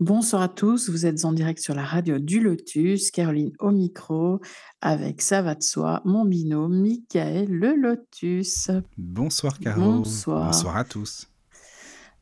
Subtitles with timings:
[0.00, 4.40] Bonsoir à tous, vous êtes en direct sur la radio du Lotus, Caroline au micro,
[4.80, 8.70] avec ça va de soi, mon binôme Michael le Lotus.
[8.96, 9.80] Bonsoir Caro.
[9.80, 10.52] Bonsoir.
[10.52, 11.26] Bonsoir à tous.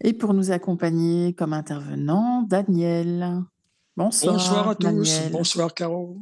[0.01, 3.43] Et pour nous accompagner comme intervenant, Daniel.
[3.95, 4.37] Bonsoir.
[4.37, 4.87] Bonsoir à tous.
[4.87, 5.33] Daniel.
[5.33, 6.17] Bonsoir Caro.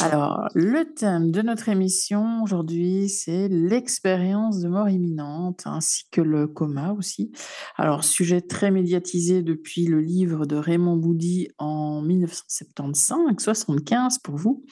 [0.00, 6.46] Alors, le thème de notre émission aujourd'hui, c'est l'expérience de mort imminente ainsi que le
[6.46, 7.32] coma aussi.
[7.76, 14.64] Alors, sujet très médiatisé depuis le livre de Raymond Boudy en 1975, 75 pour vous,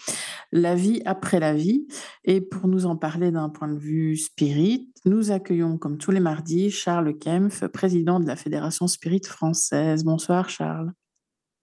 [0.52, 1.86] La vie après la vie.
[2.24, 6.20] Et pour nous en parler d'un point de vue spirit, nous accueillons comme tous les
[6.20, 10.04] mardis Charles Kempf, président de la Fédération Spirit française.
[10.04, 10.92] Bonsoir Charles.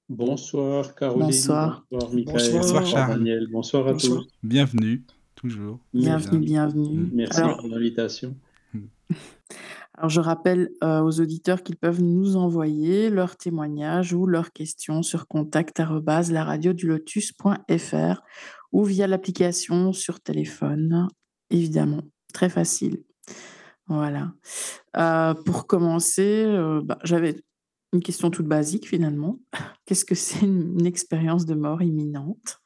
[0.10, 1.26] Bonsoir Caroline.
[1.26, 1.86] Bonsoir.
[1.92, 2.34] Bonsoir Michael.
[2.34, 3.18] Bonsoir, Bonsoir, Charles.
[3.18, 3.48] Daniel.
[3.52, 4.24] Bonsoir à Bonsoir.
[4.24, 4.30] tous.
[4.42, 5.04] Bienvenue,
[5.36, 5.80] toujours.
[5.94, 7.10] Bienvenue, bienvenue.
[7.14, 8.34] Merci Alors, pour l'invitation.
[9.96, 15.02] Alors, je rappelle euh, aux auditeurs qu'ils peuvent nous envoyer leurs témoignages ou leurs questions
[15.02, 18.22] sur contact@laradiodulotus.fr
[18.72, 21.08] ou via l'application sur téléphone,
[21.50, 23.02] évidemment, très facile.
[23.88, 24.34] Voilà.
[24.98, 27.42] Euh, pour commencer, euh, bah, j'avais
[27.94, 29.40] une question toute basique finalement.
[29.86, 32.60] Qu'est-ce que c'est une, expérience de mort imminente?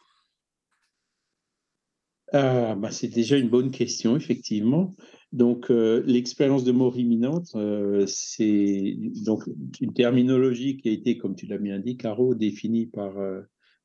[2.34, 4.96] Ah, bah, c'est déjà une bonne question, effectivement.
[5.34, 9.44] Donc, euh, l'expérience de mort imminente, euh, c'est donc
[9.80, 13.42] une terminologie qui a été, comme tu l'as bien dit, Caro, définie par euh,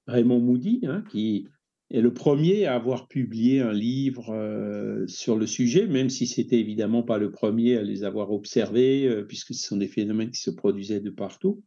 [0.06, 1.48] Raymond Moody, hein, qui
[1.90, 6.58] est le premier à avoir publié un livre euh, sur le sujet, même si c'était
[6.58, 10.40] évidemment pas le premier à les avoir observés, euh, puisque ce sont des phénomènes qui
[10.40, 11.62] se produisaient de partout.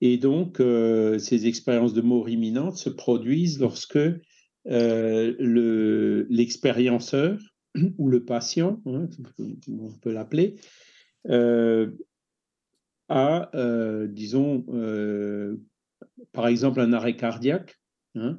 [0.00, 3.98] Et donc, euh, ces expériences de mort imminente se produisent lorsque
[4.64, 7.38] le- l'expérienceur
[7.98, 9.08] ou le patient, hein,
[9.68, 10.56] on peut l'appeler,
[13.08, 13.50] a,
[14.08, 14.64] disons,
[16.32, 17.80] par exemple, un arrêt cardiaque
[18.14, 18.38] hein,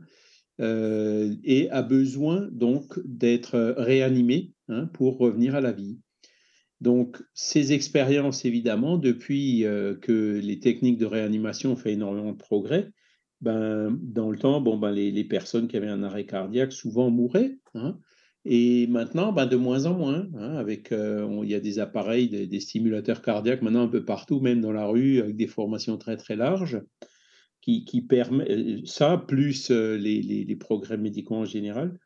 [0.62, 6.00] euh, et a besoin donc d'être réanimé hein, pour revenir à la vie.
[6.82, 12.38] Donc, ces expériences, évidemment, depuis euh, que les techniques de réanimation ont fait énormément de
[12.38, 12.90] progrès,
[13.40, 17.58] ben, dans le temps, bon, ben, les, personnes qui avaient un arrêt cardiaque souvent mouraient.
[17.76, 17.98] hein.
[18.46, 22.30] et maintenant, ben, de moins en moins, hein, avec, euh, il y a des appareils,
[22.30, 25.98] des, des stimulateurs cardiaques maintenant un peu partout, même dans la rue, avec des formations
[25.98, 26.82] très très larges,
[27.62, 31.98] qui, qui permettent ça, plus euh, les, les- progrès médicaux en général,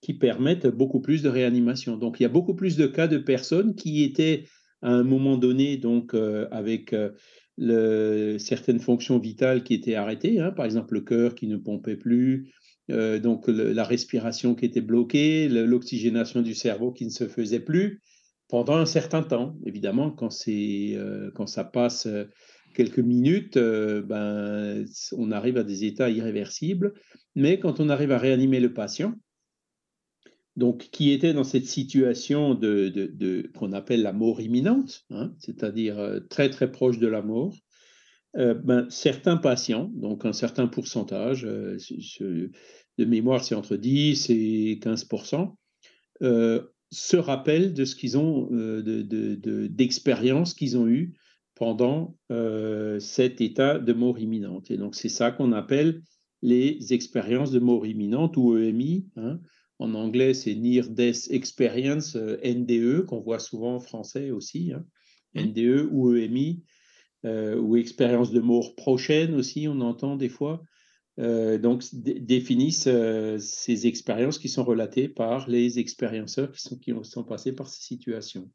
[0.00, 1.96] qui permettent beaucoup plus de réanimation.
[1.96, 4.44] Donc, il y a beaucoup plus de cas de personnes qui étaient
[4.80, 10.50] à un moment donné, donc euh, avec euh, certaines fonctions vitales qui étaient arrêtées, hein,
[10.50, 12.52] par exemple le cœur qui ne pompait plus,
[12.90, 18.02] euh, donc la respiration qui était bloquée, l'oxygénation du cerveau qui ne se faisait plus
[18.48, 19.56] pendant un certain temps.
[19.64, 22.24] Évidemment, quand, euh, quand ça passe euh,
[22.72, 24.84] quelques minutes, euh, ben,
[25.16, 26.94] on arrive à des états irréversibles.
[27.34, 29.14] Mais quand on arrive à réanimer le patient,
[30.56, 35.34] donc qui était dans cette situation de, de- de- qu'on appelle la mort imminente, hein,
[35.38, 37.56] c'est-à-dire euh, très très proche de la mort,
[38.36, 42.50] euh, ben, certains patients, donc un certain pourcentage, ce- ce-
[42.98, 45.06] de mémoire c'est entre 10 et 15
[46.22, 51.14] euh, se rappellent de ce qu'ils ont, euh, de, de- d'expériences qu'ils ont eues
[51.62, 54.72] pendant euh, cet état de mort imminente.
[54.72, 56.02] Et donc c'est ça qu'on appelle
[56.42, 59.06] les expériences de mort imminente ou EMI.
[59.14, 59.38] hein.
[59.78, 64.84] En anglais, c'est Near Death Experience, euh, NDE, qu'on voit souvent en français aussi, hein.
[65.36, 66.64] NDE ou EMI,
[67.26, 70.62] euh, ou expérience de mort prochaine aussi, on entend des fois.
[71.16, 72.88] Donc, dé- définissent
[73.38, 77.68] ces expériences qui sont relatées par les expérienceurs qui sont, qui ont- sont passés par
[77.68, 78.50] ces situations.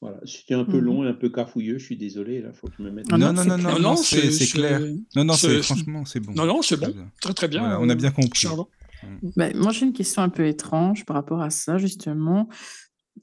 [0.00, 0.84] Voilà, c'était un peu Mhm.
[0.84, 3.06] long et un peu cafouilleux, je suis désolé, là, faut que je me mette.
[3.12, 3.78] Ah Non, non, non, c'est non, clair.
[3.80, 4.80] non, c'est clair.
[5.14, 6.32] Non, non, c'est franchement, c'est bon.
[6.34, 6.92] Non, non, c'est Très bon.
[6.94, 7.10] bien.
[7.20, 7.60] Très très bien.
[7.60, 8.48] Voilà, on a euh, bien compris.
[9.36, 12.48] Ben, moi, j'ai une question un peu étrange par rapport à ça, justement.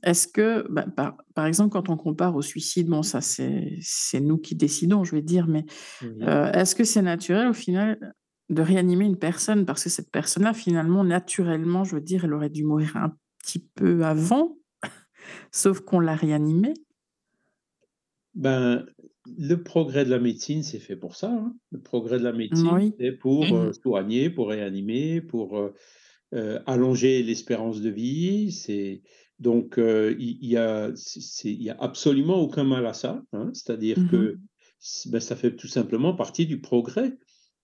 [0.03, 4.19] Est-ce que, bah, par, par exemple, quand on compare au suicide, bon, ça, c'est c'est
[4.19, 5.65] nous qui décidons, je vais dire, mais
[6.03, 6.09] Oui.
[6.21, 8.13] euh, est-ce que c'est naturel, au final,
[8.50, 9.65] de réanimer une personne?
[9.65, 13.13] Parce que cette personne-là, finalement, naturellement, je veux dire, elle aurait dû mourir un
[13.44, 14.56] petit peu avant,
[15.51, 16.74] sauf qu'on l'a réanimée.
[18.35, 18.85] Ben,
[19.25, 21.56] le progrès de la médecine, c'est fait pour ça, hein.
[21.71, 23.69] Le progrès de la médecine, c'est pour, Mmh.
[23.69, 25.74] heu, soigner, pour réanimer, pour, heu
[26.35, 28.51] heu, allonger l'espérance de vie.
[28.51, 29.03] C'est
[29.39, 30.91] donc il il y a
[31.45, 33.51] y a absolument aucun mal à ça, hein.
[33.53, 34.39] C'est-à-dire Mmh que
[35.07, 37.18] bah, ça fait tout simplement partie du progrès,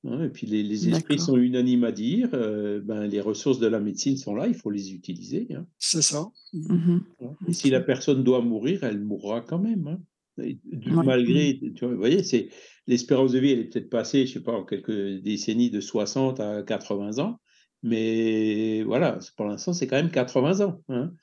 [0.06, 3.68] hein et puis les les esprits sont unanimes à dire, heu, ben, les ressources de
[3.68, 5.68] la médecine sont là, il faut les utiliser, hein.
[5.80, 6.26] C'est ça.
[6.54, 7.00] Mmh.
[7.20, 10.02] Voilà et si la personne doit mourir, elle mourra quand même, hein
[10.44, 11.04] et Ouais.
[11.04, 11.04] Mmh.
[11.04, 11.94] malgré tu vois?
[11.94, 12.50] Vous voyez, c'est
[12.88, 16.40] l'espérance de vie, elle est peut-être passée, je sais pas, en quelques décennies de 60
[16.40, 17.40] à 80 ans,
[17.84, 21.14] mais voilà, pour l'instant, c'est quand même 80 ans, hein.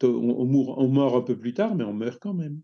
[0.00, 2.62] To on on mourt on meurt un peu plus tard, mais on meurt quand même.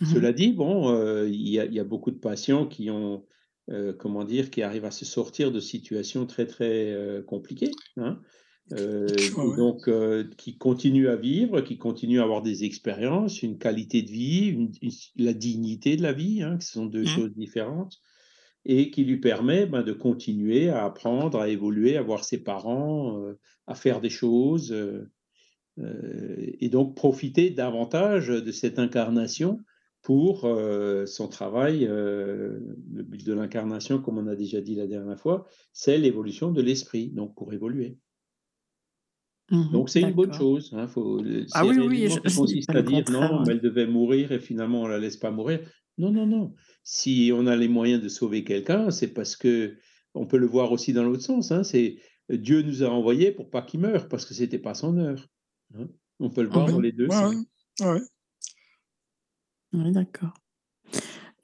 [0.00, 0.92] Mmh Cela dit, bon,
[1.26, 3.24] y a il y a beaucoup de patients qui ont,
[3.70, 4.50] heu, comment dire?
[4.50, 8.20] Qui arrivent à se sortir de situations très, très, heu, compliquées, hein,
[9.30, 9.58] Ouais, ouais.
[9.58, 9.88] donc
[10.36, 14.70] qui continuent à vivre, qui continuent à avoir des expériences, une qualité de vie, une
[14.82, 17.22] une la dignité de la vie, hein, qui sont 2 Mmh.
[17.24, 17.98] choses différentes
[18.66, 23.20] et qui lui permet, ben, de continuer à apprendre, à évoluer, à voir ses parents,
[23.68, 24.74] à faire des choses,
[25.78, 29.58] et donc profiter davantage de cette incarnation
[30.02, 34.86] pour, heu, son travail, heu, le but de l'incarnation, comme on a déjà dit la
[34.88, 37.98] dernière fois, c'est l'évolution de l'esprit, donc pour évoluer.
[39.50, 42.74] Mmh Donc c'est une bonne chose, hein, faut le Ah oui, oui, je je consiste
[42.74, 45.60] à dire: «Non, mais elle devait mourir et finalement on la laisse pas mourir».
[45.98, 46.54] Non, non, non.
[46.84, 50.92] Si on a les moyens de sauver quelqu'un, c'est parce qu'on peut le voir aussi
[50.92, 51.96] dans l'autre sens, hein, c'est
[52.30, 55.28] Dieu nous a envoyés pour pas qu'il meure, parce que c'était pas son heure,
[55.74, 55.88] hein.
[56.20, 57.36] On peut le voir dans les 2 Ouais,
[57.80, 58.00] ouais.
[59.72, 60.34] Oui, d'accord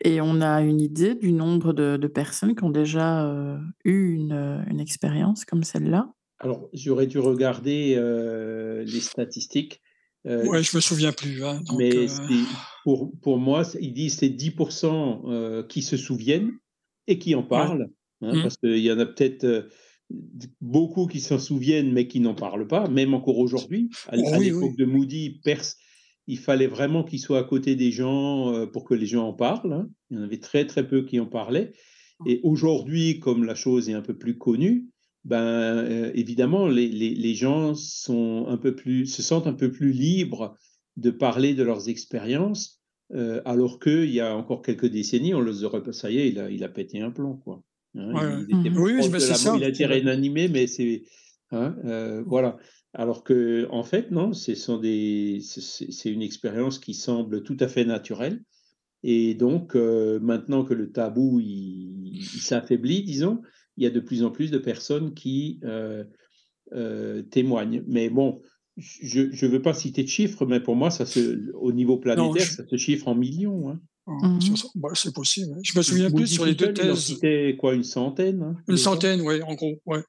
[0.05, 4.13] et on a une idée du nombre de de personnes qui ont déjà, heu, eu
[4.15, 6.13] une, heu, une expérience comme celle-là?
[6.41, 9.83] Alors, j'aurais dû regarder, heu, les statistiques,
[10.27, 12.49] heu, Ouais, je me souviens plus, hein, donc mais heu, c'est
[12.85, 14.55] pour pour moi, c'est ils disent c'est 10
[15.27, 16.59] heu, qui se souviennent
[17.07, 17.71] et qui en ouais.
[17.71, 17.89] parlent,
[18.23, 18.43] hein, Mmh.
[18.43, 19.69] parce qu'il y en a peut-être, heu,
[20.11, 23.91] d beaucoup qui s'en souviennent, mais qui n'en parlent pas, même encore aujourd'hui.
[24.07, 24.69] À l Oh à oui, oui.
[24.69, 25.65] l'époque de Moody, pers
[26.29, 29.35] il fallait vraiment qu'il soit à côté des gens, heu, pour que les gens en
[29.35, 29.91] parlent, hein.
[30.11, 31.73] Il y en avait très, très peu qui en parlaient
[32.25, 34.91] et aujourd'hui, comme la chose est un peu plus connue,
[35.25, 39.71] ben, heu, évidemment, les les les gens sont un peu plus se sentent un peu
[39.73, 40.57] plus libres
[40.97, 42.83] de parler de leurs expériences,
[43.15, 46.39] heu, alors qu'il y a encore quelques décennies, on les aurait ça y est, il
[46.41, 47.63] a il a pété un plomb, quoi,
[47.97, 48.15] hein.
[48.15, 48.23] Ouais.
[48.27, 50.03] Il était Mmh Oui, la ça, il a vrai.
[50.05, 51.05] réanimé, mais c'est
[51.53, 52.59] hein, heu, voilà.
[52.99, 54.55] Alors qu'en fait, non, c'est
[56.11, 58.43] une expérience qui semble tout à fait naturelle
[59.05, 63.43] et donc heu, maintenant que le tabou, il il s'affaiblit, disons,
[63.77, 66.09] il y a de plus en plus de personnes qui, heu
[66.75, 67.85] heu, témoignent.
[67.89, 68.43] Mais bon,
[68.79, 72.37] je je veux pas citer de chiffres, mais pour moi, ça se au niveau Non,
[72.37, 73.81] planétaire, je ça se chiffre en millions, hein.
[74.09, 75.61] Mmh bah, c'est possible, ouais.
[75.63, 77.75] Je me souviens plus sur les tout 2 seul, il en thèses citait quoi?
[77.75, 80.03] Une centaine, hein, une centaine, ouais, en gros, ouais.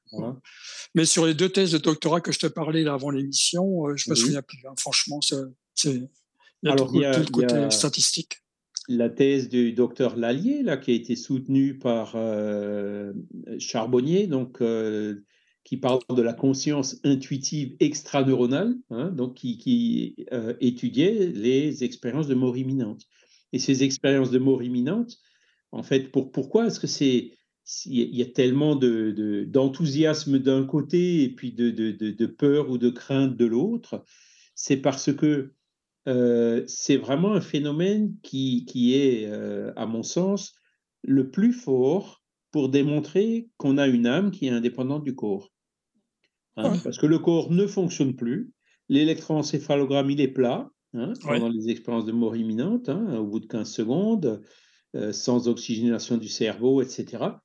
[0.96, 3.96] Mais sur les 2 thèses de doctorat que je te parlais là avant l'émission, heu,
[3.98, 4.16] je me Oui.
[4.16, 5.38] souviens plus, hein, franchement, c'est
[6.64, 7.72] il y a tout Alors le il y côté a le il y côté a
[7.72, 8.40] statistique.
[8.88, 13.14] la thèse du docteur Lallier, là, qui a été soutenue par, heu,
[13.60, 15.26] Charbonnier, donc heu,
[15.64, 22.28] qui parle de la conscience intuitive extraneuronale, hein, donc qui qui, heu, étudiait les expériences
[22.28, 23.06] de mort imminente
[23.54, 25.18] et ces expériences de mort imminente,
[25.72, 29.12] en fait, pour pourquoi est-ce que c'est s'il y a il y a tellement de
[29.12, 34.04] de d'enthousiasme d'un côté et puis de de peur ou de crainte de l'autre?
[34.56, 35.54] C'est parce que
[36.08, 40.56] Heu, c'est vraiment un phénomène qui qui est, heu, à mon sens,
[41.04, 45.52] le plus fort pour démontrer qu'on a une âme qui est indépendante du corps,
[46.58, 46.74] hein.
[46.74, 48.54] Ouais, Parce que le corps ne fonctionne plus,
[48.88, 53.40] l'électroencéphalogramme, il est plat, hein, ouais, pendant les expériences de mort imminente, hein, au bout
[53.40, 54.42] de 15 secondes,
[54.96, 57.44] heu, sans oxygénation du cerveau et cetera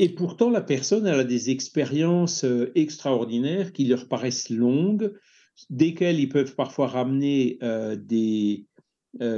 [0.00, 5.12] et pourtant la personne, elle a des expériences, heu, extraordinaires qui leur paraissent longues,
[5.70, 8.68] desquelles ils peuvent parfois ramener, heu, des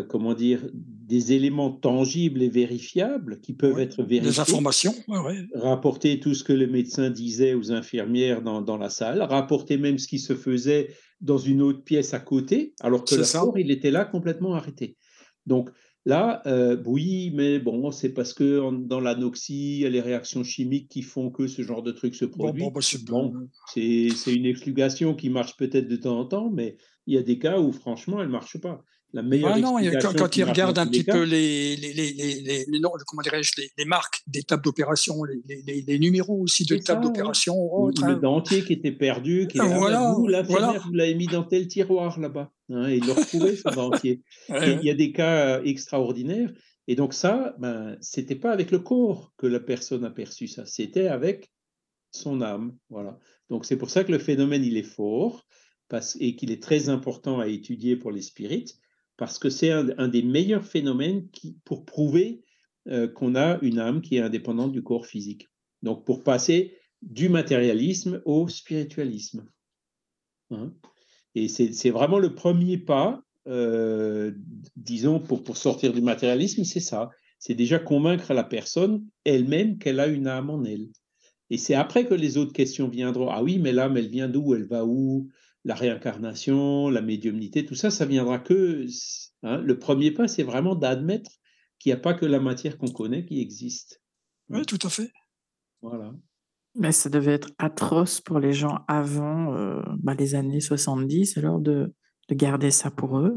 [0.08, 0.68] comment dire?
[0.74, 3.80] Des éléments tangibles et vérifiables qui peuvent ouais.
[3.80, 5.46] être Des vérifiés, informations, ouais, ouais.
[5.54, 9.98] rapporter tout ce que le médecin disait aux infirmières dans dans la salle, rapporter même
[9.98, 13.90] ce qui se faisait dans une autre pièce à côté, alors que corps, il était
[13.90, 14.96] là complètement arrêté.
[15.46, 15.70] Donc
[16.04, 20.44] là, heu, oui, mais bon, c'est parce qu'en dans l'anoxie, il y a les réactions
[20.44, 22.72] chimiques qui font que ce genre de truc se Bon bon, produit.
[22.72, 26.76] bah, c'est Bon, peu c'est une explication qui marche peut-être de temps en temps, mais
[27.06, 28.84] il y a des cas où franchement, elle marche pas.
[29.12, 29.76] La meilleure Ah non,
[30.16, 34.22] quand, il regarde un petit peu les, les, les, les, les- comment dirais-je, les, marques
[34.26, 38.14] des tables d'opération, les, numéros aussi de tables d'opération Ou, le hein.
[38.14, 42.18] dentier qui était perdu, qui ah Voilà, vous, l'infirmière, vous l'avez mis dans tel tiroir
[42.20, 42.52] là-bas.
[42.70, 44.22] Hein, il le retrouvait, ce dentier.
[44.48, 46.52] Il a- y a des cas euh, extraordinaires.
[46.86, 50.66] Et donc ça, ben, c'était pas avec le corps que la personne a perçu ça,
[50.66, 51.50] c'était avec
[52.10, 52.76] son âme.
[52.88, 53.18] Voilà.
[53.48, 55.46] Donc c'est pour ça que le phénomène, il est fort
[55.88, 58.76] parce, et qu'il est très important à étudier pour les spirites,
[59.20, 61.28] parce que c'est un, des meilleurs phénomènes
[61.66, 62.42] pour prouver
[62.88, 65.46] euh, qu'on a une âme qui est indépendante du corps physique.
[65.82, 69.44] Donc pour passer du matérialisme au spiritualisme.
[70.50, 70.72] Hein.
[71.34, 74.32] Et c'est c'est vraiment le premier pas, euh,
[74.76, 77.10] disons, pour, pour sortir du matérialisme, c'est ça.
[77.38, 80.88] C'est déjà convaincre la personne elle-même qu'elle a une âme en elle.
[81.50, 83.28] Et c'est après que les autres questions viendront.
[83.28, 84.54] Ah oui, mais l'âme, elle vient d'où?
[84.54, 85.28] Elle va où?
[85.64, 88.86] La réincarnation, la médiumnité, tout ça, ça viendra que.
[89.42, 91.30] hein, le premier pas, c'est vraiment d'admettre
[91.78, 94.00] qu'il n'y a pas que la matière qu'on connaît qui existe.
[94.48, 95.10] Oui, tout à fait.
[95.82, 96.12] Voilà.
[96.76, 101.58] Mais ça devait être atroce pour les gens avant euh, bah, les années 70, alors
[101.58, 101.92] de,
[102.28, 103.36] de garder ça pour eux.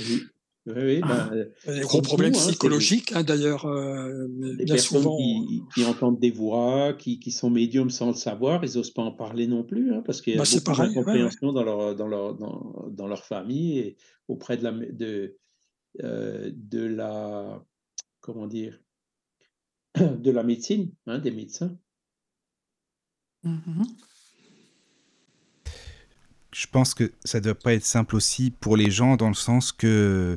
[0.00, 0.22] Oui,
[0.66, 4.28] oui, oui, ben, euh, Des gros problèmes hein, des- psychologiques, hein, d'ailleurs, euh,
[4.58, 5.16] les bien personnes souvent.
[5.16, 9.02] qui, qui entendent des voix, qui, qui sont médiums sans le savoir, ils n'osent pas
[9.02, 11.02] en parler non plus, hein, parce qu'il y a Bah, beaucoup pareil, ouais, ouais.
[11.02, 13.96] d'incompréhension dans, leur, dans, leur, dans, dans leur famille et
[14.28, 15.36] auprès de la, de,
[16.04, 17.64] euh, de la,
[18.20, 18.78] comment dire,
[19.96, 21.76] de la médecine, hein, des médecins.
[23.42, 23.84] Mhm.
[23.84, 24.11] Je
[26.72, 29.70] pense que ça ne doit pas être simple aussi pour les gens dans le sens
[29.72, 30.36] que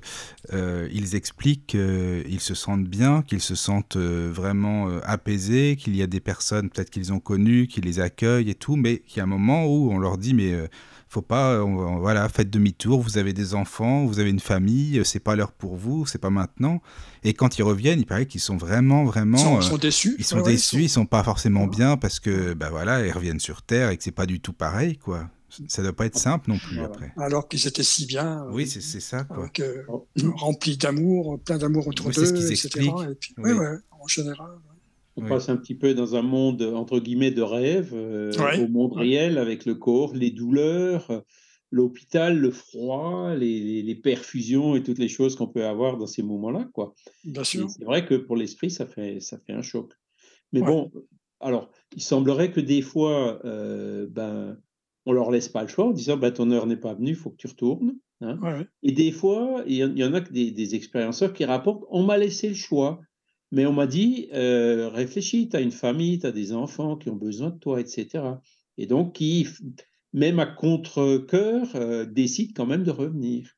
[0.53, 5.95] euh, ils expliquent qu'ils se sentent bien, qu'ils se sentent euh, vraiment euh, apaisés, qu'il
[5.95, 9.17] y a des personnes peut-être qu'ils ont connues, qui les accueillent et tout, mais qu'il
[9.17, 10.67] y a un moment où on leur dit mais euh,
[11.07, 15.19] faut pas, on- voilà, faites demi-tour, vous avez des enfants, vous avez une famille, c'est
[15.19, 16.81] pas l'heure pour vous, c'est pas maintenant.
[17.23, 20.15] Et quand ils reviennent, il paraît qu'ils sont vraiment, vraiment, Ils sont, euh, sont déçus.
[20.19, 23.39] ils sont Ouais, déçus, ils sont pas forcément bien parce que bah voilà, ils reviennent
[23.39, 25.29] sur terre et que c'est pas du tout pareil quoi.
[25.67, 26.89] Ça doit pas être simple non plus Voilà.
[26.89, 27.13] après.
[27.17, 29.37] Alors qu'ils étaient si bien, euh, Oui, c'est c'est ça quoi.
[29.37, 30.07] avec, euh, Oh.
[30.35, 32.67] remplis d'amour, plein d'amour autour Oui, c'est ce d'eux, qu'ils etc.
[32.67, 33.09] expliquent.
[33.11, 33.51] Et puis, Oui.
[33.53, 34.51] ouais, en général.
[35.17, 35.29] On Oui.
[35.29, 38.61] passe un petit peu dans un monde, entre guillemets, de rêve, euh, Ouais.
[38.61, 41.23] au monde réel, avec le corps, les douleurs,
[41.71, 46.07] l'hôpital, le froid, les, les- les perfusions et toutes les choses qu'on peut avoir dans
[46.07, 46.93] ces moments-là, quoi.
[47.23, 47.69] Bien Et sûr.
[47.69, 49.91] c'est vrai que pour l'esprit, ça fait, ça fait un choc.
[50.53, 50.67] Mais Ouais.
[50.67, 50.91] bon,
[51.39, 54.57] alors, il semblerait que des fois, euh, ben,
[55.05, 57.15] on leur laisse pas le choix en disant, ben, ton heure n'est pas venue, il
[57.15, 57.95] faut que tu retournes.
[58.21, 58.39] hein.
[58.41, 58.67] Ouais, ouais.
[58.83, 62.17] Et des fois, il y, en- a que des, des expérienceurs qui rapportent, on m'a
[62.17, 62.99] laissé le choix,
[63.51, 67.09] mais on m'a dit, euh, réfléchis, tu as une famille, tu as des enfants qui
[67.09, 68.23] ont besoin de toi, etc.
[68.77, 69.47] Et donc, qui,
[70.13, 73.49] même à contre-coeur, euh, décident quand même de revenir.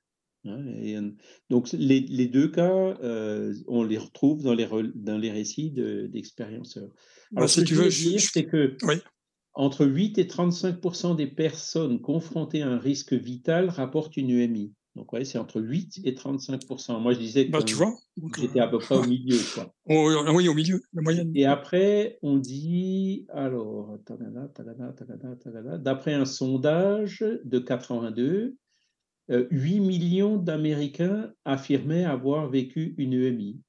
[0.45, 0.65] hein.
[0.81, 1.11] Et, euh,
[1.49, 6.07] donc, les, les deux cas, euh, on les retrouve dans les, dans les récits de-
[6.07, 6.89] d'expérienceurs.
[7.31, 8.95] Bah, Alors, si ce que tu je veux, veux je- dire, je- c'est que Oui.
[9.57, 14.71] Entre 8 et 35% des personnes confrontées à un risque vital rapportent une EMI.
[14.95, 16.61] Donc, ouais, c'est entre 8 et 35
[16.99, 17.93] Moi, je disais que Bah, vois.
[18.17, 19.37] donc, j'étais à peu près au milieu.
[19.55, 19.73] Quoi.
[19.89, 21.31] euh, oh, oui, au milieu, la moyenne.
[21.33, 23.97] Et après, on dit, alors,
[25.79, 28.55] d'après un sondage de 82,
[29.31, 33.59] euh, 8 millions d'Américains affirmaient avoir vécu une EMI.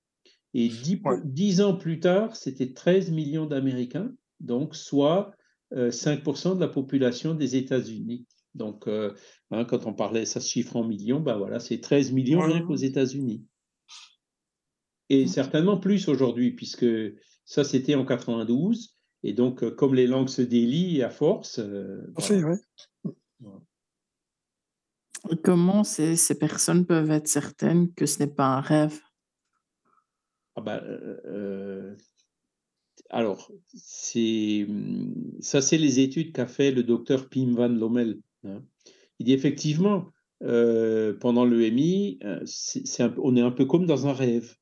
[0.53, 1.21] Et 10, pour- Ouais.
[1.25, 5.38] 10 ans plus tard, c'était 13 millions d'Américains, donc soit euh,
[5.73, 8.27] 5% de la population des États-Unis.
[8.55, 9.15] Donc, euh,
[9.51, 12.63] hein, quand on parlait, ça se chiffre en millions, ben voilà, c'est 13 millions rien
[12.63, 13.45] qu'aux États-Unis.
[15.11, 16.87] Et certainement plus aujourd'hui, puisque
[17.45, 18.97] ça, c'était en 92.
[19.23, 22.57] Et donc, euh, comme les langues se délient à force, euh, voilà.
[25.31, 29.01] Et Comment ces, ces personnes peuvent être certaines que ce n'est pas un rêve?
[30.55, 31.97] Ah euh, euh,
[33.11, 38.19] alors, c'est, hum, ça, c'est les études qu'a fait le docteur Pim van Lommel.
[38.45, 38.63] hein.
[39.19, 40.07] Il dit effectivement,
[40.43, 42.45] euh, pendant l'EMI, euh,
[43.19, 44.55] on est un peu comme dans un rêve.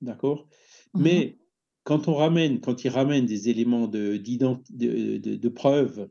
[0.00, 0.48] D'accord?
[0.94, 1.02] Mhm.
[1.02, 1.38] Mais
[1.84, 6.08] quand on ramène, quand il ramène des éléments de, de, de- de preuve,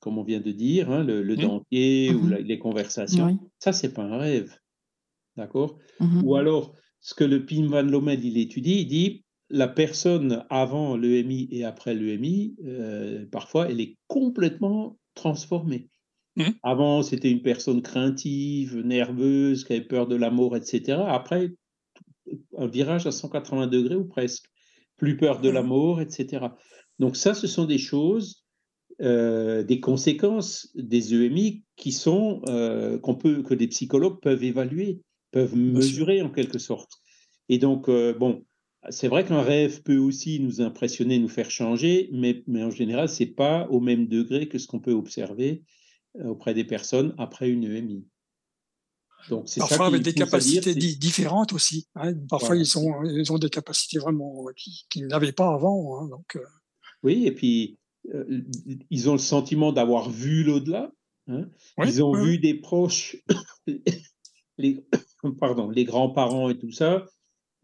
[0.00, 2.30] comme on vient de dire, hein, le, le dentier ou Mhm.
[2.30, 3.36] la- les conversations, Oui.
[3.58, 4.56] ça, c'est pas un rêve.
[5.36, 5.78] D'accord?
[6.24, 10.96] Ou alors, ce que le Pim van Lommel il étudie, il dit la personne avant
[10.96, 15.90] l'EMI et après l'EMI, euh, parfois, elle est complètement transformée.
[16.36, 16.54] Mhm.
[16.62, 20.98] Avant, c'était une personne craintive, nerveuse, qui avait peur de la mort, etc.
[21.06, 21.50] Après,
[22.56, 24.46] un virage à 180 degrés ou presque.
[24.96, 25.68] Plus peur de la Mhm.
[25.68, 26.46] mort, etc.
[26.98, 28.44] Donc ça, ce sont des choses,
[29.02, 35.00] euh, des conséquences des EMI qui sont, euh, qu'on peut, que les psychologues peuvent évaluer.
[35.32, 36.90] peuvent mesurer en quelque sorte.
[37.48, 38.44] Et donc, bon,
[38.90, 43.08] c'est vrai qu'un rêve peut aussi nous impressionner, nous faire changer, mais, mais en général,
[43.08, 45.62] c'est pas au même degré que ce qu'on peut observer
[46.24, 48.04] auprès des personnes après une EMI.
[49.28, 51.86] Donc, Parfois avec des capacités différentes aussi.
[51.94, 52.12] Hein.
[52.28, 54.46] Parfois, ils, ont, ils ont des capacités vraiment
[54.90, 56.00] qu'ils n'avaient pas avant.
[56.00, 56.38] Hein, donc,
[57.02, 57.78] Oui, et puis
[58.90, 60.92] ils ont le sentiment d'avoir vu l'au-delà.
[61.28, 61.48] Hein.
[61.84, 63.16] ils ont vu des proches,
[64.58, 64.84] les,
[65.40, 67.06] pardon, les grands-parents et tout ça,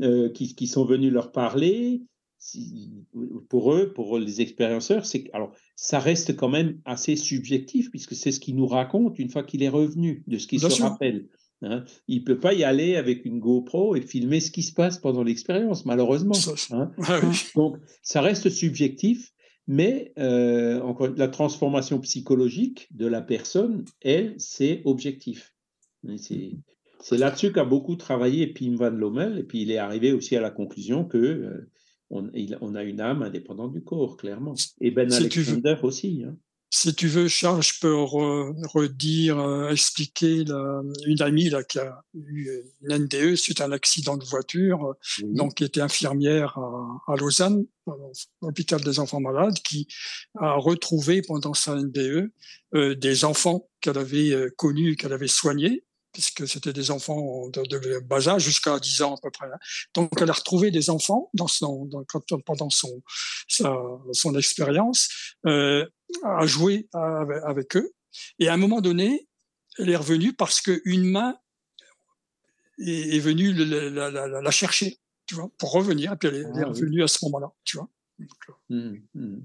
[0.03, 2.03] euh, qui, qui, sont venus leur parler.
[3.49, 8.33] pour eux, pour les expérienceurs, c'est alors ça reste quand même assez subjectif puisque c'est
[8.33, 11.29] ce qu'il nous raconte une fois qu'il est revenu de ce qu'il se rappelle.
[11.63, 11.85] Hein.
[12.07, 14.99] Il ne peut pas y aller avec une GoPro et filmer ce qui se passe
[14.99, 16.37] pendant l'expérience, malheureusement.
[16.71, 16.93] Hein.
[17.57, 19.33] Donc, ça reste subjectif,
[19.67, 25.55] mais euh, encore, la transformation psychologique de la personne, elle, c'est objectif.
[26.17, 26.53] C'est
[27.11, 30.51] là-dessus qu'a beaucoup travaillé Pim Van Lommel, et puis il est arrivé aussi à la
[30.51, 31.71] conclusion que euh,
[32.11, 34.55] on, on, a une âme indépendante du corps, clairement.
[34.81, 36.25] Et Ben Alexander aussi.
[36.27, 36.37] Hein.
[36.71, 40.45] Si tu veux, Charles, je peux redire, euh, expliquer
[41.07, 42.51] une amie là, qui a eu
[42.83, 46.59] une NDE suite à un accident de voiture, donc qui était infirmière
[47.07, 47.93] à, Lausanne, à
[48.43, 49.89] l'hôpital des enfants malades, qui
[50.39, 52.31] a retrouvé pendant sa NDE
[52.75, 55.85] euh, des enfants qu'elle avait connus, qu'elle avait soignés,
[56.19, 59.47] puisque c'était des enfants de, bas âge jusqu'à 10 ans à peu près.
[59.47, 59.59] Hein.
[59.95, 62.05] Donc elle a retrouvé des enfants dans son, dans,
[62.45, 63.05] pendant son,
[63.47, 65.87] son expérience, euh,
[66.25, 67.93] à jouer avec, eux.
[68.41, 69.29] Et à un moment donné,
[69.79, 71.39] elle est revenue parce qu'une main
[72.85, 76.15] est, venue la, chercher, tu vois, pour revenir.
[76.15, 77.89] Et puis elle est, ah revenue à ce moment-là, tu vois.
[78.71, 79.37] Mmh, mmh.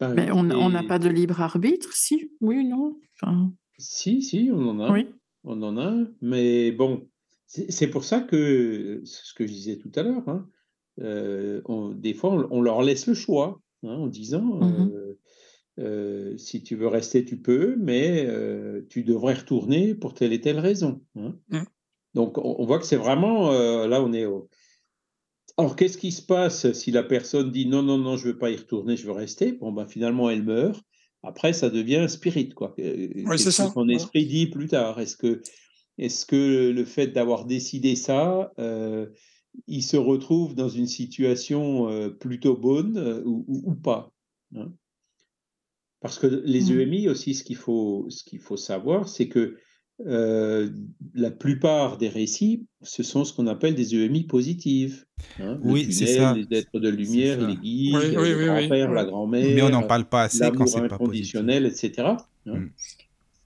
[0.00, 2.32] Mais on n'a pas de libre arbitre, si?
[2.40, 3.52] Oui, non enfin...
[3.78, 4.92] Si, si, on en a.
[4.92, 5.06] Oui.
[5.44, 7.08] On en a, mais bon,
[7.46, 10.48] c'est pour ça que, ce que je disais tout à l'heure, hein,
[11.00, 11.62] euh,
[11.94, 15.18] des fois, on, leur laisse le choix hein, en disant mmh euh,
[15.78, 18.28] euh, si tu veux rester, tu peux, mais
[18.90, 21.00] tu devrais retourner pour telle et telle raison.
[21.16, 21.36] Hein.
[21.50, 21.62] Mmh.
[22.14, 24.48] Donc, on, voit que c'est vraiment là, on est au.
[25.56, 28.38] Alors, qu'est-ce qui se passe si la personne dit non, non, non, je ne veux
[28.38, 29.52] pas y retourner, je veux rester?
[29.52, 30.84] Bon, ben, finalement, elle meurt.
[31.22, 32.74] Après, ça devient spirit, quoi.
[32.76, 33.70] c'est ça.
[33.72, 35.00] Son esprit dit plus tard?
[35.00, 35.42] Est-ce que,
[35.98, 39.06] est que le fait d'avoir décidé ça, euh,
[39.66, 44.12] il se retrouve dans une situation euh, plutôt bonne euh, ou, pas
[44.54, 44.72] hein?
[46.00, 46.80] Parce que les mmh.
[46.80, 49.56] EMI aussi, ce qu'il faut, ce qu'il faut savoir, c'est que
[50.06, 50.68] euh,
[51.14, 55.06] la plupart des récits, ce sont ce qu'on appelle des EMI positives.
[55.40, 56.34] Hein, oui, c'est ça.
[56.34, 59.54] Les êtres de lumière, les guides, le grand-père, la grand-mère.
[59.54, 61.34] Mais on n'en parle pas assez quand c'est pas positif.
[61.34, 62.14] etc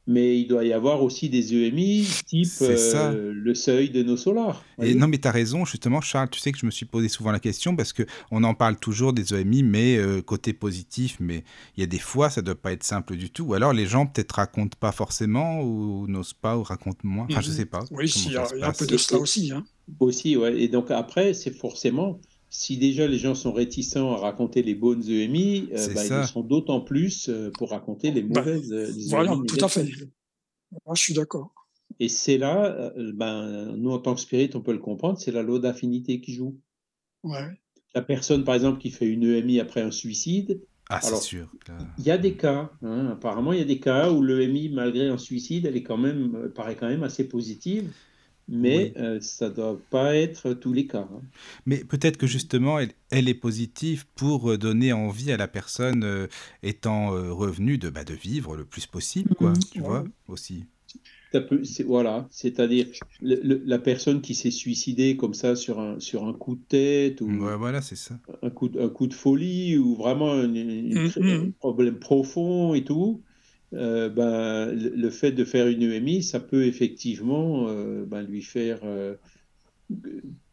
[0.06, 4.64] mais il doit y avoir aussi des EMI type euh, le seuil de nos solars.
[4.80, 7.08] Et non, mais tu as raison, justement, Charles, tu sais que je me suis posé
[7.08, 11.44] souvent la question parce qu'on en parle toujours des EMI, mais euh, côté positif, mais
[11.76, 13.44] il y a des fois, ça ne doit pas être simple du tout.
[13.44, 17.26] Ou alors les gens peut-être racontent pas forcément ou n'osent pas ou racontent moins.
[17.30, 17.56] Enfin, je je mhm.
[17.56, 17.84] sais pas.
[17.90, 19.52] Oui, il y, a un peu de cela aussi.
[19.52, 19.64] Hein.
[20.00, 20.60] Aussi, ouais.
[20.60, 22.18] Et donc après, c'est forcément
[22.52, 26.42] si déjà les gens sont réticents à raconter les bonnes EMI, euh, bah, ils sont
[26.42, 28.70] d'autant plus euh, pour raconter les bah, mauvaises.
[28.70, 29.88] Euh, voilà, e tout à fait.
[30.84, 31.50] Moi, je suis d'accord.
[31.98, 35.42] Et c'est là, ben, nous en tant que spirit, on peut le comprendre, c'est la
[35.42, 36.58] loi d'affinité qui joue.
[37.22, 37.58] Ouais.
[37.94, 40.60] La personne, par exemple, qui fait une EMI après un suicide.
[40.90, 41.50] Ah, c'est sûr.
[41.98, 45.08] Il y a des cas, hein, apparemment, il y a des cas où l'EMI, malgré
[45.08, 47.90] un suicide, elle est quand même, paraît quand même assez positive
[48.48, 51.08] mais euh, ça ne doit pas être tous les cas.
[51.12, 51.22] Hein.
[51.66, 56.26] Mais peut-être que justement, elle, est positive pour euh, donner envie à la personne euh,
[56.62, 59.70] étant revenue de, bah, de vivre le plus possible, quoi, mm-hmm.
[59.70, 60.64] tu vois, aussi.
[61.86, 62.86] voilà, c'est-à-dire
[63.20, 67.28] la personne qui s'est suicidée comme ça sur un, sur un coup de tête ou
[67.30, 68.18] voilà, c'est ça.
[68.42, 71.52] Un, coup, un coup de folie ou vraiment un mm-hmm.
[71.52, 73.22] problème profond et tout,
[73.74, 78.80] euh, ben, le fait de faire une EMI, ça peut effectivement euh, ben, lui faire
[78.84, 79.14] euh,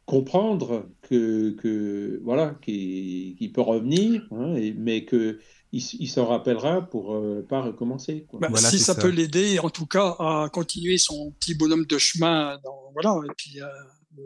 [0.05, 5.39] comprendre que, que voilà qu'il peut revenir, hein, mais que
[5.71, 7.15] il, s'en rappellera pour
[7.47, 8.25] pas recommencer.
[8.33, 12.57] Bah, si ça, peut l'aider, en tout cas, à continuer son petit bonhomme de chemin,
[12.63, 13.59] dans, voilà, et puis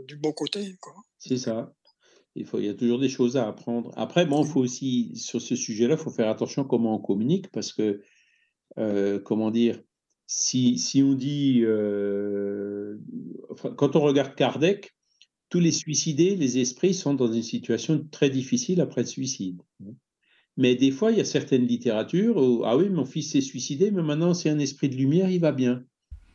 [0.07, 0.77] du bon côté.
[1.19, 1.73] C'est ça.
[2.35, 3.91] Il, faut, il y a toujours des choses à apprendre.
[3.97, 7.51] Après, bon, il faut aussi, sur ce sujet-là, il faut faire attention comment on communique,
[7.51, 8.01] parce que
[8.77, 9.79] euh, comment dire,
[10.27, 12.97] si, si on dit, euh,
[13.77, 14.93] quand on regarde Kardec,
[15.49, 19.61] tous les suicidés, les esprits sont dans une situation très difficile après le suicide.
[20.57, 23.91] Mais des fois, il y a certaines littératures où, ah oui, mon fils s'est suicidé,
[23.91, 25.83] mais maintenant c'est un esprit de lumière, il va bien.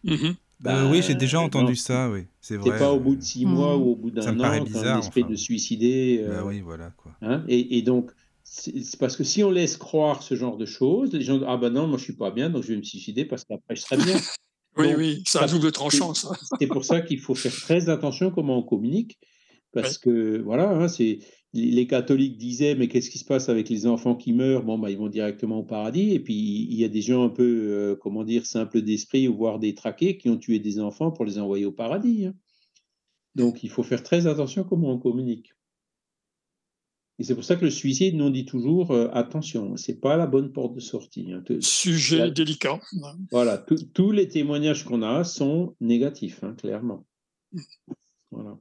[0.05, 0.31] Mmh
[0.67, 2.77] Euh, oui, j'ai déjà entendu non, ça, oui, c'est vrai.
[2.79, 3.81] pas au bout de six mois Mmh.
[3.81, 5.31] ou au bout d'un an qu'un bizarre, esprit enfin.
[5.31, 6.25] de suicider.
[6.29, 7.13] Bah oui, voilà, quoi.
[7.23, 7.45] hein.
[7.49, 8.11] et, et donc,
[8.51, 11.71] c'est parce que si on laisse croire ce genre de choses, les gens ah ben
[11.71, 13.97] non, moi je suis pas bien, donc je vais me suicider parce qu'après je serai
[13.99, 14.17] bien.
[14.77, 16.31] Oui, Donc, oui, c'est un ça- double tranchant, ça.
[16.61, 19.19] c'est pour ça qu'il faut faire très attention comment on communique,
[19.73, 21.19] parce que voilà, hein, c'est
[21.53, 24.63] les les catholiques disaient mais qu'est-ce qui se passe avec les enfants qui meurent?
[24.63, 26.13] Bon, bah, ils vont directement au paradis.
[26.13, 26.35] Et puis
[26.71, 29.75] il y a des gens un peu, euh, comment dire, simples d'esprit ou voire des
[29.75, 32.27] traqués qui ont tué des enfants pour les envoyer au paradis.
[32.27, 32.35] hein.
[33.35, 35.55] Donc il faut faire très attention comment on communique.
[37.21, 40.17] Et c'est pour ça que le suicide, nous on dit toujours euh, attention, c'est pas
[40.17, 41.33] la bonne porte de sortie.
[41.33, 41.43] hein.
[41.61, 42.79] Sujet la- délicat.
[43.33, 47.05] voilà, tous- les témoignages qu'on a sont négatifs, hein, clairement.
[48.31, 48.57] Voilà.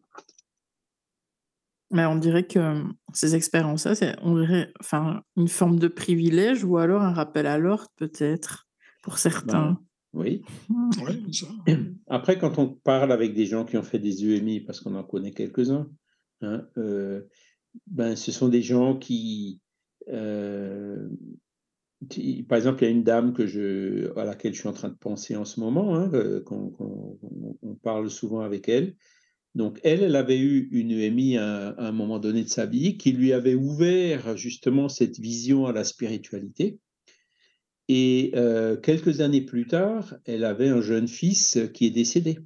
[1.91, 6.63] Mais on dirait que mmh, ces expériences-là, c'est on dirait enfin, une forme de privilège
[6.63, 8.67] ou alors un rappel à l'ordre peut-être
[9.03, 9.79] pour certains.
[10.13, 10.41] Oui.
[10.69, 10.89] Mmh.
[11.05, 11.47] Oui, ça.
[12.07, 15.03] Après, quand on parle avec des gens qui ont fait des EMI, parce qu'on en
[15.03, 15.87] connaît quelques-uns,
[16.41, 17.21] hein, euh,
[17.87, 19.61] ben, ce sont des gens qui,
[20.09, 21.07] euh,
[22.09, 24.73] qui- par exemple, il y a une dame que je, à laquelle je suis en
[24.73, 28.69] train de penser en ce moment, hein, euh, qu'on qu'on- qu'on- on parle souvent avec
[28.69, 28.95] elle.
[29.55, 33.11] Donc, elle, elle avait eu une EMI à, un moment donné de sa vie qui
[33.11, 36.79] lui avait ouvert justement cette vision à la spiritualité.
[37.87, 42.37] Et euh, quelques années plus tard, elle avait un jeune fils qui est décédé.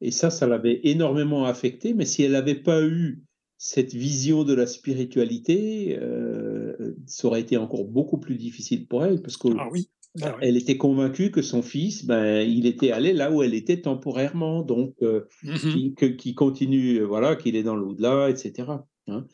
[0.00, 3.22] Et ça, ça l'avait énormément affecté, mais si elle n'avait pas eu
[3.62, 9.20] cette vision de la spiritualité, euh, ça aurait été encore beaucoup plus difficile pour elle,
[9.20, 9.90] parce qu'elle Ah oui.
[10.22, 10.56] Ah oui.
[10.56, 14.94] était convaincue que son fils, ben, il était allé là où elle était temporairement, donc
[15.02, 15.72] euh, Mhm.
[15.72, 18.86] qui, que- qui continue, euh, voilà, qu'il est dans l'au-delà, etc.
[19.08, 19.26] hein.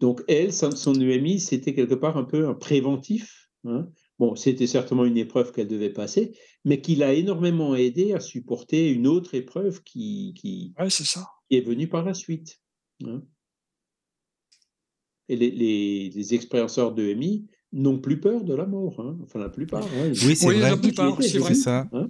[0.00, 3.50] Donc elle, son, son UMI, c'était quelque part un peu un préventif.
[3.64, 3.86] hein.
[4.18, 6.32] Bon, c'était certainement une épreuve qu'elle devait passer,
[6.64, 11.26] mais qui l'a énormément aidé à supporter une autre épreuve qui, qui, Ouais, c'est ça.
[11.50, 12.60] qui est venue par la suite.
[13.04, 13.22] hein.
[15.28, 19.16] Et les, les, les expérienceurs d'EMI n'ont plus peur de la mort, hein.
[19.22, 19.82] enfin la plupart.
[19.84, 20.06] hein.
[20.12, 20.70] Ils- Oui, c'est Oui, vrai.
[20.70, 21.54] la plupart, Ils étaient c'est vrai.
[21.54, 21.88] C'est venus, ça.
[21.92, 22.08] hein.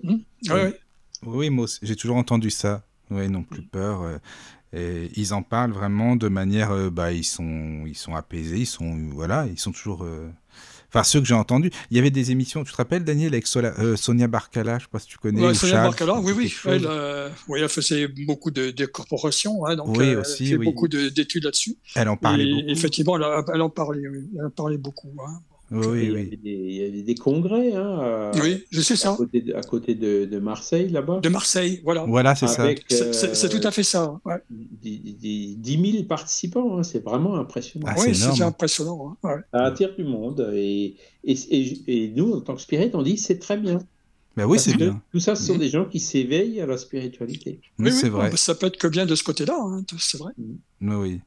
[0.48, 0.80] Ouais, ouais.
[1.26, 2.84] Oui, moi aussi, j'ai toujours entendu ça.
[3.10, 4.02] Oui, non plus peur.
[4.02, 4.18] euh,
[4.76, 8.66] et ils en parlent vraiment de manière, euh, bah, ils sont, ils sont apaisés, ils
[8.66, 10.02] sont, voilà, ils sont toujours.
[10.04, 10.28] euh,
[10.94, 11.70] Enfin, ceux que j'ai entendus.
[11.90, 12.62] Il y avait des émissions.
[12.62, 15.40] Tu te rappelles, Daniel, avec Sola- euh, Sonia Barcala, je sais pas si tu connais.
[15.42, 16.54] Ouais, ou Sonia Charles, Barcala, oui, oui.
[16.66, 20.50] Elle, euh, oui, elle faisait beaucoup de, de corporations, hein, donc Oui, euh, aussi, elle
[20.50, 20.64] fait oui.
[20.66, 21.76] beaucoup de- d'études là-dessus.
[21.96, 22.68] Elle en parlait Et beaucoup.
[22.68, 24.28] effectivement, elle, a- elle en parlait, oui.
[24.38, 25.10] Elle en parlait beaucoup.
[25.26, 25.40] hein.
[25.74, 26.38] Oui, il, y oui.
[26.42, 29.14] des, il y avait des congrès hein, à, Oui, je sais à ça.
[29.16, 31.20] côté de, à côté de, de Marseille, là-bas.
[31.20, 32.04] De Marseille, voilà.
[32.04, 32.62] Voilà, c'est ça.
[32.64, 34.20] avec C'est euh, tout à fait ça.
[34.24, 34.36] Ouais.
[34.50, 37.86] des- des- 10 000 participants, hein, c'est vraiment impressionnant.
[37.88, 38.42] Ah, c'est oui, c'est énorme.
[38.42, 39.16] impressionnant.
[39.22, 39.28] hein.
[39.28, 39.40] Ouais.
[39.52, 43.16] Ça attire du monde et, et, et- et nous, en tant que spirit, on dit
[43.18, 43.78] c'est très bien.
[44.36, 45.00] Ben oui, c'est bien.
[45.12, 45.60] Tout ça, ce sont Mhm.
[45.60, 47.60] des gens qui s'éveillent à la spiritualité.
[47.78, 48.30] Oui, c'est vrai.
[48.36, 50.32] ça peut être que bien de ce côté-là, hein, c'est vrai.
[50.38, 51.20] Oui, oui.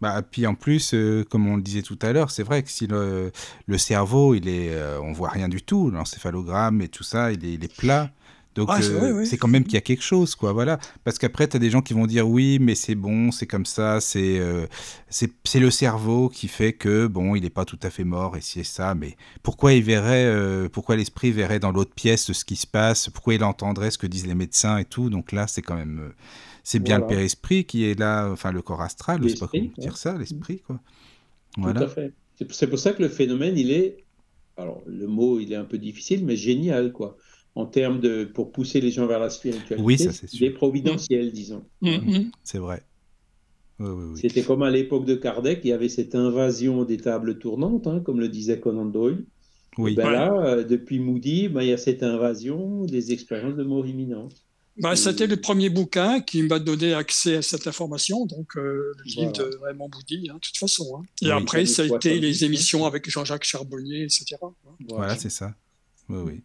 [0.00, 2.70] Bah, puis en plus, euh, comme on le disait tout à l'heure, c'est vrai que
[2.70, 3.32] si le,
[3.66, 7.44] le cerveau, il est, euh, on voit rien du tout, l'encéphalogramme et tout ça, il
[7.44, 8.10] est, il est plat.
[8.56, 9.26] Donc Ah, c'est euh, oui.
[9.26, 10.52] c'est quand même qu'il y a quelque chose, quoi.
[10.54, 10.78] Voilà.
[11.04, 13.66] Parce qu'après, tu as des gens qui vont dire oui, mais c'est bon, c'est comme
[13.66, 14.66] ça, c'est euh,
[15.10, 18.34] c'est c'est le cerveau qui fait que bon, il n'est pas tout à fait mort
[18.34, 18.94] et si et ça.
[18.94, 23.10] Mais pourquoi il verrait, euh, pourquoi l'esprit verrait dans l'autre pièce ce qui se passe?
[23.10, 25.10] Pourquoi il entendrait ce que disent les médecins et tout?
[25.10, 26.12] Donc là, c'est quand même,
[26.68, 27.12] c'est bien Voilà.
[27.12, 29.92] le père-esprit qui est là, enfin le corps astral, je sais pas L'esprit, comment dire
[29.92, 29.96] ouais.
[29.98, 30.80] ça, l'esprit, quoi.
[31.54, 32.12] Tout à fait.
[32.34, 34.04] C'est c'est pour ça que le phénomène, il est,
[34.56, 37.16] alors le mot, il est un peu difficile, mais génial, quoi.
[37.54, 40.48] En termes de, pour pousser les gens vers la spiritualité, Oui, ça, c'est il est
[40.48, 40.56] sûr.
[40.56, 41.64] providentiel, disons.
[41.82, 42.30] Mhm.
[42.42, 42.82] C'est vrai.
[43.78, 44.18] Oui, oui, oui.
[44.20, 48.00] C'était comme à l'époque de Kardec, il y avait cette invasion des tables tournantes, hein,
[48.00, 49.24] comme le disait Conan Doyle.
[49.78, 49.94] Oui.
[49.94, 50.12] Ben Ouais.
[50.12, 54.45] là, euh, depuis Moody, ben, il y a cette invasion des expériences de mort imminente.
[54.78, 59.04] Bah, C'était le premier bouquin qui m'a donné accès à cette information, donc euh, le
[59.04, 59.50] livre Voilà.
[59.50, 60.98] de Raymond Boudy, hein, de toute façon.
[60.98, 61.04] hein.
[61.22, 61.32] Et Oui.
[61.32, 62.46] après, ça a été 70, les hein.
[62.46, 64.36] émissions avec Jean-Jacques Charbonnier, etc.
[64.88, 65.54] Voilà, c'est ça.
[66.08, 66.42] Oui, oui.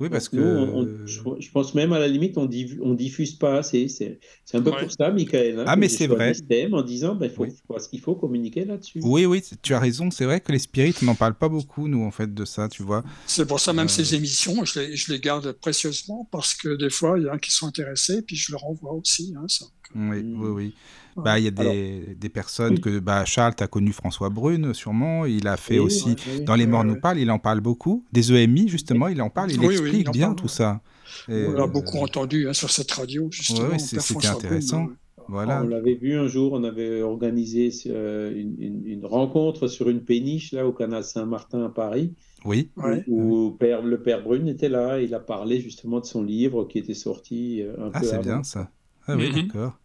[0.00, 0.36] Oui, parce que.
[0.36, 2.48] nous, on- on- je, je pense même à la limite, on,
[2.82, 3.88] on diffuse pas assez.
[3.88, 4.82] C'est c'est un peu Ouais.
[4.82, 5.58] pour ça, Michael.
[5.60, 6.32] hein, Ah, mais c'est vrai.
[6.72, 7.50] en disant, ben, faut, Oui.
[7.68, 9.00] parce qu'il faut communiquer là-dessus.
[9.02, 10.10] Oui, oui, tu as raison.
[10.10, 12.82] C'est vrai que les spirites, n'en parle pas beaucoup, nous, en fait, de ça, tu
[12.82, 13.02] vois.
[13.26, 13.88] C'est pour ça, même Euh.
[13.88, 17.32] ces émissions, je les, je les garde précieusement parce que des fois, il y en
[17.34, 19.34] a qui sont intéressés, puis je leur envoie aussi.
[19.36, 19.64] Hein, ça.
[19.94, 20.74] Oui, oui, oui.
[21.16, 21.22] Ouais.
[21.24, 22.98] Bah, il y a des, Alors- des personnes que.
[22.98, 25.24] Bah, Charles, tu as connu François Brune, sûrement.
[25.26, 26.10] Il a fait Oui, aussi.
[26.10, 26.44] oui, oui.
[26.44, 28.04] Dans Les Morts nous parlent, il en parle beaucoup.
[28.12, 29.50] Des EMI, justement, il en parle.
[29.50, 30.48] Il Oui, oui, explique il en bien parle, tout ouais.
[30.50, 30.80] ça.
[31.28, 33.70] Et, On l'a euh, beaucoup entendu hein, sur cette radio, justement.
[33.70, 34.84] Père c'était Brune, intéressant.
[34.86, 34.92] ouais.
[35.30, 35.62] Voilà.
[35.62, 40.00] On l'avait vu un jour, on avait organisé euh, une, une- une rencontre sur une
[40.00, 42.14] péniche là au canal Saint-Martin à Paris.
[42.46, 42.70] Oui.
[43.08, 46.78] Où, père, le père Brune était là, il a parlé justement de son livre qui
[46.78, 48.70] était sorti euh, un ah, peu c'est bien ça.
[49.08, 49.46] Ah oui, Mhm.
[49.48, 49.80] d'accord.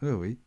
[0.00, 0.38] Ah oui.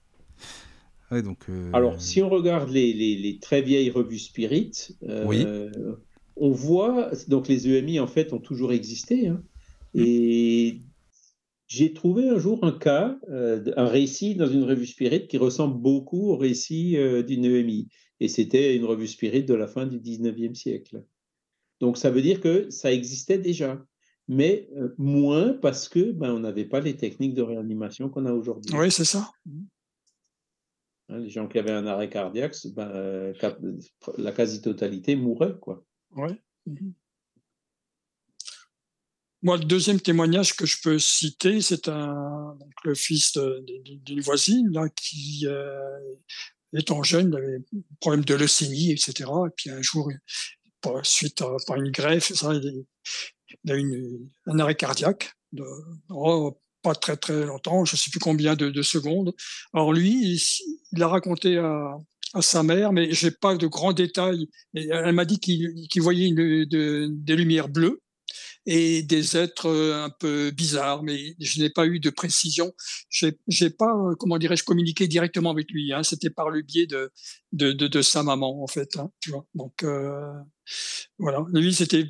[1.12, 4.72] Ouais, donc, euh, Alors, si on regarde les, les- les très vieilles revues Spirit,
[5.04, 5.46] euh, Oui.
[6.36, 9.28] on voit, donc les EMI en fait ont toujours existé.
[9.28, 9.43] hein.
[9.93, 10.82] et
[11.67, 15.82] j'ai trouvé un jour un cas, euh, un récit dans une revue Spirit qui ressemble
[15.82, 17.88] beaucoup au récit euh, d'une EMI.
[18.20, 21.04] Et c'était une revue Spirit de la fin du 19e siècle.
[21.80, 23.84] Donc, ça veut dire que ça existait déjà.
[24.28, 28.34] Mais euh, moins parce que ben, on n'avait pas les techniques de réanimation qu'on a
[28.34, 28.76] aujourd'hui.
[28.76, 29.32] Oui, c'est ça.
[31.10, 33.62] Hein, les gens qui avaient un arrêt cardiaque, ben, euh, cap-
[34.18, 35.56] la quasi-totalité mourait.
[35.62, 35.86] Quoi.
[36.16, 36.42] Ouais.
[36.66, 36.94] Mhm.
[39.44, 44.70] Moi, le deuxième témoignage que je peux citer, c'est un, donc le fils d'une voisine
[44.74, 46.16] là, qui, euh,
[46.74, 49.30] étant jeune, avait un problème de leucémie, etc.
[49.48, 50.12] Et puis un jour,
[51.04, 52.84] suite à par une greffe, ça, il,
[53.64, 55.32] il a eu un arrêt cardiaque
[56.10, 59.34] oh, pas très très longtemps, je sais plus combien de, de secondes.
[59.74, 60.42] Alors lui, il,
[60.92, 61.98] il a raconté à,
[62.42, 64.48] sa mère, mais j'ai pas de grands détails.
[64.76, 68.02] Elle m'a dit qu'il qu'il voyait des lumières bleues
[68.68, 72.74] et des êtres euh, un peu bizarres, mais je n'ai pas eu de précision.
[73.10, 75.94] J'ai pas, euh, comment dirais-je, communiqué directement avec lui.
[75.94, 76.04] Hein.
[76.04, 77.12] C'était par le biais de,
[77.54, 78.98] de, sa maman, en fait.
[78.98, 79.10] Hein.
[79.56, 80.34] Donc euh,
[81.18, 82.06] voilà, lui c'était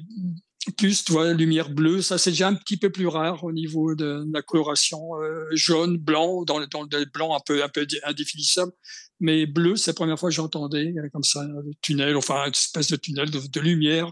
[0.71, 2.01] plus, tu vois, lumière bleue.
[2.01, 5.97] Ça c'est déjà un petit peu plus rare au niveau de, la coloration euh, jaune,
[5.97, 8.71] blanc, dans le, dans le blanc un peu un peu indéfinissable.
[9.19, 12.51] Mais bleu, c'est la première fois que j'entendais euh, comme ça, le tunnel, enfin une
[12.51, 14.11] espèce de tunnel de, lumière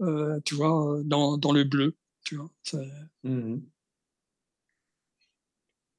[0.00, 2.50] euh, tu vois, dans, dans le bleu, tu vois.
[3.22, 3.62] Mhm.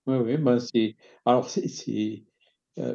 [0.06, 0.96] Ouais, ouais, ben c'est.
[1.26, 2.24] Alors, c'est.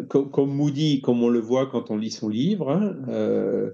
[0.09, 3.73] comme, comme Moody, comme on le voit quand on lit son livre, hein,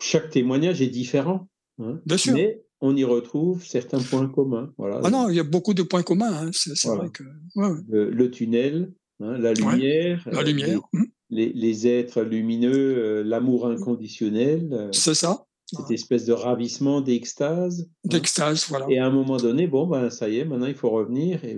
[0.00, 1.48] chaque témoignage est différent.
[1.78, 2.34] Hein, Bien sûr.
[2.34, 4.72] Mais on y retrouve certains points communs.
[4.76, 5.00] Voilà.
[5.04, 7.04] Ah non, il y a beaucoup de points communs, hein, c'est c'est Voilà.
[7.04, 7.22] vrai que.
[7.56, 7.78] ouais, ouais.
[7.88, 13.66] Le, le tunnel, hein, la lumière, La euh, lumière, hum, les, êtres lumineux, euh, l'amour
[13.66, 17.88] inconditionnel, euh, c'est ça, cette espèce de ravissement, d'extase.
[18.04, 18.86] d'extase, voilà.
[18.90, 21.54] Et à un moment donné, bon, ben, ça y est, maintenant il faut revenir et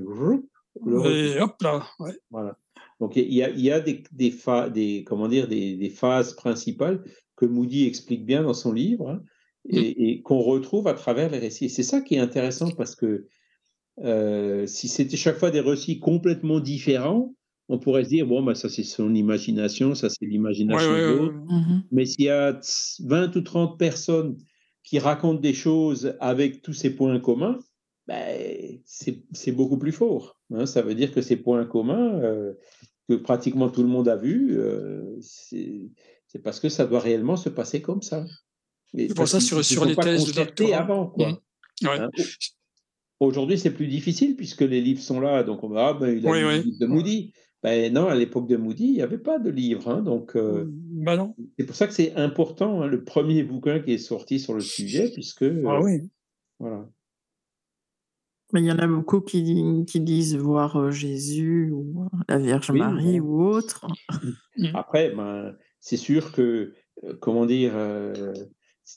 [0.84, 2.16] le hop là, ouais.
[2.30, 2.56] Voilà.
[3.00, 5.90] Donc il y a, il y a des, des, pha- des, comment dire, des, des
[5.90, 7.02] phases principales
[7.36, 9.22] que Moody explique bien dans son livre hein,
[9.68, 11.66] et, et qu'on retrouve à travers les récits.
[11.66, 13.26] Et c'est ça qui est intéressant parce que
[14.04, 17.34] euh, si c'était chaque fois des récits complètement différents,
[17.68, 21.16] on pourrait se dire, bon, ben, ça c'est son imagination, ça c'est l'imagination ouais, ouais,
[21.16, 21.34] d'autres.
[21.34, 21.54] ouais.
[21.54, 21.82] Mhm.
[21.90, 22.60] Mais s'il y a
[23.04, 24.36] 20 ou 30 personnes
[24.84, 27.58] qui racontent des choses avec tous ces points communs,
[28.06, 30.38] ben, c'est beaucoup plus fort.
[30.54, 30.66] hein.
[30.66, 32.52] Ça veut dire que ces points communs, euh,
[33.08, 35.90] que pratiquement tout le monde a vus, euh, c'est
[36.44, 38.24] parce que ça doit réellement se passer comme ça.
[38.94, 41.28] C'est pour ça, sur, les thèses de avant, quoi.
[41.82, 41.88] Ouais.
[41.88, 42.10] Hein.
[43.20, 46.26] Aujourd'hui, c'est plus difficile puisque les livres sont là, donc on va, ah, ben, il
[46.26, 46.62] a Oui, oui.
[46.62, 47.32] livre de Moody.
[47.62, 50.64] Ben non, à l'époque de Moody, il n'y avait pas de livre, hein, donc euh,
[50.68, 51.34] Bah non.
[51.58, 54.60] c'est pour ça que c'est important, hein, le premier bouquin qui est sorti sur le
[54.60, 56.00] sujet, puisque Ah euh, oui.
[56.58, 56.86] voilà.
[58.52, 62.70] Mais il y en a beaucoup qui, qui disent voir euh, Jésus ou la Vierge
[62.70, 63.26] Oui, Marie bon.
[63.26, 63.86] ou autre.
[64.74, 66.74] Après, ben, c'est sûr que,
[67.20, 68.34] comment dire, euh,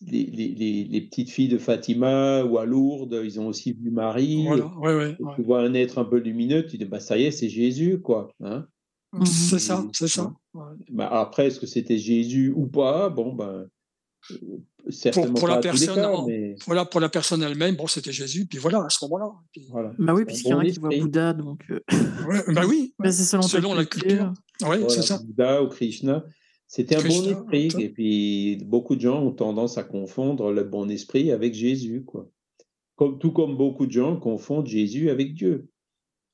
[0.05, 3.89] les, les- les- les petites filles de Fatima ou à Lourdes, ils ont aussi vu
[3.91, 4.45] Marie.
[4.45, 5.31] Voilà, ouais, ouais, Et ouais.
[5.35, 7.99] Tu vois un être un peu lumineux, tu dis, bah, ça y est, c'est Jésus,
[7.99, 8.31] quoi.
[8.43, 8.65] Hein
[9.13, 9.25] Mhm.
[9.25, 10.31] C'est ça, c'est ça.
[10.53, 10.63] Ouais.
[10.91, 13.09] Ben, après, est-ce que c'était Jésus ou pas?
[13.09, 13.65] Bon, ben,
[14.31, 14.35] euh,
[14.89, 17.41] certainement pour la pas à tous les personne cas, en- mais Voilà, pour la personne
[17.41, 19.31] elle-même, bon, c'était Jésus, puis voilà, à ce moment-là.
[19.51, 19.93] Puis- voilà.
[19.97, 21.01] Bah oui, puisqu'il y en a qui voient esprit.
[21.01, 21.63] Bouddha, donc.
[21.71, 21.79] euh,
[22.27, 24.31] Ouais, bah oui, mais c'est selon, selon la culture.
[24.61, 25.17] Oui, Voilà, c'est ça.
[25.17, 26.23] Bouddha ou Krishna.
[26.69, 27.71] C'était un bon esprit.
[27.79, 32.29] Et puis, beaucoup de gens ont tendance à confondre le bon esprit avec Jésus, quoi.
[32.95, 35.67] Comme, tout comme beaucoup de gens confondent Jésus avec Dieu.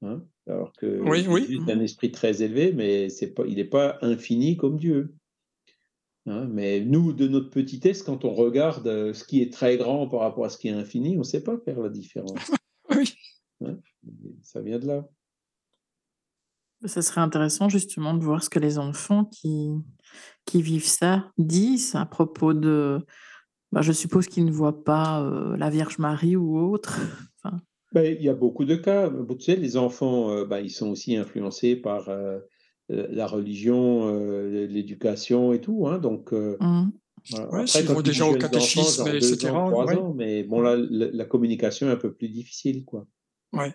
[0.02, 1.42] Hein Alors que Oui, oui.
[1.44, 5.16] Jésus est un esprit très élevé, mais c'est pas, il n'est pas infini comme Dieu.
[6.26, 10.10] Hein, mais nous, de notre petitesse, quand on regarde euh, ce qui est très grand
[10.10, 12.34] par rapport à ce qui est infini, on ne sait pas faire la différence.
[12.96, 13.16] Oui.
[13.66, 13.80] Hein
[14.44, 15.10] Ça vient de là.
[16.86, 19.72] Ça serait intéressant justement de voir ce que les enfants qui,
[20.46, 23.00] qui vivent ça disent à propos de.
[23.72, 27.00] Bah, je suppose qu'ils ne voient pas euh, la Vierge Marie ou autre.
[27.44, 27.60] Enfin,
[27.94, 29.10] Ben, il y a beaucoup de cas.
[29.10, 32.40] Tu sais, les enfants, euh, ben, ils sont aussi influencés par euh,
[32.90, 35.88] la religion, euh, l'éducation et tout.
[35.88, 36.92] Hein, donc, euh, hum.
[37.32, 37.50] voilà.
[37.50, 39.98] Ouais, Après, quand vont déjà au enfants, catéchisme, deux etc., ans, ouais.
[39.98, 43.08] ans, mais bon, là, la, la communication est un peu plus difficile, quoi.
[43.54, 43.74] Ouais.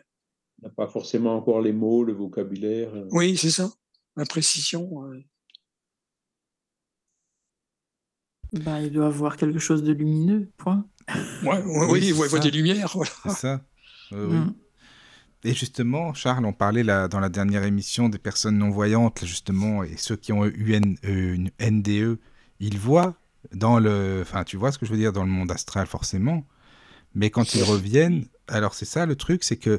[0.62, 2.92] On n'a pas forcément encore les mots, le vocabulaire.
[3.11, 3.70] Oui, c'est ça.
[4.16, 4.88] La précision.
[4.92, 5.26] ouais.
[8.52, 10.84] Bah, il doit avoir quelque chose de lumineux, point.
[11.42, 12.90] Ouais, ouais, oui, il voit des lumières.
[12.94, 13.10] Voilà.
[13.24, 13.60] C'est ça.
[14.12, 14.36] Euh, oui.
[14.36, 14.54] Mm.
[15.44, 19.96] Et justement, Charles, on parlait là, dans la dernière émission des personnes non-voyantes, justement, et
[19.96, 22.18] ceux qui ont eu euh, une NDE,
[22.58, 23.14] ils voient
[23.54, 24.18] dans le...
[24.20, 26.44] Enfin, tu vois ce que je veux dire, dans le monde astral, forcément.
[27.14, 29.78] Mais quand ils reviennent, alors c'est ça le truc, c'est que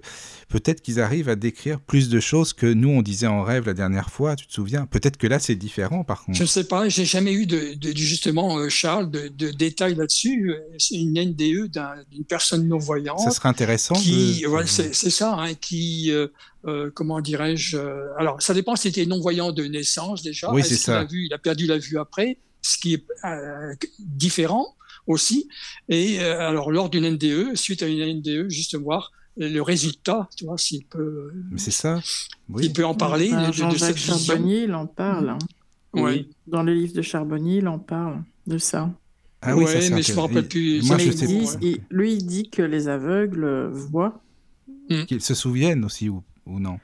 [0.49, 3.73] peut-être qu'ils arrivent à décrire plus de choses que nous, on disait en rêve la
[3.73, 4.85] dernière fois, tu te souviens?
[4.85, 6.37] Peut-être que là, c'est différent, par contre.
[6.37, 9.95] Je ne sais pas, j'ai jamais eu de, de- justement, euh, Charles, de, de détails
[9.95, 10.51] là-dessus.
[10.51, 13.19] Euh, C'est une NDE d'un- d'une personne non-voyante.
[13.19, 13.95] Ça serait intéressant.
[13.95, 16.27] qui, de- voilà, c'est ça, hein, qui, euh,
[16.65, 20.75] euh, comment dirais-je, euh, alors ça dépend s'il était non-voyant de naissance déjà, Oui, c'est
[20.75, 20.99] ça.
[20.99, 24.75] a vu, il a perdu la vue après, ce qui est euh, différent
[25.07, 25.47] aussi,
[25.89, 30.45] et euh, alors lors d'une NDE, suite à une NDE, juste voir le résultat, tu
[30.45, 32.01] vois, s'il peut, Mais c'est ça.
[32.49, 32.69] Oui.
[32.69, 33.95] peut en parler de, de Jean-Jacques.
[33.97, 35.29] Charbonnier, il en parle.
[35.29, 35.37] hein.
[35.93, 36.27] Ouais.
[36.47, 38.91] Dans le livre de Charbonnier, il en parle de ça.
[39.41, 40.83] Ah oui, Ouais, ça, mais je me rappelle plus.
[40.85, 41.57] Moi, Mais je il sais dit- pas.
[41.61, 44.21] il- lui, il dit que les aveugles voient.
[45.07, 46.77] Qu'ils se souviennent aussi ou, ou non?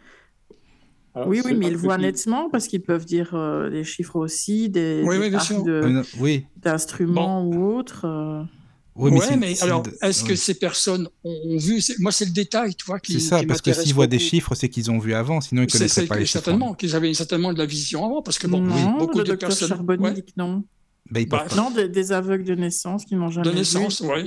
[1.18, 4.70] Alors, oui, oui, mais ils voient nettement parce qu'ils peuvent dire euh, des chiffres aussi,
[4.70, 6.46] des, Oui, des oui, de- Euh, Oui.
[6.58, 8.06] d'instruments ou autres.
[8.06, 8.44] euh.
[9.00, 12.12] Oui, Ouais, c'est- mais, c'est alors, de- est-ce que ces personnes ont, ont vu Moi,
[12.12, 14.56] c'est le détail, tu vois, qui, C'est ça, qui parce que s'ils voient des chiffres,
[14.56, 16.44] c'est qu'ils ont vu avant, sinon ils C'est connaîtraient c'est pas les chiffres.
[16.44, 19.36] certainement qu'ils avaient certainement de la vision avant, parce que bon, non, beaucoup le de
[19.36, 19.70] personnes.
[19.70, 20.64] Charbonnier ouais, dit que non.
[21.12, 21.56] Ben, ils Bah, pas.
[21.56, 24.08] Non, des, des aveugles de naissance qui n'ont jamais de naissance, vu.
[24.10, 24.26] ouais.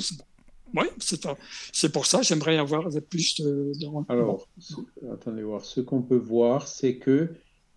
[0.74, 1.37] Ouais, c'est un-
[1.72, 3.72] c'est pour ça, j'aimerais avoir plus de.
[4.09, 4.74] Alors, ce-
[5.12, 5.64] attendez voir.
[5.64, 7.30] Ce qu'on peut voir, c'est que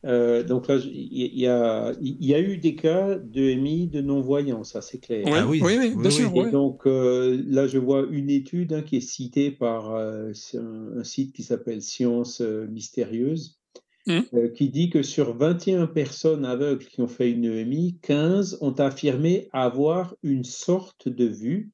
[0.06, 3.88] euh, donc là, il y, y a, il y a eu des cas de MI
[3.88, 5.26] de non-voyants, ça c'est clair.
[5.26, 6.12] Ouais, Ah oui, oui, oui, oui, bien oui.
[6.12, 6.48] sûr.
[6.48, 11.00] Et donc euh, là, je vois une étude hein, qui est citée par euh, un,
[11.00, 13.60] un site qui s'appelle Sciences Mystérieuses,
[14.06, 14.26] Mhm.
[14.34, 18.74] euh, qui dit que sur 21 personnes aveugles qui ont fait une EMI, 15 ont
[18.74, 21.72] affirmé avoir une sorte de vue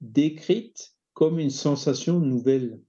[0.00, 2.80] décrite comme une sensation nouvelle.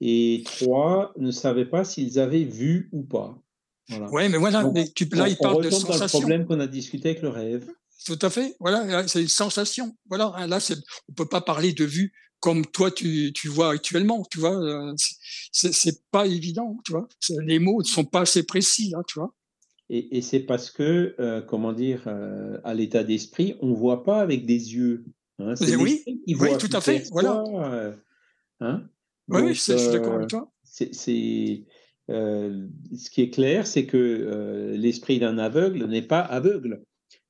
[0.00, 3.40] Et trois ne savaient pas s'ils avaient vu ou pas.
[3.88, 4.10] Voilà.
[4.10, 5.92] Ouais, mais voilà, Donc, mais tu, là, on, il on parle de retombe dans le
[5.94, 6.18] sensation.
[6.20, 7.66] problème qu'on a discuté avec le rêve.
[8.04, 8.56] Tout à fait.
[8.60, 9.96] Voilà, là, c'est une sensation.
[10.08, 10.58] Voilà, hein, là,
[11.08, 14.24] on peut pas parler de vue comme toi tu, tu vois actuellement.
[14.30, 14.94] Tu vois, euh,
[15.52, 16.76] c'est- pas évident.
[16.84, 17.08] Tu vois,
[17.44, 18.90] les mots ne sont pas assez précis.
[18.90, 19.34] Là, tu vois.
[19.88, 24.04] Et, et c'est parce que, euh, comment dire, euh, à l'état d'esprit, on ne voit
[24.04, 25.04] pas avec des yeux.
[25.38, 25.54] Hein.
[26.40, 27.94] Oui, tout à fait, perçoit, euh,
[28.60, 28.82] hein?
[29.28, 30.52] Oui, Donc, je suis d'accord euh, avec toi.
[30.64, 31.64] c'est-
[32.10, 36.84] euh, ce qui est clair, c'est que euh, l'esprit d'un aveugle n'est pas aveugle.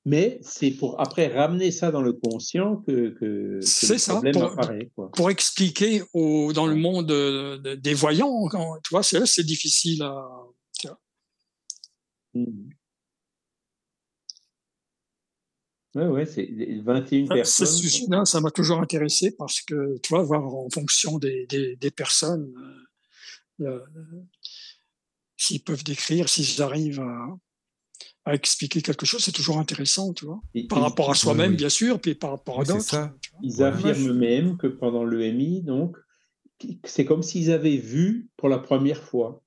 [0.05, 3.25] Mais c'est pour après ramener ça dans le conscient que, que,
[3.57, 4.91] le ça, problème pour- apparaît.
[4.95, 5.11] Quoi.
[5.11, 10.29] Pour expliquer au, dans le monde de- des voyants, quand- tu vois, c'est difficile à.
[10.79, 10.87] tu
[15.97, 17.67] Ouais, ouais, c'est les 21 Ah, Ce personnes.
[17.67, 21.91] sujet-là, ça m'a toujours intéressé parce que, tu vois, voir en fonction des, des, des
[21.91, 22.53] personnes,
[23.61, 23.81] euh, euh,
[25.37, 27.29] s'ils peuvent décrire, s'ils arrivent à,
[28.27, 30.41] à expliquer quelque chose, c'est toujours intéressant, tu vois.
[30.55, 31.57] Et- Par et- rapport à oui, soi-même, oui.
[31.57, 33.11] bien sûr, puis par rapport à Oui, d'autres.
[33.43, 35.97] Ils affirment même que pendant l'EMI, donc,
[36.85, 39.43] c'est comme s'ils avaient vu pour la première fois.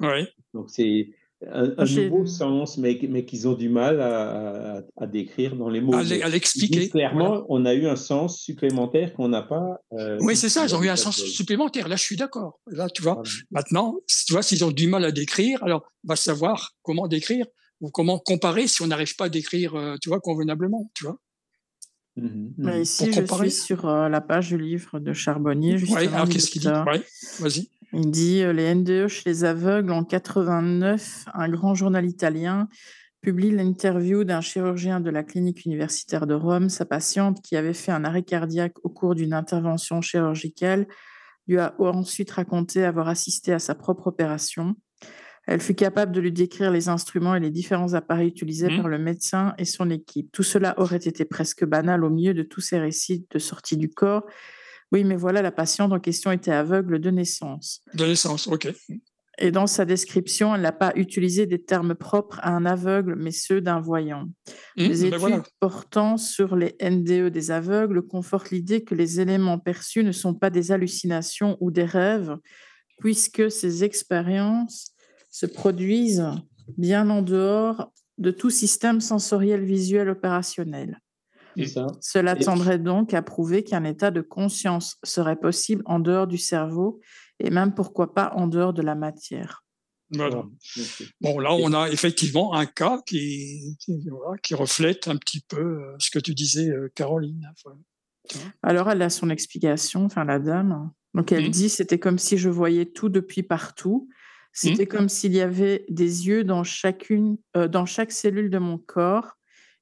[0.00, 0.28] Ouais.
[0.54, 1.10] Donc, c'est
[1.46, 5.68] un, un nouveau sens, mais, mais qu'ils ont du mal à, à- à décrire dans
[5.68, 5.94] les mots.
[5.94, 6.88] À l'expliquer.
[6.88, 7.44] clairement, voilà.
[7.48, 9.80] on a eu un sens supplémentaire qu'on n'a pas.
[9.92, 11.86] euh, Oui, c'est ça, ils ont eu un sens supplémentaire.
[11.88, 12.58] Là, je suis d'accord.
[12.66, 13.28] Là, tu vois, Voilà.
[13.52, 13.94] maintenant,
[14.26, 17.46] tu vois, s'ils ont du mal à décrire, alors, on va savoir comment décrire
[17.80, 21.20] ou comment comparer si on n'arrive pas à décrire, euh, tu vois, convenablement, tu vois.
[22.16, 22.82] Mhm, Mais mhm.
[22.82, 23.48] ici, je comparer.
[23.50, 26.00] suis sur euh, la page du livre de Charbonnier, justement.
[26.00, 26.66] Ouais, alors du qu'est-ce qu'il dit?
[26.66, 27.00] Ouais,
[27.38, 27.68] vas-y.
[27.92, 32.68] Il dit euh, les NDE chez les aveugles en 89, un grand journal italien
[33.20, 36.68] publie l'interview d'un chirurgien de la clinique universitaire de Rome.
[36.68, 40.86] Sa patiente, qui avait fait un arrêt cardiaque au cours d'une intervention chirurgicale,
[41.48, 44.76] lui a ensuite raconté avoir assisté à sa propre opération.
[45.46, 48.76] Elle fut capable de lui décrire les instruments et les différents appareils utilisés Mhm.
[48.76, 50.30] par le médecin et son équipe.
[50.30, 53.88] Tout cela aurait été presque banal au milieu de tous ces récits de sortie du
[53.88, 54.24] corps.
[54.92, 57.82] Oui, mais voilà, la patiente en question était aveugle de naissance.
[57.94, 58.72] De naissance, ok.
[59.40, 63.30] Et dans sa description, elle n'a pas utilisé des termes propres à un aveugle, mais
[63.30, 64.22] ceux d'un voyant.
[64.22, 64.30] Hum,
[64.76, 65.42] Les ben études voilà.
[65.60, 70.50] portant sur les NDE des aveugles confortent l'idée que les éléments perçus ne sont pas
[70.50, 72.36] des hallucinations ou des rêves,
[72.98, 74.92] puisque ces expériences
[75.30, 76.26] se produisent
[76.76, 81.00] bien en dehors de tout système sensoriel visuel opérationnel.
[81.66, 81.86] Ça.
[82.00, 86.38] Cela Et- tendrait donc à prouver qu'un état de conscience serait possible en dehors du
[86.38, 87.00] cerveau
[87.40, 89.64] et même pourquoi pas en dehors de la matière.
[90.10, 90.42] Voilà.
[91.20, 96.10] Bon, là, on a effectivement un cas qui, qui, reflète un petit peu euh, ce
[96.10, 97.52] que tu disais, euh, Caroline.
[98.62, 100.90] Alors, elle a son explication, enfin, la dame.
[101.14, 101.50] Donc, elle mmh.
[101.50, 104.08] dit c'était comme si je voyais tout depuis partout.
[104.52, 104.88] C'était mmh.
[104.88, 109.37] comme s'il y avait des yeux dans, chacune, euh, dans chaque cellule de mon corps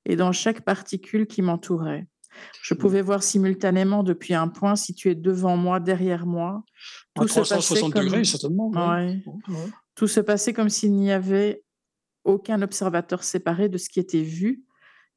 [0.06, 2.06] et dans chaque particule qui m'entourait.
[2.62, 2.78] Je mmh.
[2.78, 6.64] pouvais voir simultanément depuis un point situé devant moi, derrière moi.
[7.14, 8.70] Tout 360 degrés, certainement.
[9.94, 11.62] Tout se passait comme s'il n'y avait
[12.24, 14.62] aucun observateur séparé de ce qui était vu.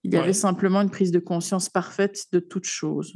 [0.04, 3.14] Il y avait simplement une prise de conscience parfaite de toute chose.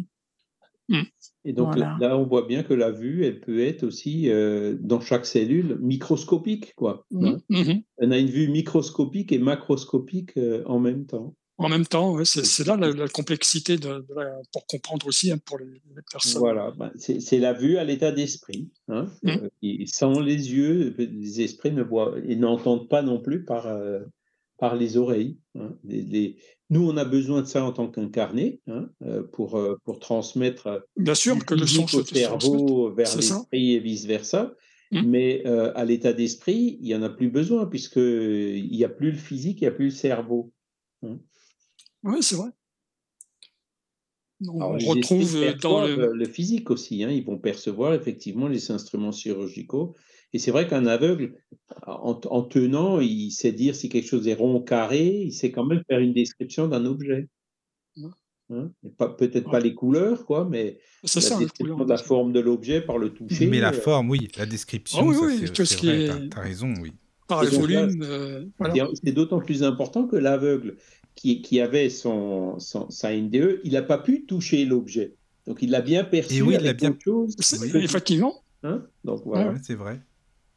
[0.90, 1.04] Mmh.
[1.46, 5.00] Et donc là, on voit bien que la vue, elle peut être aussi euh, dans
[5.00, 7.06] chaque cellule microscopique, quoi.
[7.10, 7.26] Mmh.
[7.26, 7.38] Hein.
[7.50, 11.36] Mmh on a une vue microscopique et macroscopique euh, en même temps.
[11.58, 14.04] En même temps, c'est là la, complexité de,
[14.51, 15.82] pour comprendre aussi hein, pour les,
[16.12, 16.39] personnes.
[16.39, 18.72] Voilà, ben, c'est la vue à l'état d'esprit.
[18.88, 19.30] Hein, mmh.
[19.30, 23.99] euh, sans les yeux, les esprits ne voient et n'entendent pas non plus par, euh,
[24.58, 25.38] par les oreilles.
[25.56, 25.78] Hein.
[26.72, 28.60] nous, on a besoin de ça en tant qu'incarné
[29.04, 34.54] euh, pour, pour transmettre Bien sûr, que le son au cerveau vers l'esprit et vice-versa.
[34.91, 35.01] Mmh.
[35.06, 39.18] Mais à l'état d'esprit, il n'y en a plus besoin puisqu'il n'y a plus le
[39.18, 40.51] physique, il n'y a plus le cerveau.
[42.04, 42.49] Oui, c'est vrai.
[44.47, 46.26] On retrouve dans le...
[46.26, 47.04] physique aussi.
[47.04, 47.10] Hein.
[47.10, 49.95] Ils vont percevoir effectivement les instruments chirurgicaux.
[50.34, 51.36] Et c'est vrai qu'un aveugle,
[51.86, 55.64] en, tenant, il sait dire si quelque chose est rond ou carré, il sait quand
[55.64, 57.30] même faire une description d'un objet.
[58.49, 58.72] Hein.
[58.97, 63.14] Peut-être pas les couleurs, quoi, mais la description de la forme de l'objet par le
[63.14, 63.45] toucher.
[63.47, 66.93] Mais la euh, forme, oui, la description, ah, oui, c'est vrai, tu as, raison, oui.
[67.28, 68.01] Par le volume.
[68.04, 68.45] Euh,
[69.04, 70.78] c'est d'autant plus important que l'aveugle,
[71.16, 75.14] qui, avait son, sa NDE, il n'a pas pu toucher l'objet.
[75.47, 76.38] Donc il l'a bien perçu.
[76.38, 76.95] Et oui, il a bien.
[77.03, 77.36] Chose,
[77.76, 78.43] effectivement.
[78.64, 78.84] Hein?
[79.03, 79.53] Donc voilà.
[79.61, 79.99] c'est vrai.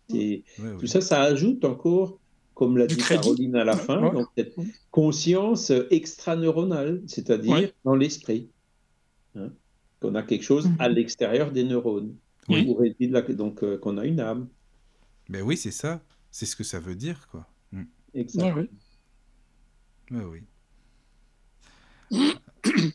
[0.09, 2.19] Tout ça, ça ajoute encore,
[2.55, 4.55] comme l'a dit Caroline à la fin, donc cette
[4.91, 8.49] conscience extraneuronale, c'est-à-dire dans l'esprit.
[9.35, 9.51] Hein
[10.01, 10.95] qu'on a quelque chose à mhm.
[10.95, 12.15] l'extérieur des neurones.
[12.49, 12.65] Oui.
[13.35, 14.49] donc euh, qu'on a une âme.
[15.29, 16.01] Ben oui, c'est ça.
[16.31, 17.47] C'est ce que ça veut dire, quoi.
[17.73, 17.83] Mm.
[20.11, 20.31] Exactement.
[20.31, 20.43] oui.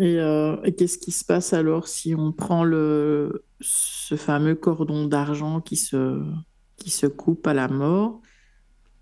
[0.00, 5.60] Euh, et, qu'est-ce qui se passe alors si on prend le, ce fameux cordon d'argent
[5.60, 6.22] qui se,
[6.76, 8.20] qui se coupe à la mort?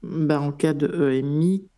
[0.03, 1.69] Ben, En cas de EMI,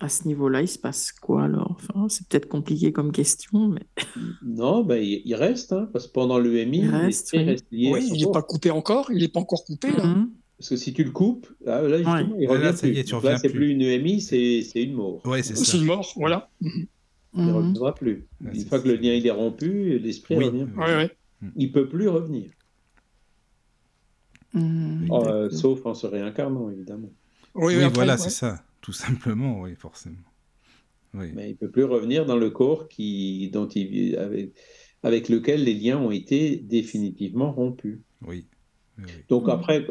[0.00, 1.76] à ce niveau-là, il se passe quoi alors?
[1.78, 3.86] Enfin, C'est peut-être compliqué comme question, mais...
[4.42, 7.56] Non, ben, il, reste, hein, parce que pendant l'EMI, il, reste, oui.
[7.72, 9.92] il n'est pas coupé encore, il n'est pas encore coupé.
[9.92, 10.26] Là.
[10.62, 12.92] Parce que si tu le coupes, là, justement, il revient là, plus.
[13.24, 13.70] là, c'est plus.
[13.70, 15.20] une EMI, c'est une mort.
[15.26, 16.50] Ouais, c'est C'est une mort, voilà.
[16.60, 16.86] Il
[17.34, 17.56] ne mhm.
[17.56, 18.28] reviendra plus.
[18.40, 20.44] une fois que le lien il est rompu, l'esprit oui.
[20.44, 20.68] revient.
[20.76, 20.84] Oui,
[21.40, 21.50] oui.
[21.56, 22.52] Il ne peut plus revenir.
[24.54, 25.08] Mhm.
[25.10, 27.10] Oh, euh, sauf en se réincarnant, évidemment.
[27.56, 28.62] Oui, voilà, c'est ça.
[28.82, 30.14] Tout simplement, oui, forcément.
[31.12, 34.52] Mais il ne peut plus revenir dans le corps qui, dont il, avec,
[35.02, 37.98] avec lequel les liens ont été définitivement rompus.
[38.24, 38.46] Oui.
[39.28, 39.86] Donc après,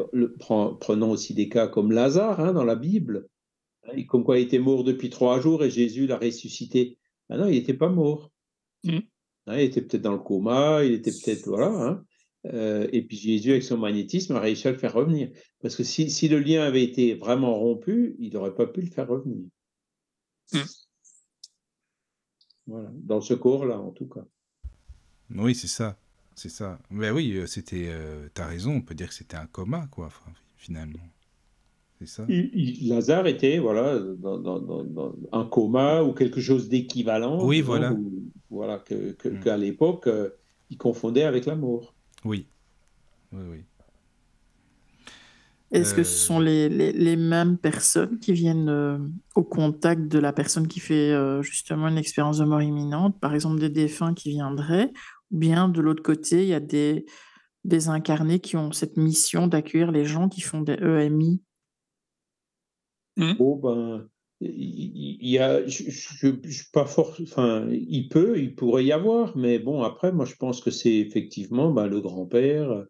[0.80, 3.28] prenons aussi des cas comme Lazare hein, dans la Bible,
[3.84, 6.98] hein, comme quoi il était mort depuis trois jours et Jésus l'a ressuscité.
[7.28, 8.30] Ah non, il n'était pas mort.
[8.84, 8.98] Mmh.
[9.46, 12.02] Hein, il était peut-être dans le coma, il était peut-être voilà.
[12.46, 15.30] Euh, et puis Jésus avec son magnétisme a réussi à le faire revenir.
[15.60, 18.90] Parce que si, si le lien avait été vraiment rompu, il n'aurait pas pu le
[18.90, 19.44] faire revenir.
[20.52, 20.58] Mmh.
[22.66, 24.24] Voilà, dans ce corps-là en tout cas.
[25.34, 25.98] Oui, c'est ça.
[26.34, 26.78] C'est ça.
[26.90, 27.88] Mais oui, euh, c'était.
[27.88, 30.08] Euh, T'as raison, on peut dire que c'était un coma, quoi,
[30.56, 30.98] finalement.
[31.98, 32.26] C'est ça.
[32.28, 37.44] Lazare était, voilà, dans, un coma ou quelque chose d'équivalent.
[37.44, 37.94] Oui, voilà.
[38.50, 39.40] voilà, que, mm.
[39.40, 40.30] qu'à l'époque, euh,
[40.70, 41.94] il confondait avec la mort.
[42.24, 42.46] Oui.
[43.32, 43.58] Oui, oui.
[45.70, 50.68] Est-ce que ce sont les, les, mêmes personnes qui viennent au contact de la personne
[50.68, 54.92] qui fait justement une expérience de mort imminente, par exemple des défunts qui viendraient,
[55.32, 57.06] bien de l'autre côté, il y a des,
[57.64, 61.42] des incarnés qui ont cette mission d'accueillir les gens qui font des EMI.
[63.16, 63.32] Mmh.
[63.38, 64.08] Oh ben,
[64.40, 69.58] il y a, je, je, pas fort, enfin, il peut, il pourrait y avoir, mais
[69.58, 72.86] bon, après, moi, je pense que c'est effectivement ben, le grand-père,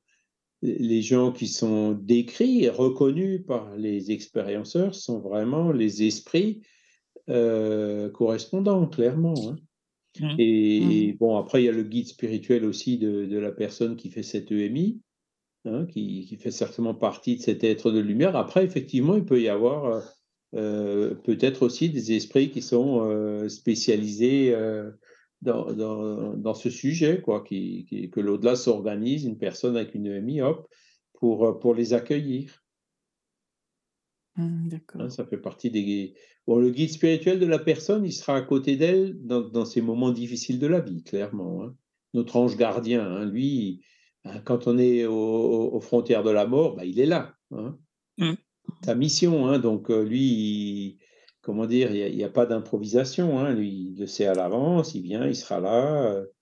[0.62, 6.62] les gens qui sont décrits et reconnus par les expérienceurs sont vraiment les esprits
[7.28, 9.34] euh, correspondants, clairement.
[9.48, 9.56] Hein.
[10.20, 10.34] Mmh.
[10.38, 11.16] Et, mmh.
[11.16, 14.52] bon, après, il y a le guide spirituel aussi de, la personne qui fait cette
[14.52, 15.00] EMI,
[15.64, 18.36] hein, qui, fait certainement partie de cet être de lumière.
[18.36, 20.00] Après, effectivement, il peut y avoir euh,
[20.54, 24.54] euh, peut-être aussi des esprits qui sont euh, spécialisés
[25.40, 30.68] dans, dans, ce sujet, quoi, qui, que l'au-delà s'organise, une personne avec une EMI, hop,
[31.14, 32.61] pour, pour les accueillir.
[34.36, 34.68] Mmh,
[34.98, 35.10] Hein, d'accord.
[35.10, 36.14] ça fait partie des
[36.46, 39.80] bon, le guide spirituel de la personne, il sera à côté d'elle dans dans ces
[39.80, 41.76] moments difficiles de la vie, clairement, hein.
[42.14, 43.82] Notre ange gardien, hein, lui,
[44.44, 47.34] quand on est aux frontières de la mort, bah, il est là.
[48.18, 48.36] Mmh.
[48.84, 50.98] Sa mission, donc heu, lui, il
[51.40, 51.92] comment dire?
[51.94, 53.52] Il y a pas d'improvisation, hein.
[53.54, 56.32] Lui, il le sait à l'avance, il vient, il sera là, heu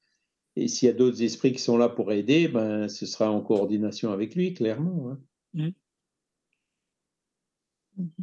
[0.57, 3.43] et s'il y a d'autres esprits qui sont là pour aider, ben, ce sera en
[3.43, 5.20] coordination avec lui, clairement, hein.
[5.55, 5.74] Mmh.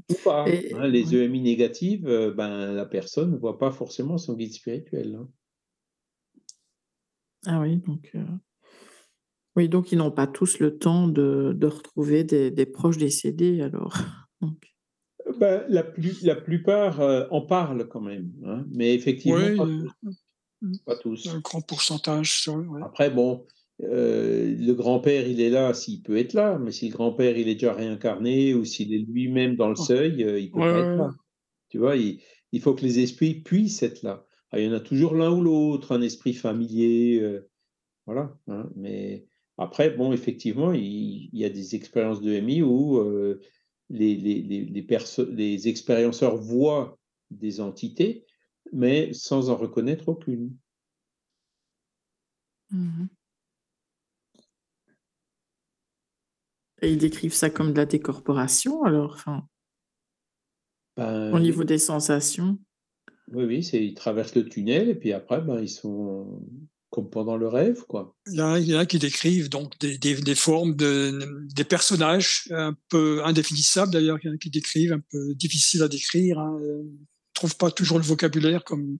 [0.09, 1.15] Ou pas, et hein, les.
[1.15, 5.29] EMI négatives, heu, ben, la personne ne voit pas forcément son guide spirituel, hein.
[7.45, 8.25] Ah oui, donc heu,
[9.55, 13.61] oui, donc ils n'ont pas tous le temps de de retrouver des des proches décédés
[13.61, 13.93] alors,
[14.41, 14.75] donc
[15.25, 16.99] Heu, bah, la plus la plupart,
[17.31, 19.55] en parlent quand même, hein, mais effectivement Ouais,
[20.85, 22.81] pas tous, un grand pourcentage, ouais.
[22.81, 23.45] Après bon,
[23.81, 27.47] heu, le grand-père, il est là s'il peut être là, mais si le grand-père, il
[27.49, 29.87] est déjà réincarné ou s'il est lui-même dans le Oh.
[29.87, 31.09] seuil, heu, il peut Ouais, pas être ouais, là.
[31.69, 31.95] Tu vois?
[31.97, 32.21] Il
[32.53, 34.25] il faut que les esprits puissent être là.
[34.51, 37.49] Ah, il y en a toujours l'un ou l'autre, un esprit familier, heu,
[38.05, 43.41] voilà, hein, mais après bon, effectivement, il il y a des expériences d'EMI où, heu,
[43.89, 44.65] les les les
[45.31, 46.99] les expérienceurs voient
[47.31, 48.25] des entités,
[48.73, 50.57] mais sans en reconnaître aucune.
[52.71, 53.07] Mmh
[56.81, 59.13] Et ils décrivent ça comme de la décorporation alors?
[59.15, 59.47] Enfin
[60.97, 61.41] au Ben, oui.
[61.41, 62.57] niveau des sensations?
[63.33, 66.41] Oui, oui, c'est ils traversent le tunnel et puis après, ben, ils sont
[66.89, 68.15] comme pendant le rêve, quoi.
[68.27, 71.45] Il y a il y en a qui décrivent donc des des des formes de
[71.53, 75.83] des personnages un peu indéfinissables d'ailleurs, il y en a qui décrivent, un peu difficiles
[75.83, 76.57] à décrire, hein,
[77.33, 78.97] trouvent pas toujours le vocabulaire comme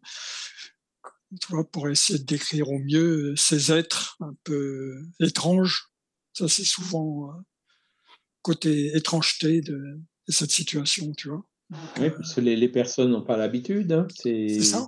[1.41, 5.89] tu vois, pour essayer de décrire au mieux, ces êtres un peu étranges.
[6.33, 7.41] Ça, c'est souvent, heu,
[8.47, 9.77] côté étrangeté de
[10.27, 11.45] de cette situation, tu vois?
[11.69, 14.11] Donc Oui, heu parce que les les personnes n'ont pas l'habitude, hein.
[14.15, 14.87] C'est ça,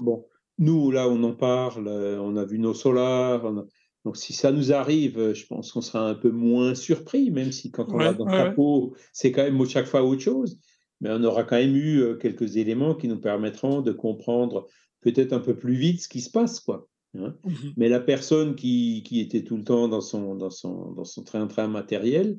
[0.00, 0.26] bon,
[0.58, 3.64] nous, là, on en parle, heu, on a vu nos solars, a
[4.04, 7.52] donc si ça nous arrive, heu, je pense qu'on sera un peu moins surpris, même
[7.52, 8.56] si quand on va Ouais, dans ouais, ouais.
[8.56, 10.58] peau, c'est quand même chaque fois autre chose,
[11.00, 14.66] mais on aura quand même eu, quelques éléments qui nous permettront de comprendre
[15.00, 17.36] peut-être un peu plus vite ce qui se passe, quoi, hein.
[17.44, 17.76] Mmh mh.
[17.76, 21.22] Mais la personne qui qui était tout le temps dans son dans son dans son
[21.22, 22.38] train-train matériel,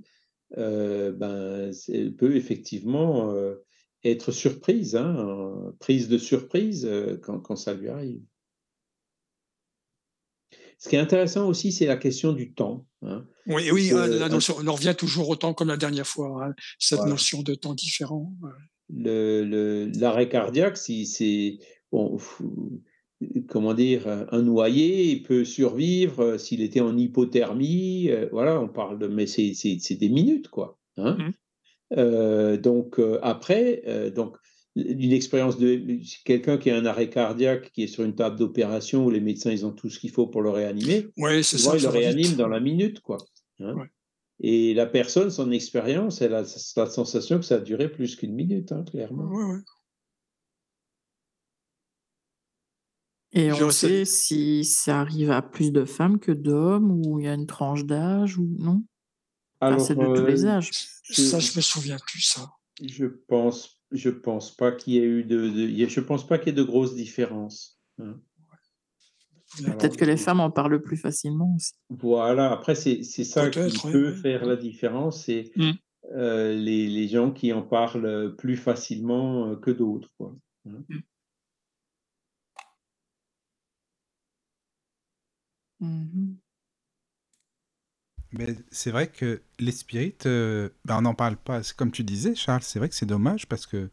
[0.57, 3.63] heu, ben, elle peut effectivement, heu,
[4.03, 8.23] être surprise, hein, prise de surprise, heu, quand quand ça lui arrive.
[10.79, 13.25] Ce qui est intéressant aussi, c'est la question du temps, hein.
[13.45, 16.07] Oui, oui, que, la un notion on en revient toujours au temps comme la dernière
[16.07, 17.11] fois, hein, cette Voilà.
[17.11, 18.51] notion de temps différent, ouais.
[18.89, 21.59] Le le l'arrêt cardiaque, si c'est
[21.91, 22.17] bon,
[23.47, 24.07] comment dire?
[24.07, 28.99] Heu, un noyé, il peut survivre, heu, s'il était en hypothermie, heu, voilà, on parle
[28.99, 31.17] de mais c'est des minutes, quoi, hein.
[31.17, 32.57] Mmh.
[32.57, 34.37] Donc après, donc
[34.75, 35.79] une expérience de
[36.25, 39.51] quelqu'un qui a un arrêt cardiaque, qui est sur une table d'opération où les médecins,
[39.51, 42.35] ils ont tout ce qu'il faut pour le réanimer, Ouais, c'est ça, ils le réaniment
[42.35, 43.17] dans la minute, quoi,
[43.59, 43.75] hein.
[43.75, 43.87] Ouais.
[44.39, 48.33] Et la personne, son expérience, elle a la sensation que ça a duré plus qu'1
[48.33, 49.29] minute, hein, clairement.
[49.29, 49.59] Ouais,
[53.33, 57.27] Et on sait si ça arrive à plus de femmes que d'hommes ou il y
[57.27, 58.83] a une tranche d'âge ou non?
[59.67, 60.75] Enfin, c'est Alors, de tous les heu, âges?
[61.03, 62.51] ça, je me souviens plus ça.
[62.81, 65.49] je pense je pense pas qu'il y ait eu de
[65.87, 68.19] je pense pas qu'il y ait de grosses différences, hein.
[69.65, 71.73] Peut-être que les femmes en parlent plus facilement aussi.
[71.89, 75.73] Voilà, après c'est c'est ça qui peut faire la différence, c'est, Mmh.
[76.13, 80.35] heu, les les gens qui en parlent, plus facilement, heu, que d'autres, quoi,
[80.67, 80.83] hein.
[80.89, 81.03] Mmh.
[85.83, 86.37] Mmh mh.
[88.33, 90.27] Mais c'est vrai que les spirites,
[90.85, 91.63] bah, on n'en parle pas.
[91.63, 93.89] C'est comme tu disais Charles, c'est vrai que c'est dommage parce qu'on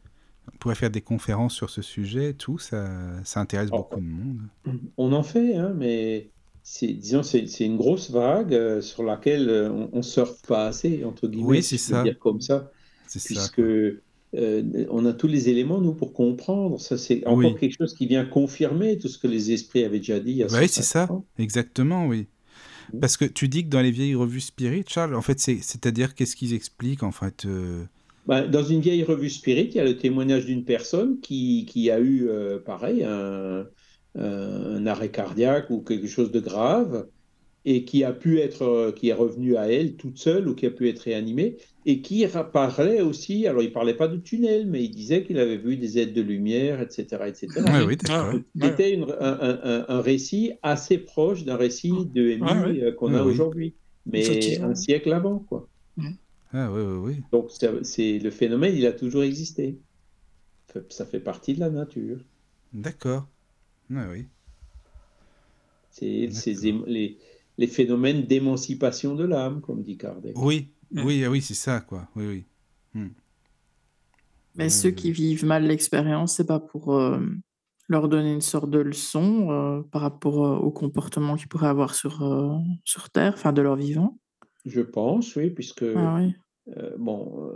[0.60, 2.88] pourrait faire des conférences sur ce sujet et tout, ça
[3.24, 4.40] ça intéresse Oh, beaucoup de monde.
[4.66, 6.32] on on en fait, hein, mais
[6.62, 10.66] c'est disons, c'est c'est une grosse vague, heu, sur laquelle, heu, on on «surfe pas
[10.68, 12.12] assez» entre guillemets, Oui, c'est ça.
[12.12, 12.72] dire comme ça,
[13.06, 13.68] C'est ça, puisque, quoi.
[14.34, 16.80] Heu, n on a tous les éléments, nous, pour comprendre.
[16.80, 17.58] Ça, c'est encore Oui.
[17.58, 20.68] quelque chose qui vient confirmer tout ce que les esprits avaient déjà dit Bah, oui,
[20.68, 22.28] c'est 150 ça, exactement, oui.
[22.92, 23.00] Mmh.
[23.00, 26.14] Parce que tu dis que dans les vieilles revues spirites, Charles, en fait, c'est c'est-à-dire
[26.14, 27.88] qu'est-ce qu'ils expliquent, en fait, heu?
[28.26, 31.90] Bah, dans une vieille revue spirit, il y a le témoignage d'une personne qui qui
[31.90, 33.66] a eu, heu, pareil un
[34.16, 37.08] un arrêt cardiaque ou quelque chose de grave
[37.64, 40.70] et qui a pu être, qui est revenue à elle toute seule ou qui a
[40.72, 44.90] pu être réanimée et qui parlait aussi alors il parlait pas de tunnel, mais il
[44.90, 47.70] disait qu'il avait vu des êtres de lumière et cetera et cetera.
[47.72, 47.86] Ouais, oui, mh.
[47.86, 48.32] Ouais, d'accord.
[48.32, 48.70] Donc ouais, ouais.
[48.70, 52.82] c'était un un un un récit assez proche d'un récit d'EMI, ouais.
[52.82, 53.30] heu, qu'on a oui.
[53.32, 53.74] aujourd'hui,
[54.06, 55.68] mais un siècle avant, quoi.
[56.52, 57.22] Ah oui, oui, oui.
[57.32, 57.50] Donc
[57.82, 59.78] c'est le phénomène, il a toujours existé.
[60.88, 62.18] Ça fait partie de la nature.
[62.72, 63.26] D'accord.
[63.94, 64.26] Ah oui.
[65.90, 66.28] C'est
[66.86, 67.18] les,
[67.58, 70.36] les, phénomènes d'émancipation de l'âme, comme dit Kardec.
[70.38, 71.04] Oui, mm.
[71.04, 72.08] oui, oui, c'est ça, quoi.
[72.16, 72.44] Oui, oui.
[72.94, 73.08] Mm.
[74.56, 77.18] Mais ceux qui vivent mal l'expérience, c'est pas pour euh,
[77.88, 81.94] leur donner une sorte de leçon euh, par rapport euh, au comportement qu'ils pourraient avoir
[81.94, 82.20] sur,
[82.84, 84.18] sur Terre, enfin de leur vivant.
[84.66, 86.34] Je pense, oui, puisque ah, oui.
[86.98, 87.52] bon,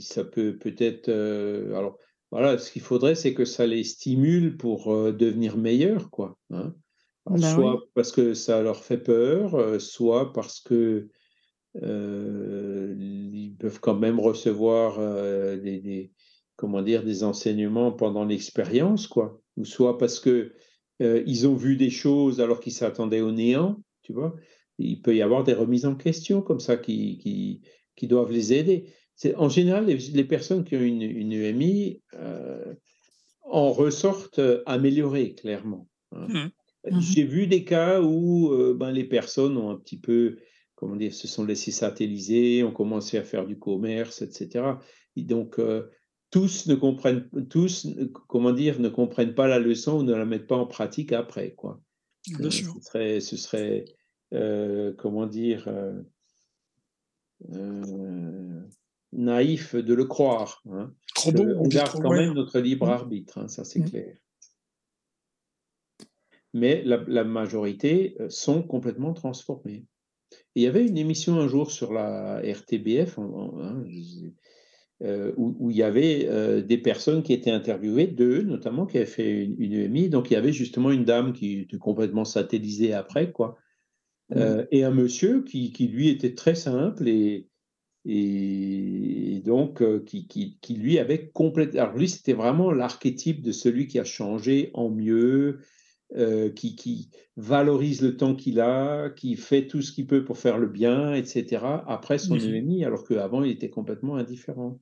[0.00, 1.08] ça peut peut-être.
[1.08, 1.98] alors,
[2.30, 6.38] voilà, ce qu'il faudrait, c'est que ça les stimule pour devenir meilleurs, quoi.
[6.50, 6.74] Hein.
[7.24, 11.08] Bah soit parce que ça leur fait peur, soit parce que
[11.74, 14.98] ils peuvent quand même recevoir
[15.58, 16.12] des,
[16.56, 19.40] comment dire, des enseignements pendant l'expérience, quoi.
[19.56, 20.52] Ou soit parce que
[21.00, 24.34] ils ont vu des choses alors qu'ils s'attendaient au néant, tu vois.
[24.78, 27.60] Il peut y avoir des remises en question comme ça qui, qui,
[27.96, 28.92] qui doivent les aider.
[29.36, 32.00] En général, les, personnes qui ont une, une EMI
[33.44, 35.88] en ressortent améliorées, clairement.
[36.12, 36.26] Hein.
[36.28, 36.50] Mmh.
[36.90, 40.38] Mmh J'ai vu des cas où euh, ben, les personnes ont un petit peu,
[40.82, 44.64] comment dire, se sont laissées satelliser, ont commencé à faire du commerce, etc.
[45.14, 45.88] Et donc, euh,
[46.30, 47.86] tous ne comprennent, tous,
[48.26, 51.52] comment dire, ne comprennent pas la leçon ou ne la mettent pas en pratique après,
[51.52, 51.80] quoi.
[52.26, 52.74] Bien euh, sûr.
[52.80, 53.84] Ce serait, ce serait
[54.98, 55.68] comment dire,
[59.12, 60.64] naïf de le croire.
[60.68, 60.92] Hein.
[61.14, 61.44] Trop beau.
[61.58, 62.90] on garde quand même notre libre mmh.
[62.90, 63.90] arbitre, hein, ça c'est mmh.
[63.90, 64.16] clair
[66.52, 69.14] mais la, majorité euh, sont complètement
[70.54, 73.84] il y avait une émission un jour sur la RTBF hein,
[75.02, 79.06] euh, où, il y avait euh, des personnes qui étaient interviewées, deux notamment, qui avaient
[79.06, 80.08] fait une, EMI.
[80.08, 83.56] Donc il y avait justement une dame qui était complètement satellisée après, quoi.
[84.30, 84.64] Mmh.
[84.70, 87.48] et un monsieur qui, qui, lui était très simple et,
[88.06, 91.82] et donc qui, qui, qui, lui avait complètement.
[91.82, 95.58] Alors lui, c'était vraiment l'archétype de celui qui a changé en mieux,
[96.16, 100.58] euh, qui, valorise le temps qu'il a, qui fait tout ce qu'il peut pour faire
[100.58, 104.78] le bien, etc., après son ennemi, alors qu'avant, il était complètement indifférent.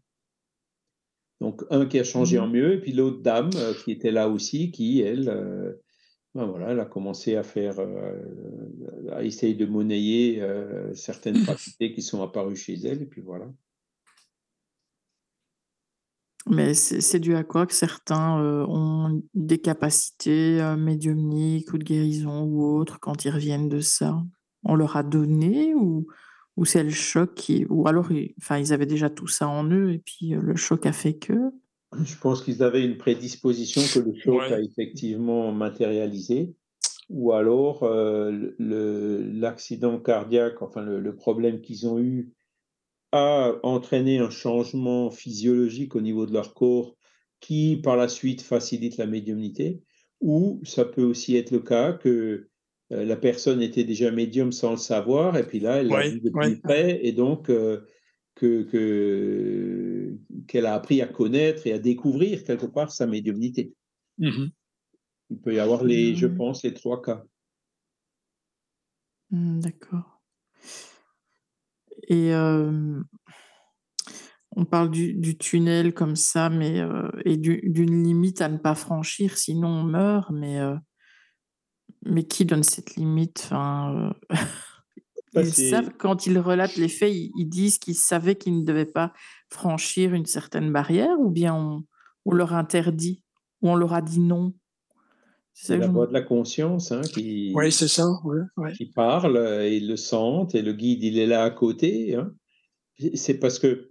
[1.40, 2.52] Donc, un qui a changé en mmh.
[2.52, 5.74] mieux, et puis l'autre dame euh, qui était là aussi, qui, elle, euh,
[6.34, 7.78] ben voilà, elle a commencé à faire,
[9.12, 10.42] à essayer de monnayer
[10.94, 13.46] certaines facultés qui sont apparues chez elle, et puis voilà.
[16.48, 22.64] Mais c'est dû à quoi que certains, ont des capacités, médiumniques ou de guérison ou
[22.64, 24.22] autres quand ils reviennent de ça?
[24.64, 26.06] On leur a donné ou
[26.56, 29.70] ou c'est le choc qui ou alors ils enfin, ils avaient déjà tout ça en
[29.70, 31.34] eux et puis, le choc a fait que?
[32.02, 36.54] Je pense qu'ils avaient une prédisposition que le choc a effectivement matérialisé
[37.08, 37.88] ou alors,
[38.58, 42.32] l'accident cardiaque, enfin le problème qu'ils ont eu
[43.12, 46.96] a entraîné un changement physiologique au niveau de leur corps
[47.40, 49.82] qui, par la suite, facilite la médiumnité,
[50.20, 52.48] ou ça peut aussi être le cas que
[52.92, 56.20] euh, la personne était déjà médium sans le savoir, et puis là, elle l'a vu
[56.20, 57.80] de plus près, et donc euh,
[58.34, 63.72] que, qu'elle a appris à connaître et à découvrir quelque part sa médiumnité.
[64.18, 64.48] Mmh
[65.30, 66.36] Il peut y avoir, les, je mmh.
[66.36, 67.24] pense, les trois cas.
[69.30, 70.19] Mmh, d'accord.
[72.10, 72.32] Et
[74.56, 76.82] on parle du, tunnel comme ça, mais
[77.24, 80.30] et d'une limite à ne pas franchir, sinon on meurt.
[80.32, 80.58] Mais
[82.04, 83.42] mais qui donne cette limite?
[83.44, 84.14] Enfin,
[85.34, 88.86] bah, ils savent quand ils relatent les faits, ils, disent qu'ils savaient qu'ils ne devaient
[88.86, 89.12] pas
[89.48, 91.84] franchir une certaine barrière, ou bien on,
[92.24, 93.22] on leur interdit,
[93.62, 94.54] ou on leur a dit non?
[95.62, 98.08] C'est la voix de la conscience hein, qui, oui, c'est ça,
[98.78, 102.14] qui parle, euh, et ils le sentent, et le guide, il est là à côté.
[102.14, 102.32] Hein.
[103.14, 103.90] C'est parce que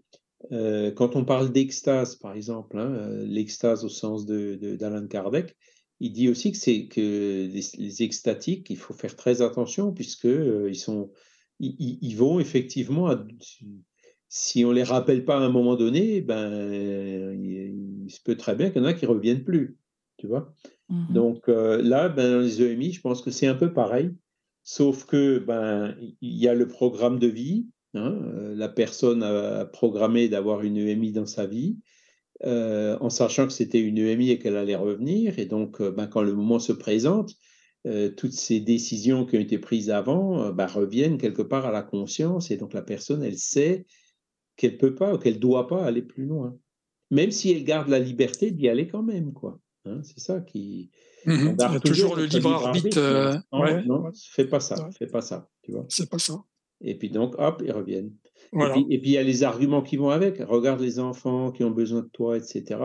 [0.51, 5.55] euh, quand on parle d'extase, par exemple, hein, euh, l'extase au sens d'Alan de, Kardec,
[5.99, 10.79] il dit aussi que c'est que les, extatiques, il faut faire très attention puisque ils
[10.79, 11.11] sont,
[11.59, 13.15] ils, vont effectivement,
[14.27, 18.55] si on les rappelle pas à un moment donné, ben, il, il se peut très
[18.55, 19.77] bien qu'il y en a qui reviennent plus,
[20.17, 20.55] tu vois.
[20.89, 24.11] Mmh Donc euh, là, ben, dans les EMI, je pense que c'est un peu pareil,
[24.63, 27.67] sauf que ben il y a le programme de vie.
[27.95, 31.77] Hein, euh, la personne a programmé d'avoir une EMI dans sa vie,
[32.45, 35.39] euh, en sachant que c'était une EMI et qu'elle allait revenir.
[35.39, 37.33] Et donc, ben, quand le moment se présente,
[38.17, 42.51] toutes ces décisions qui ont été prises avant ben, reviennent quelque part à la conscience.
[42.51, 43.85] Et donc, la personne, elle sait
[44.57, 46.55] qu'elle peut pas ou qu'elle doit pas aller plus loin,
[47.09, 49.59] même si elle garde la liberté d'y aller quand même, quoi.
[49.85, 50.91] Hein, c'est ça qui.
[51.25, 52.97] Mmh toujours, le libre arbitre.
[52.97, 53.37] Euh,
[53.85, 55.85] non, fais pas ça, fais pas ça, tu vois.
[55.89, 56.43] C'est pas ça.
[56.81, 58.15] Et puis donc, hop, ils reviennent.
[58.53, 60.39] Et, puis, il y a les arguments qui vont avec.
[60.39, 62.79] Regarde les enfants qui ont besoin de toi, etc.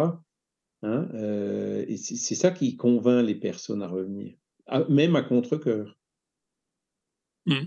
[0.82, 4.34] Hein, euh, et c'est ça qui convainc les personnes à revenir,
[4.88, 5.98] même à contre-coeur.
[7.46, 7.66] Mmh.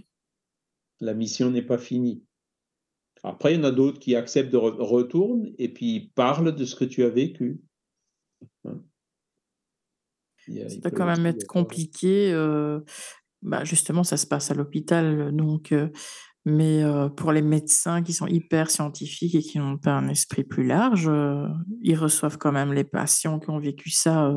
[0.99, 2.23] La mission n'est pas finie.
[3.23, 6.75] Après, il y en a d'autres qui acceptent de retourner et puis parlent de ce
[6.75, 7.61] que tu as vécu.
[8.65, 8.84] Hein.
[10.48, 12.32] Ça peut quand même être compliqué.
[12.34, 12.80] Euh,
[13.41, 15.89] bah justement, ça se passe à l'hôpital, donc, euh,
[16.45, 20.43] mais euh, pour les médecins qui sont hyper scientifiques et qui n'ont pas un esprit
[20.43, 21.12] plus large,
[21.82, 24.34] ils reçoivent quand même les patients qui ont vécu ça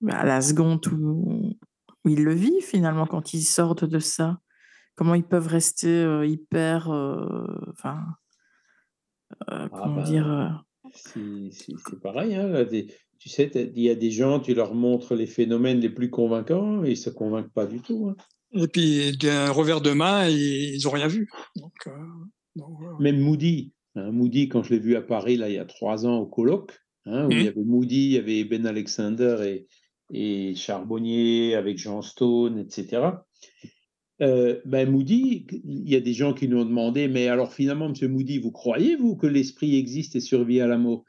[0.00, 1.56] bah, à la seconde où,
[2.04, 4.38] où ils le vivent finalement quand ils sortent de ça.
[4.94, 6.88] Comment ils peuvent rester hyper,
[7.70, 8.04] enfin,
[9.46, 10.64] ah comment dire,
[10.94, 12.66] c'est pareil, hein,
[13.22, 16.84] tu sais, il y a des gens, tu leur montres les phénomènes les plus convaincants
[16.84, 18.16] et ils se convainquent pas du tout, hein.
[18.54, 21.30] Et puis d'un revers de main, ils ont rien vu,
[22.98, 26.04] Même Moody, hein, Moody, quand je l'ai vu à Paris, là, il y a trois
[26.04, 26.72] ans au colloque,
[27.06, 27.48] où il y mmh.
[27.48, 29.68] avait Moody, il y avait Ben Alexander et
[30.12, 33.02] et Charbonnier avec Jean Stone, etc.
[34.20, 37.88] Euh, ben Moody, il y a des gens qui nous ont demandé, mais alors finalement,
[37.88, 41.04] Monsieur Moody, vous croyez, vous, que l'esprit existe et survit à la mort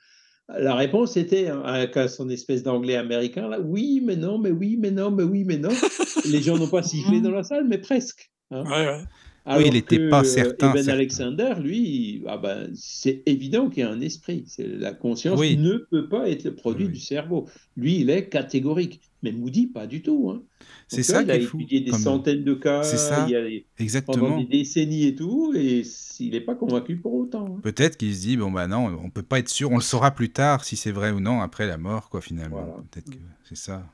[0.50, 4.78] La réponse était, hein, avec son espèce d'anglais américain, là, oui, mais non, mais oui,
[4.78, 5.70] mais non, mais oui, mais non.
[6.26, 8.30] Les gens n'ont pas sifflé dans la salle, mais presque.
[8.52, 8.64] Hein.
[8.66, 9.04] Ouais, ouais
[9.46, 10.74] oui, il n'était pas certain.
[10.74, 14.46] Ben Alexander, lui, ah ben, c'est évident qu'il y a un esprit.
[14.58, 17.48] La conscience ne peut pas être le produit du cerveau.
[17.76, 19.02] Lui, il est catégorique.
[19.22, 20.32] Mais Moody, pas du tout.
[20.32, 20.44] Hein.
[20.88, 21.22] C'est ça.
[21.22, 22.84] il a étudié des centaines de cas.
[22.84, 23.26] Ça.
[23.28, 24.18] Il a, Exactement.
[24.18, 25.84] Pendant des décennies et tout, et
[26.20, 27.56] il n'est pas convaincu pour autant.
[27.58, 27.60] Hein.
[27.64, 29.72] Peut-être qu'il se dit bon bah non, on peut pas être sûr.
[29.72, 32.22] On le saura plus tard si c'est vrai ou non après la mort, quoi.
[32.22, 33.86] Finalement, peut-être que c'est ça.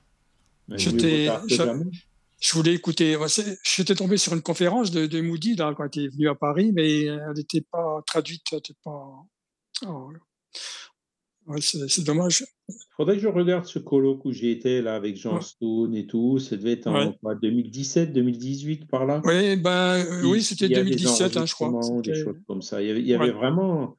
[0.76, 1.30] J'étais
[2.40, 3.18] je voulais écouter.
[3.64, 6.72] J'étais tombé sur une conférence de, de Moody là, quand il est venu à Paris,
[6.74, 8.44] mais elle n'était pas traduite.
[8.84, 9.26] pas...
[9.88, 10.12] Oh,
[11.60, 12.46] c'est dommage.
[12.68, 16.06] Il faudrait que je regarde ce colloque où j'ai été là avec Jean Stone et
[16.06, 16.38] tout.
[16.38, 19.22] Ça devait être en 2017, 2018 par là?
[19.26, 21.72] Oui, ben, oui c'était 2017, hein, je crois.
[22.04, 22.82] Des choses comme ça.
[22.84, 23.98] Il y avait, vraiment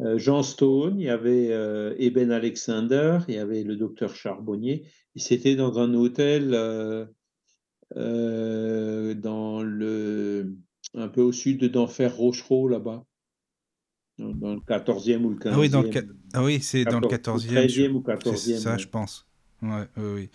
[0.00, 4.86] euh, Jean Stone, il y avait euh, Eben Alexander, il y avait le docteur Charbonnier.
[5.14, 6.50] Et c'était dans un hôtel.
[6.52, 7.06] Euh,
[7.96, 10.54] euh, dans le,
[10.94, 13.04] un peu au sud d'Enfer Rochereau, là-bas.
[14.18, 15.50] Dans le 14e ou le 15e.
[15.52, 15.90] Ah oui, dans le
[16.32, 17.52] ah oui c'est dans le 14e.
[17.52, 18.36] 13e ou 14e.
[18.36, 19.26] C'est ça, je pense.
[19.62, 20.30] Ouais, oui, oui.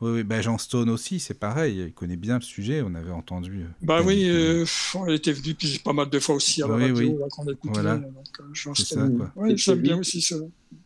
[0.00, 0.24] Oui, oui.
[0.24, 1.84] Ben, Jean Stone aussi, c'est pareil.
[1.86, 2.82] Il connaît bien le sujet.
[2.82, 3.60] On avait entendu.
[3.62, 4.64] Euh, bah oui, euh,
[5.06, 7.16] il était venu pas mal de fois aussi à la oui, radio oui.
[7.20, 7.74] là, quand on écoutait.
[7.74, 7.96] Voilà.
[7.98, 8.12] Donc,
[8.52, 9.30] Jean Stone.
[9.36, 10.36] Ça, j'aime bien aussi ça.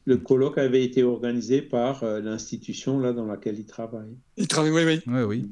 [0.05, 4.15] Le colloque avait été organisé par l'institution là dans laquelle il travaille.
[4.37, 5.01] Il travaille, oui, oui.
[5.07, 5.51] Oui, oui.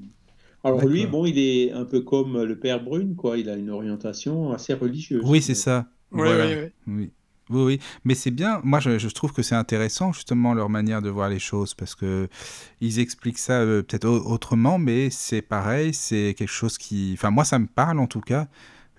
[0.64, 3.36] Alors lui, bon, il est un peu comme le père Brune, quoi.
[3.36, 5.22] Il a une orientation assez religieuse.
[5.24, 5.86] Oui, c'est ça.
[6.10, 7.10] Oui, oui, oui.
[7.50, 7.80] Oui, oui.
[8.04, 8.60] Mais c'est bien.
[8.64, 12.28] Moi, je, trouve que c'est intéressant justement leur manière de voir les choses parce que
[12.80, 15.92] ils expliquent ça euh, peut-être autrement, mais c'est pareil.
[15.92, 17.12] C'est quelque chose qui.
[17.14, 18.48] Enfin, moi, ça me parle en tout cas.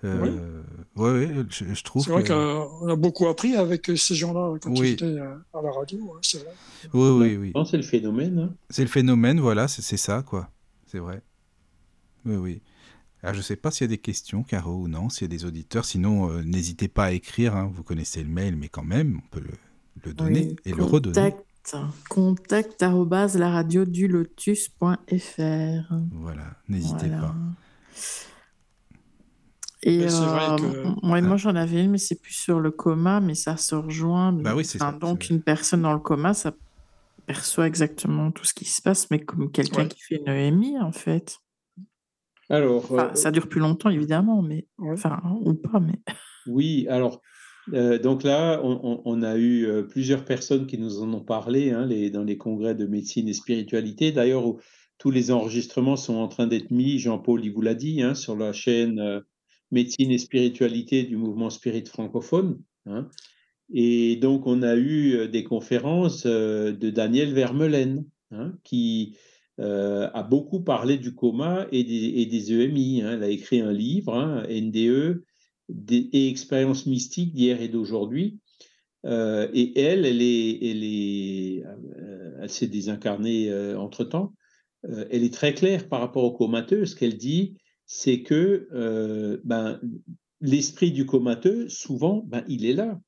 [0.04, 0.62] Euh,
[0.94, 1.26] oui.
[1.34, 2.04] oui, je, trouve.
[2.04, 4.88] C'est vrai qu'on a beaucoup appris avec ces gens-là quand oui.
[4.88, 6.14] j'étais à la radio.
[6.14, 6.38] Hein,
[6.92, 7.64] oui, oui, oui.
[7.68, 8.38] C'est le phénomène.
[8.38, 8.54] Hein.
[8.70, 10.50] C'est le phénomène, voilà, c'est ça, quoi.
[10.86, 11.22] C'est vrai.
[12.26, 12.62] Oui, oui.
[13.22, 15.24] Alors, je ne sais pas s'il y a des questions, Caro, ou non, s'il y
[15.24, 15.84] a des auditeurs.
[15.84, 17.56] Sinon, euh, n'hésitez pas à écrire.
[17.56, 17.70] Hein.
[17.72, 19.42] Vous connaissez le mail, mais quand même, on peut
[20.04, 21.34] le, donner et le redonner.
[22.08, 24.94] Contact la radio du lotus.fr.
[26.12, 27.34] Voilà, n'hésitez pas.
[29.82, 33.56] Et euh, moi, moi j'en avais une, mais c'est plus sur le coma, mais ça
[33.56, 34.32] se rejoint.
[34.32, 34.92] Bah oui, c'est ça.
[34.92, 36.52] Donc, une personne dans le coma, ça
[37.26, 40.92] perçoit exactement tout ce qui se passe, mais comme quelqu'un qui fait une EMI, en
[40.92, 41.40] fait.
[42.48, 45.98] Alors, euh, ça dure plus longtemps, évidemment, mais enfin, ou pas, mais.
[46.48, 47.22] Oui, alors,
[47.72, 51.84] euh, donc là, on, a eu euh, plusieurs personnes qui nous en ont parlé hein,
[51.84, 54.12] les, dans les congrès de médecine et spiritualité.
[54.12, 54.54] D'ailleurs,
[54.98, 58.36] tous les enregistrements sont en train d'être mis, Jean-Paul, il vous l'a dit, hein, sur
[58.36, 59.24] la chaîne
[59.72, 62.60] médecine et spiritualité du mouvement spirit francophone.
[62.86, 63.08] Hein.
[63.74, 68.04] Et donc, on a eu des conférences de Daniel Vermeulen,
[68.62, 69.16] qui
[69.58, 73.02] euh, a beaucoup parlé du coma et des, EMI.
[73.02, 73.12] Hein.
[73.14, 75.24] Elle a écrit un livre, hein, NDE,
[75.90, 78.38] et expériences mystiques d'hier et d'aujourd'hui.
[79.06, 84.34] Euh, et elle, elle elle est, euh, s'est désincarnée entre temps.
[85.10, 86.84] elle est très claire par rapport au comateux.
[86.84, 88.68] Ce qu'elle dit, c'est que
[89.44, 89.80] ben,
[90.40, 93.00] l'esprit du comateux, souvent, ben, il est là.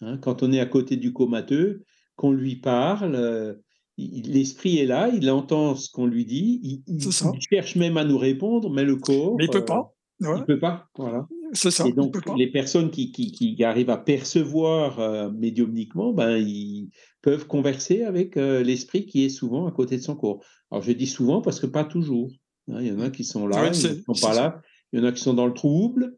[0.00, 0.18] Hein.
[0.18, 1.84] Quand on est à côté du comateux,
[2.16, 3.62] qu'on lui parle,
[3.98, 7.00] l'esprit est là, il entend ce qu'on lui dit, il,
[7.40, 9.36] cherche même à nous répondre, mais le corps.
[9.36, 9.94] Mais il peut pas.
[10.20, 11.26] Il ne peut pas, voilà.
[11.52, 11.86] C'est ça.
[11.86, 16.90] Et donc, les personnes qui, qui, qui, arrivent à percevoir euh, médiumniquement, ben, ils
[17.22, 20.40] peuvent converser avec euh, l'esprit qui est souvent à côté de son corps.
[20.70, 22.30] Alors, je dis souvent parce que pas toujours.
[22.70, 22.78] Hein.
[22.80, 24.62] Il y en a qui sont là, qui ne sont pas là.
[24.92, 26.16] Il y en a qui sont dans le trouble.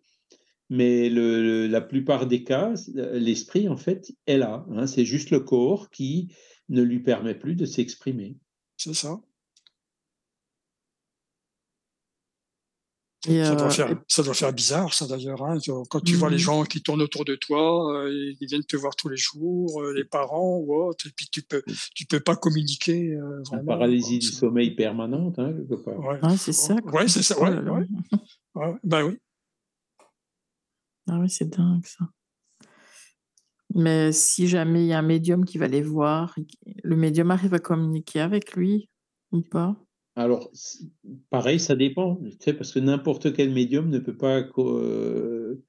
[0.70, 2.75] Mais le, la plupart des cas,
[3.12, 4.64] l'esprit, en fait, est là.
[4.72, 4.87] Hein.
[4.87, 6.33] C'est juste le corps qui
[6.68, 8.36] ne lui permet plus de s'exprimer.
[8.76, 9.20] C'est ça.
[13.26, 15.42] Et, Ça euh, doit, et- faire, ça doit faire bizarre, ça d'ailleurs.
[15.44, 15.56] hein.
[15.88, 16.40] Quand tu vois les Mhm.
[16.42, 19.94] gens qui tournent autour de toi, euh, ils viennent te voir tous les jours, euh,
[19.94, 21.62] les parents ou autres, et puis tu peux,
[21.94, 25.98] tu peux pas communiquer euh, paralysie du sommeil permanente, hein, quelque part.
[26.00, 26.76] Ouais, ouais, c'est ça.
[26.82, 26.92] quoi.
[26.92, 27.36] ouais c'est ça.
[27.38, 27.62] Oh Ouais, là.
[27.72, 27.86] ouais,
[28.56, 28.74] ouais.
[28.84, 29.18] Bah oui.
[31.08, 32.04] Ah oui, c'est dingue ça.
[33.75, 36.37] Mais si jamais il y a un médium qui va les voir,
[36.83, 38.89] le médium arrive à communiquer avec lui
[39.33, 39.77] ou pas?
[40.16, 40.51] Alors,
[41.31, 45.64] pareil, ça dépend, tu sais, parce que n'importe quel médium ne peut pas euh,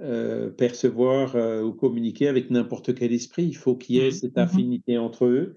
[0.00, 3.44] euh, percevoir euh, ou communiquer avec n'importe quel esprit.
[3.44, 4.10] Il faut qu'il y ait Mhm.
[4.10, 4.38] cette Mhm.
[4.38, 5.54] affinité entre eux.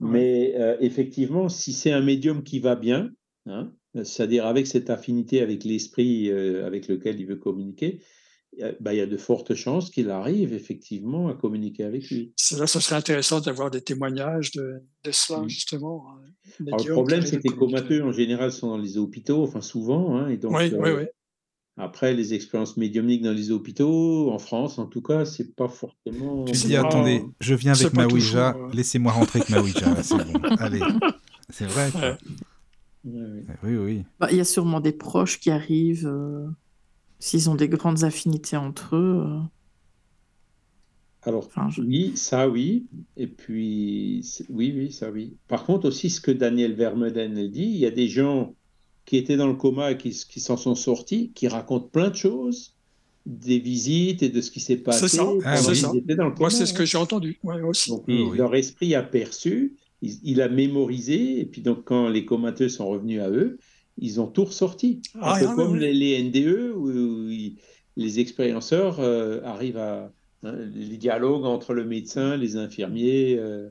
[0.00, 3.10] Mais effectivement, si c'est un médium qui va bien,
[3.46, 8.00] hein, c'est-à-dire avec cette affinité avec l'esprit avec lequel il veut communiquer,
[8.80, 12.32] bah, il y a de fortes chances qu'il arrive effectivement à communiquer avec lui.
[12.56, 15.48] Là, ça serait intéressant d'avoir des témoignages de, de cela, Mhm.
[15.48, 16.06] justement.
[16.10, 16.20] hein.
[16.68, 20.16] Alors, le problème, c'est que les comateux, en général, sont dans les hôpitaux, enfin souvent,
[20.16, 21.06] hein, et donc Oui, euh, oui.
[21.76, 26.44] après, les expériences médiumniques dans les hôpitaux, en France en tout cas, c'est pas forcément.
[26.46, 30.02] Tu dis, pas- attendez, je viens avec ma Ouija, euh, laissez-moi rentrer avec ma Ouija,
[30.02, 30.82] c'est bon, allez.
[31.50, 32.00] C'est vrai, quoi.
[32.00, 32.16] Ouais.
[33.04, 33.44] Ouais, ouais.
[33.62, 34.04] Oui, oui.
[34.18, 36.46] Bah, il y a sûrement des proches qui arrivent, euh,
[37.18, 39.22] s'ils ont des grandes affinités entre eux.
[39.26, 39.40] euh,
[41.22, 42.86] Alors, Enfin, je- oui, ça oui.
[43.16, 45.36] Et puis, oui, oui, ça oui.
[45.48, 48.54] Par contre, aussi, ce que Daniel Vermeulen dit, il y a des gens
[49.04, 52.74] qui étaient dans le coma et qui, s'en sont sortis, qui racontent plein de choses,
[53.26, 55.88] des visites et de ce qui s'est passé ça, Ah ça.
[56.16, 56.34] dans le.
[56.38, 56.76] Moi, c'est ce hein.
[56.76, 57.38] que j'ai entendu.
[57.42, 57.90] Ouais, aussi.
[57.90, 58.38] Donc, Oui, il- oui.
[58.38, 62.86] leur esprit a perçu, il, il a mémorisé, et puis donc, quand les comateux sont
[62.86, 63.58] revenus à eux,
[63.98, 65.02] ils ont tout ressorti.
[65.20, 65.80] Ah, Un peu ah, comme oui.
[65.80, 67.58] les, les NDE, où, où ils-
[67.96, 70.12] les expérienceurs euh, arrivent à.
[70.44, 73.36] hein, les dialogues entre le médecin, les infirmiers.
[73.38, 73.70] euh,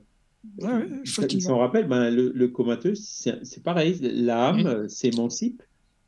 [0.60, 4.00] Ouais, ouais, ils s'en rappellent, ben, le, le comateux, c'est pareil.
[4.02, 5.62] L'âme euh, s'émancipe,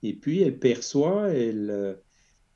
[0.04, 1.98] et puis elle perçoit, elle.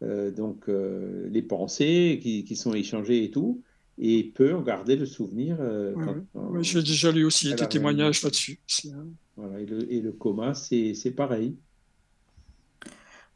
[0.03, 3.63] euh, donc euh, les pensées qui, qui sont échangées et tout,
[3.97, 5.57] et peut en garder le souvenir.
[5.59, 6.63] euh, Ouais, quand- ouais.
[6.63, 8.59] J'ai déjà lu aussi des a témoignages là-dessus.
[8.87, 9.05] Hein.
[9.35, 11.55] voilà, et, le, et le coma, c'est c'est pareil.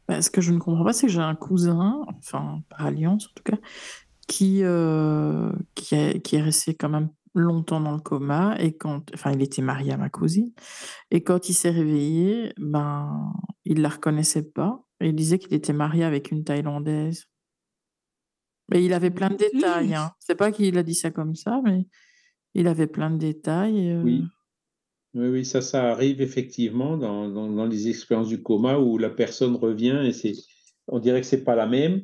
[0.08, 3.26] bah, ce que je ne comprends pas, c'est que j'ai un cousin, enfin, par alliance
[3.26, 3.58] en tout cas,
[4.26, 9.02] qui, euh, qui, est, qui est resté quand même longtemps dans le coma, et quand,
[9.14, 10.50] enfin, il était marié à ma cousine,
[11.10, 13.32] et quand il s'est réveillé, ben,
[13.64, 17.26] il la reconnaissait pas, et il disait qu'il était marié avec une Thaïlandaise.
[18.70, 20.12] Mais il avait plein de détails, hein.
[20.18, 21.86] C'est pas qu'il a dit ça comme ça, mais
[22.54, 23.90] il avait plein de détails.
[23.92, 24.24] euh, Oui.
[25.14, 29.08] Oui, oui, ça, ça arrive effectivement dans, dans, dans les expériences du coma où la
[29.08, 30.32] personne revient et c'est,
[30.86, 32.02] on dirait que c'est pas la même.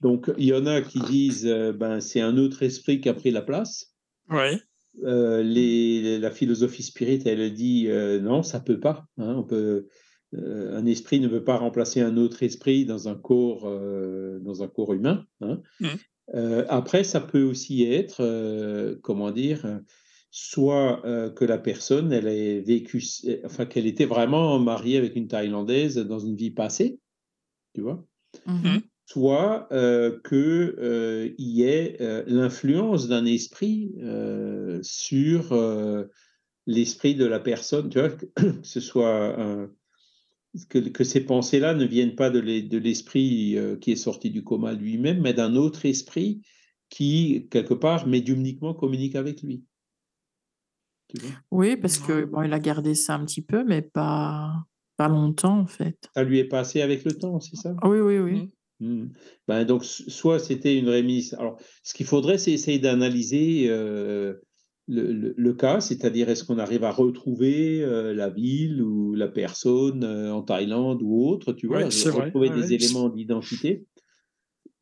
[0.00, 3.14] Donc, il y en a qui disent, euh, ben, c'est un autre esprit qui a
[3.14, 3.92] pris la place.
[4.30, 4.58] Ouais.
[5.04, 9.04] Euh, les, la philosophie spirit, elle dit, euh, non, ça peut pas.
[9.18, 9.88] hein, on peut, euh,
[10.36, 14.68] un esprit ne peut pas remplacer un autre esprit dans un corps, euh, dans un
[14.68, 15.24] corps humain.
[15.40, 15.62] hein.
[15.80, 15.88] Mhm.
[16.34, 19.78] Euh, après, ça peut aussi être, euh, comment dire, euh,
[20.30, 23.02] soit euh, que la personne, elle ait vécu,
[23.44, 27.00] enfin qu'elle était vraiment mariée avec une Thaïlandaise dans une vie passée,
[27.74, 28.04] tu vois,
[28.46, 28.82] mhm.
[29.06, 36.04] soit euh, que euh, il y ait euh, l'influence d'un esprit euh, sur euh,
[36.66, 39.70] l'esprit de la personne, tu vois, que, que ce soit un-
[40.68, 44.30] que, que ces pensées-là ne viennent pas de l'e- de l'esprit euh, qui est sorti
[44.30, 46.42] du coma lui-même, mais d'un autre esprit
[46.88, 49.64] qui, quelque part, médiumniquement communique avec lui.
[51.08, 51.30] Tu vois?
[51.50, 54.52] Oui, parce que bon, il a gardé ça un petit peu, mais pas,
[54.96, 55.96] pas longtemps en fait.
[56.14, 57.74] Ça lui est passé avec le temps, c'est ça?
[57.82, 58.32] Ah Oui, oui, oui.
[58.32, 58.50] Mhm.
[58.80, 59.08] Hmm.
[59.48, 61.34] Ben, donc, soit c'était une remise.
[61.34, 64.34] Alors, ce qu'il faudrait, c'est essayer d'analyser euh,
[64.88, 69.28] le, le- le cas, c'est-à-dire est-ce qu'on arrive à retrouver euh, la ville ou la
[69.28, 72.24] personne euh, en Thaïlande ou autre, tu vois, Oui, vrai.
[72.26, 72.74] retrouver Ouais, des ouais.
[72.74, 73.84] éléments d'identité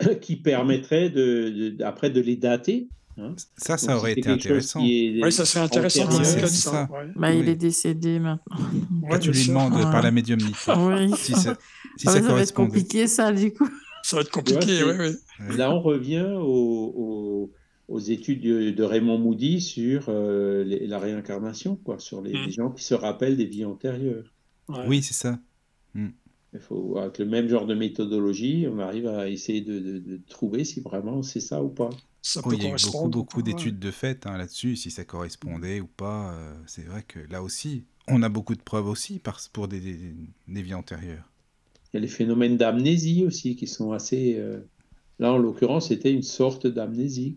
[0.21, 2.89] qui permettraient de, de- après de les dater.
[3.19, 3.35] hein.
[3.57, 4.81] Ça, ça Donc, aurait été intéressant.
[4.85, 6.71] est Ouais, ça serait intéressant de c'est ça.
[6.71, 6.89] ça.
[6.93, 7.09] Ouais.
[7.17, 7.51] Bah, il Oui.
[7.51, 8.57] est décédé maintenant.
[9.03, 9.55] Ouais, Là, tu lui sûr.
[9.55, 9.83] demandes Ouais.
[9.83, 11.11] par la médiumnité oui.
[11.17, 11.57] si ça,
[11.97, 13.69] si Ah ça ouais, ça va être compliqué ça du coup.
[14.03, 15.07] Ça va être compliqué, oui, oui.
[15.49, 15.57] Ouais.
[15.57, 16.93] Là, on revient aux-
[17.89, 22.45] aux études de, de Raymond Moody sur euh, les- la réincarnation, quoi, sur les, Mm.
[22.47, 24.33] les gens qui se rappellent des vies antérieures.
[24.69, 24.85] Ouais.
[24.89, 25.39] Oui, c'est ça.
[25.95, 26.01] Et
[26.53, 30.81] Il faut, avec le même genre de méthodologie, on arrive à essayer de, trouver si
[30.81, 31.91] vraiment c'est ça ou pas.
[32.23, 35.81] Ça peut il y a beaucoup, beaucoup d'études de fait hein, là-dessus, si ça correspondait
[35.81, 36.35] ou pas.
[36.35, 39.21] Euh, c'est vrai que là aussi, on a beaucoup de preuves aussi
[39.53, 41.31] pour des, des, vies antérieures.
[41.93, 44.37] Il y a les phénomènes d'amnésie aussi qui sont assez.
[44.39, 44.59] Euh,
[45.21, 47.37] là, en l'occurrence, c'était une sorte d'amnésie.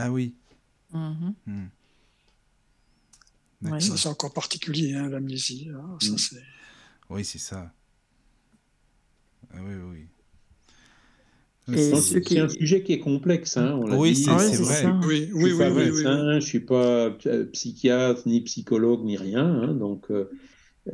[0.00, 0.34] Ah oui.
[0.94, 1.34] Mm-hmm.
[1.46, 1.68] Hmm.
[3.78, 5.68] Ça, c'est encore particulier, hein, l'amnésie.
[5.74, 6.16] Hein, mm.
[7.10, 7.70] Oui, c'est ça.
[9.52, 10.06] Ah oui, oui.
[11.68, 14.86] C'est un sujet qui est complexe, hein, on oui, c'est vrai.
[15.04, 19.44] Oui, je suis pas médecin, je suis pas euh, psychiatre, ni psychologue, ni rien.
[19.44, 20.30] Hein, donc, euh,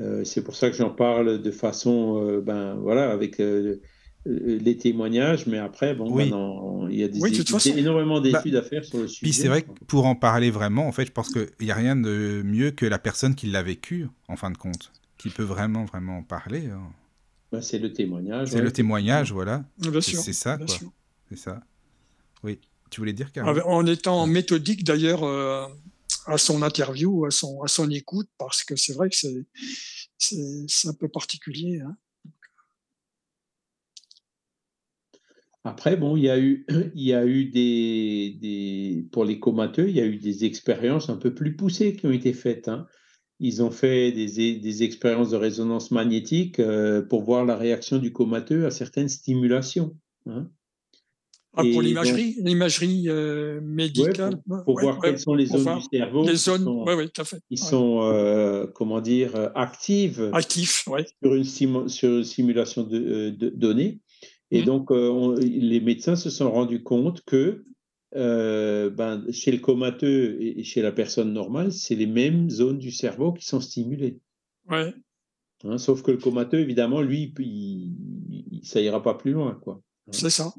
[0.01, 3.41] euh, c'est pour ça que j'en parle de façon, ben voilà, avec
[4.27, 5.47] les témoignages.
[5.47, 9.09] Mais après, bon, ben, il y a des, énormément bah, d'études à faire sur le
[9.09, 9.21] sujet.
[9.23, 11.75] Puis c'est vrai que pour en parler vraiment, en fait, je pense qu'il n'y a
[11.75, 15.45] rien de mieux que la personne qui l'a vécu, en fin de compte, qui peut
[15.45, 16.67] vraiment, vraiment en parler.
[16.67, 16.93] Hein.
[17.53, 18.49] Bah, c'est le témoignage.
[18.49, 19.65] C'est le témoignage, voilà.
[20.01, 20.67] C'est ça, quoi.
[21.29, 21.61] C'est ça.
[22.43, 22.59] Oui.
[22.91, 25.67] Tu voulais dire, Carole En étant méthodique, d'ailleurs, euh,
[26.27, 29.17] à son interview, à son, à son écoute, parce que c'est vrai que
[30.19, 31.81] c'est un peu particulier.
[31.81, 31.97] Hein.
[35.67, 36.65] Après, bon, il y a eu,
[36.95, 41.11] il y a eu des, des, pour les comateux, il y a eu des expériences
[41.11, 42.69] un peu plus poussées qui ont été faites.
[42.69, 42.87] Hein.
[43.41, 48.65] Ils ont fait des, expériences de résonance magnétique euh, pour voir la réaction du comateux
[48.65, 49.97] à certaines stimulations.
[50.27, 50.49] Hein.
[51.59, 54.41] Ah, pour l'imagerie, l'imagerie euh, médicale.
[54.65, 56.27] pour, voir quelles sont les zones du cerveau.
[56.29, 57.41] Les zones, qui sont, oui, tout à fait.
[57.51, 60.31] Ils sont, euh, comment dire, actives.
[60.33, 61.01] Actifs, oui.
[61.23, 64.01] Sur une, sur simulation de, données.
[64.51, 64.65] Et mmh.
[64.65, 67.65] donc, les médecins se sont rendus compte que
[68.15, 72.91] euh, ben, chez le comateux et chez la personne normale, c'est les mêmes zones du
[72.91, 74.21] cerveau qui sont stimulées.
[74.69, 74.95] Ouais.
[75.65, 79.59] Hein, sauf que le comateux, évidemment, lui, il, ça ira pas plus loin.
[79.63, 79.83] quoi.
[80.07, 80.13] Hein.
[80.13, 80.55] C'est ça.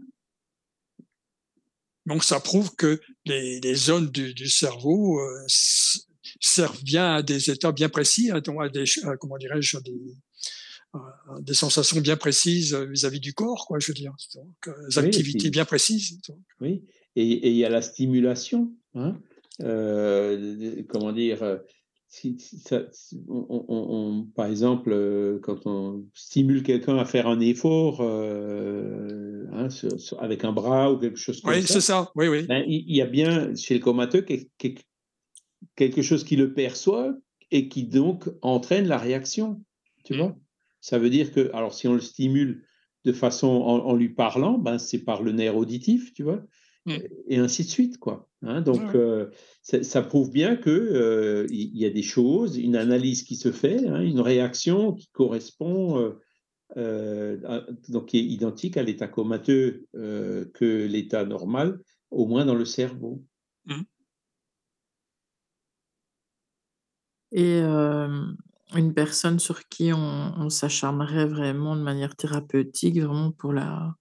[2.05, 7.49] Donc ça prouve que les, les zones du, du cerveau euh, servent bien à des
[7.49, 8.85] états bien précis, à, des,
[9.19, 9.99] comment dirais-je, des,
[11.41, 14.15] des sensations bien précises vis-à-vis du corps, quoi, je veux dire,
[14.65, 16.19] des activités bien précises.
[16.61, 16.83] Oui,
[17.15, 18.73] et il y a la stimulation.
[18.95, 19.19] Hein,
[19.63, 21.57] euh, comment dire euh,
[22.09, 22.37] si,
[23.27, 29.67] on, par exemple, euh, quand on stimule quelqu'un à faire un effort hein,
[30.19, 31.59] avec un bras ou quelque chose comme ça.
[31.59, 32.11] Oui, c'est ça.
[32.15, 32.45] Oui, oui.
[32.47, 34.25] Ben, il y a bien chez le comateux
[35.75, 37.13] quelque chose qui le perçoit
[37.51, 39.61] et qui donc entraîne la réaction.
[40.05, 40.17] Tu mmh.
[40.17, 40.35] vois?
[40.87, 42.63] Ça veut dire que, alors si on le stimule
[43.03, 46.41] de façon en, lui parlant, ben, c'est par le nerf auditif, tu vois.
[46.85, 46.95] Mmh.
[47.27, 47.97] et ainsi de suite.
[47.97, 48.29] Quoi.
[48.43, 48.61] Hein.
[48.61, 49.29] donc, euh,
[49.61, 53.85] ça, prouve bien qu'il euh, il y a des choses, une analyse qui se fait,
[53.85, 56.15] hein, une réaction qui correspond,
[56.77, 61.81] euh, donc qui est identique à l'état comateux que l'état normal,
[62.11, 63.21] au moins dans le cerveau.
[63.65, 63.81] Mmh.
[67.33, 67.61] Et
[68.75, 73.95] une personne sur qui on, on s'acharnerait vraiment de manière thérapeutique, vraiment pour la,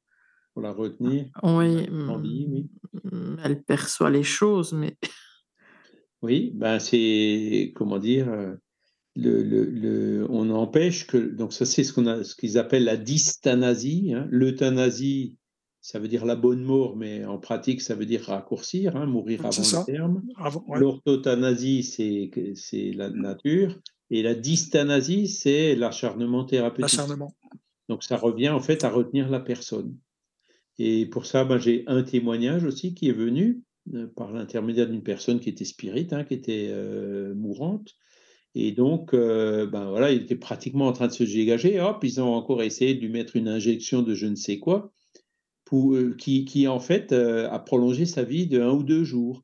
[0.54, 1.26] pour la retenir.
[1.42, 2.66] Oui, oui.
[3.44, 4.96] Elle perçoit les choses, mais.
[6.22, 8.54] Oui, ben c'est comment dire, euh,
[9.14, 12.96] le, le, on empêche que donc ça c'est ce qu'on a, ce qu'ils appellent la
[12.96, 14.14] dystanasie.
[14.14, 14.26] Hein.
[14.30, 15.36] L'euthanasie,
[15.80, 19.44] ça veut dire la bonne mort, mais en pratique ça veut dire raccourcir, hein, mourir
[19.44, 20.22] avant le terme.
[20.74, 23.78] L'orthothanasie c'est c'est la nature
[24.10, 26.98] et la dystanasie c'est l'acharnement thérapeutique.
[26.98, 27.34] L'acharnement.
[27.88, 29.96] Donc ça revient en fait à retenir la personne.
[30.78, 33.62] Et pour ça, ben, j'ai un témoignage aussi qui est venu
[33.94, 37.94] euh, par l'intermédiaire d'une personne qui était spirite, hein, qui était euh, mourante.
[38.54, 41.80] Et donc, euh, ben voilà, il était pratiquement en train de se dégager.
[41.80, 44.92] Hop, ils ont encore essayé de lui mettre une injection de je ne sais quoi,
[45.64, 49.42] pour, qui, qui, en fait a prolongé sa vie de un ou deux jours.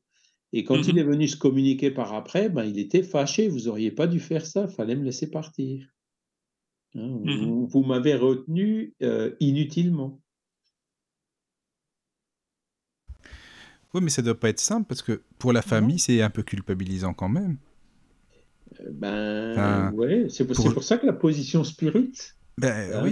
[0.53, 3.47] Et quand il mmh est venu se communiquer par après, ben, il était fâché.
[3.47, 5.87] Vous n'auriez pas dû faire ça, fallait me laisser partir.
[6.95, 8.93] Hein, mmh vous, m'avez retenu
[9.39, 10.21] inutilement.
[13.93, 16.41] Oui, mais ça doit pas être simple parce que pour la famille, c'est un peu
[16.41, 17.57] culpabilisant quand même.
[18.79, 22.11] Euh, ben, ouais, c'est pour, ça que la position spirit,
[22.57, 23.03] ben, hein,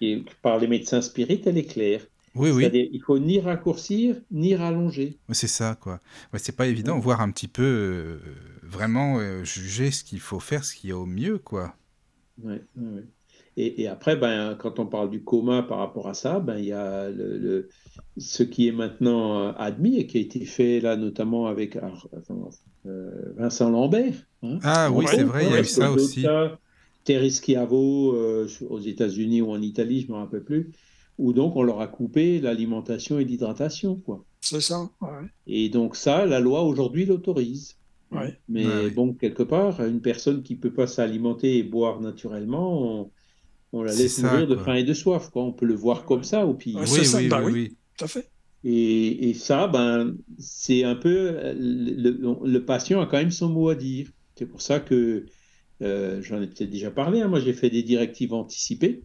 [0.00, 0.24] oui.
[0.40, 2.06] par les médecins spirit, elle est claire.
[2.34, 2.68] Oui, oui.
[2.92, 5.18] Il faut ni raccourcir, ni rallonger.
[5.30, 6.00] C'est ça, quoi.
[6.32, 8.18] Ouais, c'est pas évident, de voir un petit peu, euh,
[8.62, 11.74] vraiment euh, juger ce qu'il faut faire, ce qu'il y a au mieux, quoi.
[12.42, 13.04] Ouais, ouais,
[13.56, 16.72] et, après, ben, quand on parle du coma par rapport à ça, ben, il y
[16.72, 17.68] a le,
[18.16, 23.10] ce qui est maintenant euh, admis et qui a été fait là notamment avec euh,
[23.36, 24.14] Vincent Lambert.
[24.42, 24.58] Hein.
[24.62, 26.24] ah oui, c'est vrai, il y a eu ça aussi.
[27.04, 30.70] Terreschiavo euh, aux États-Unis ou en Italie, je ne me rappelle plus,
[31.20, 33.96] où donc on leur a coupé l'alimentation et l'hydratation.
[33.96, 34.24] quoi.
[34.40, 35.26] C'est ça, ouais.
[35.46, 37.76] Et donc ça, la loi aujourd'hui l'autorise.
[38.10, 38.40] Ouais.
[38.48, 38.90] Mais Ouais, oui.
[38.90, 43.12] bon, quelque part, une personne qui peut pas s'alimenter et boire naturellement, on,
[43.72, 45.30] on la laisse ça, mourir de faim et de soif.
[45.30, 45.44] Quoi.
[45.44, 46.76] On peut le voir comme ça au pire.
[46.76, 47.60] Ouais, Oui, c'est ça, oui, bah oui, oui.
[47.70, 47.76] oui.
[47.96, 48.30] Tout à fait.
[48.64, 53.48] Et, et ça, ben, c'est un peu le, le- le patient a quand même son
[53.48, 54.10] mot à dire.
[54.36, 55.26] C'est pour ça que
[55.82, 57.20] euh, j'en ai peut-être déjà parlé.
[57.22, 59.04] hein, moi, j'ai fait des directives anticipées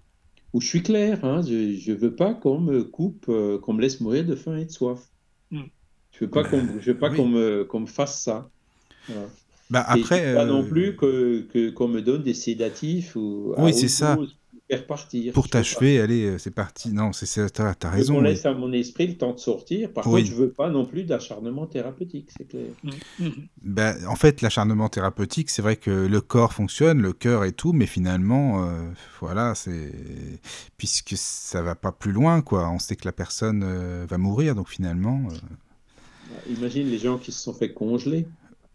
[0.55, 1.23] où je suis clair.
[1.25, 4.57] hein, je ne veux pas qu'on me coupe, euh, qu'on me laisse mourir de faim
[4.57, 5.01] et de soif.
[5.51, 5.69] Hmm.
[6.11, 7.17] Je veux pas qu'on, je veux pas oui.
[7.17, 8.51] qu'on me, qu'on me fasse ça.
[9.07, 9.35] Voilà.
[9.69, 12.33] Bah, Et je après, veux pas euh, non plus que, que- qu'on me donne des
[12.35, 14.27] sédatifs ou Oui, c'est ça.
[14.55, 15.33] Pour faire partir.
[15.33, 15.57] pour Je veux pas.
[15.59, 16.91] t'achever, allez, euh, c'est parti.
[16.91, 18.13] Non, c'est ça, t'as Je veux raison.
[18.15, 18.25] qu'on oui.
[18.27, 19.91] laisse à mon esprit le temps de sortir.
[19.93, 20.21] Par Oui.
[20.23, 22.65] contre, je veux pas non plus d'acharnement thérapeutique, c'est clair.
[22.83, 22.93] Mhm.
[23.19, 23.33] Mhm.
[23.63, 27.73] Ben, en fait, l'acharnement thérapeutique, c'est vrai que le corps fonctionne, le cœur et tout,
[27.73, 28.89] mais finalement, euh,
[29.21, 29.91] voilà, c'est
[30.77, 32.69] puisque ça va pas plus loin, quoi.
[32.69, 35.21] On sait que la personne euh, va mourir, donc finalement.
[35.31, 35.35] euh,
[36.57, 38.27] Imagine les gens qui se sont fait congeler.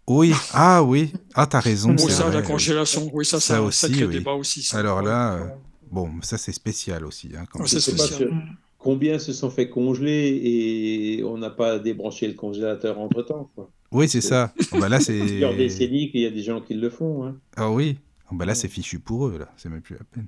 [0.06, 1.90] Oui, ah oui, ah t'as raison.
[1.90, 4.14] Oui, Bon, c'est ça, la congélation, oui, ça, Ça ça, sacré oui.
[4.14, 4.62] débat aussi.
[4.62, 4.78] ça.
[4.78, 5.46] Alors là, euh.
[5.90, 7.30] Bon, ça c'est spécial aussi.
[7.36, 7.80] Hein, quand Ouais, même.
[7.80, 8.28] c'est pas spécial.
[8.30, 8.34] que-
[8.78, 13.50] combien se sont fait congeler et on n'a pas débranché le congélateur entre-temps.
[13.54, 13.70] quoi?
[13.92, 14.54] Oui, c'est ça.
[14.72, 15.18] Bon, bah là, c'est.
[15.18, 17.24] Plusieurs décennies qu'il y a des gens qui le font.
[17.24, 17.36] hein.
[17.56, 17.98] Ah oui.
[18.30, 19.52] Bon, bah là, c'est fichu pour eux, là.
[19.56, 20.26] C'est même plus la peine.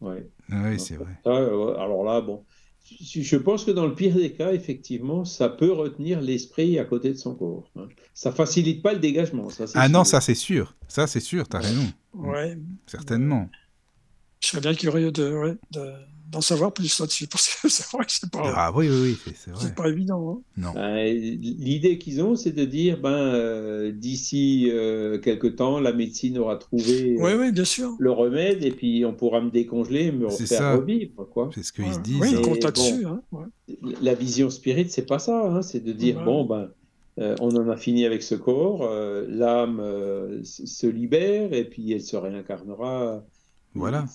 [0.00, 0.28] Ouais.
[0.50, 1.18] Ah oui, c'est vrai.
[1.24, 2.44] ça, alors là, bon,
[3.00, 6.84] je je pense que dans le pire des cas, effectivement, ça peut retenir l'esprit à
[6.84, 7.68] côté de son corps.
[7.76, 7.88] hein.
[8.14, 9.50] Ça facilite pas le dégagement.
[9.50, 10.10] Ça, Ah non, sûr.
[10.12, 10.74] ça c'est sûr.
[10.86, 11.82] Ça c'est sûr, t'as raison.
[12.18, 12.58] Ouais.
[12.86, 13.48] Certainement.
[14.40, 15.92] Je serais bien curieux de, ouais, de-
[16.30, 19.18] d'en savoir plus là-dessus, parce que c'est vrai que c'est pas, Ah oui, oui, oui,
[19.24, 19.60] c'est- c'est vrai.
[19.64, 20.30] c'est pas évident.
[20.30, 20.42] hein.
[20.56, 20.72] Non.
[20.74, 26.36] Ben, L'idée qu'ils ont, c'est de dire, ben, euh, d'ici euh, quelque temps, la médecine
[26.38, 27.92] aura trouvé euh, Oui, oui, bien sûr.
[27.98, 30.76] le remède et puis on pourra me décongeler et me C'est refaire ça.
[30.76, 31.26] revivre.
[31.30, 31.50] Quoi.
[31.54, 31.92] C'est ce qu'ils Ouais.
[31.94, 32.20] se disent.
[32.20, 32.64] Oui, ils comptent bon.
[32.66, 33.06] là-dessus.
[33.06, 33.22] Hein.
[33.32, 33.44] ouais.
[34.02, 35.50] La vision spirit, c'est pas ça.
[35.50, 36.24] hein, c'est de dire, Ouais.
[36.24, 36.66] bon, ben, euh,
[37.40, 42.02] on en a fini avec ce corps, euh, l'âme euh, se libère et puis elle
[42.02, 43.24] se réincarnera.
[43.74, 44.06] Voilà.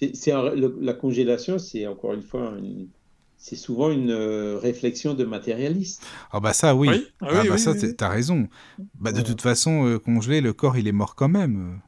[0.00, 2.88] C'est- c'est un- le- la congélation, c'est encore une fois, une-
[3.36, 6.02] c'est souvent une euh, réflexion de matérialiste.
[6.32, 6.88] Ah bah ça, oui.
[6.88, 7.96] Oui, ah Ah, bah oui, ça, oui, t'es- oui.
[7.96, 8.48] t'as raison.
[8.94, 11.80] Bah de toute façon, euh, congelé, le corps, il est mort quand même.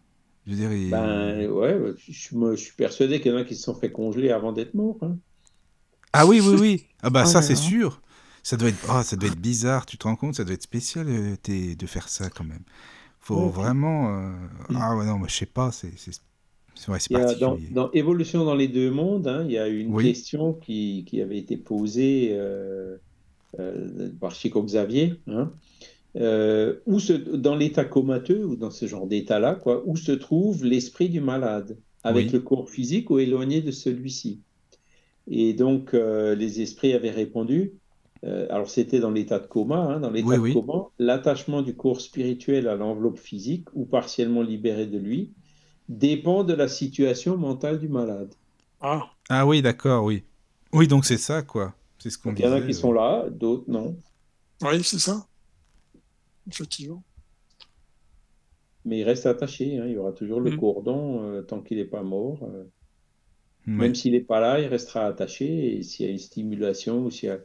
[0.47, 1.77] Je veux dire, il- Ben ouais,
[2.09, 4.53] je, moi, je suis persuadé qu'il y en a qui se sont fait congeler avant
[4.53, 4.99] d'être morts.
[5.03, 5.17] hein.
[6.13, 6.87] Ah oui, oui, oui.
[7.03, 7.61] Ah bah Oh ça, c'est là.
[7.61, 8.03] sûr.
[8.43, 9.87] Ça doit être, ah, ça doit être bizarre.
[9.87, 11.37] Tu te rends compte, ça doit être spécial euh,
[11.77, 12.63] de faire ça quand même.
[13.21, 13.53] Faut Ouais.
[13.53, 14.17] vraiment.
[14.19, 14.33] euh,
[14.75, 15.73] Ah ouais, non, moi je sais pas.
[15.73, 15.93] C'est,
[17.11, 20.05] ouais, dans, dans Évolution dans les deux mondes, hein, il y a une Oui.
[20.05, 22.97] question qui, qui avait été posée euh,
[23.61, 25.21] euh, par Chico Xavier.
[25.29, 25.53] hein.
[26.17, 30.65] Euh, où se, dans l'état comateux ou dans ce genre d'état-là, quoi, où se trouve
[30.65, 32.33] l'esprit du malade, avec Oui.
[32.33, 34.43] le corps physique ou éloigné de celui-ci?
[35.29, 37.75] Et donc euh, les esprits avaient répondu.
[38.25, 40.53] Euh, alors c'était dans l'état de coma, hein, dans l'état Oui, de oui.
[40.53, 45.33] coma, l'attachement du corps spirituel à l'enveloppe physique ou partiellement libéré de lui
[45.89, 48.35] dépend de la situation mentale du malade.
[48.81, 50.25] Ah, Ah oui, d'accord, oui.
[50.73, 51.75] Oui, donc c'est ça, quoi.
[51.99, 53.97] C'est ce qu'on il y en a qui sont là, d'autres non.
[54.63, 55.27] oui, c'est ça.
[56.47, 57.03] Effectivement.
[58.85, 59.79] Mais il reste attaché.
[59.79, 60.57] hein, Il y aura toujours le Mm.
[60.57, 62.43] cordon euh, tant qu'il n'est pas mort.
[62.45, 62.65] euh.
[63.77, 65.77] Même s'il n'est pas là, il restera attaché.
[65.79, 67.41] Et s'il y a une stimulation ou s'il y a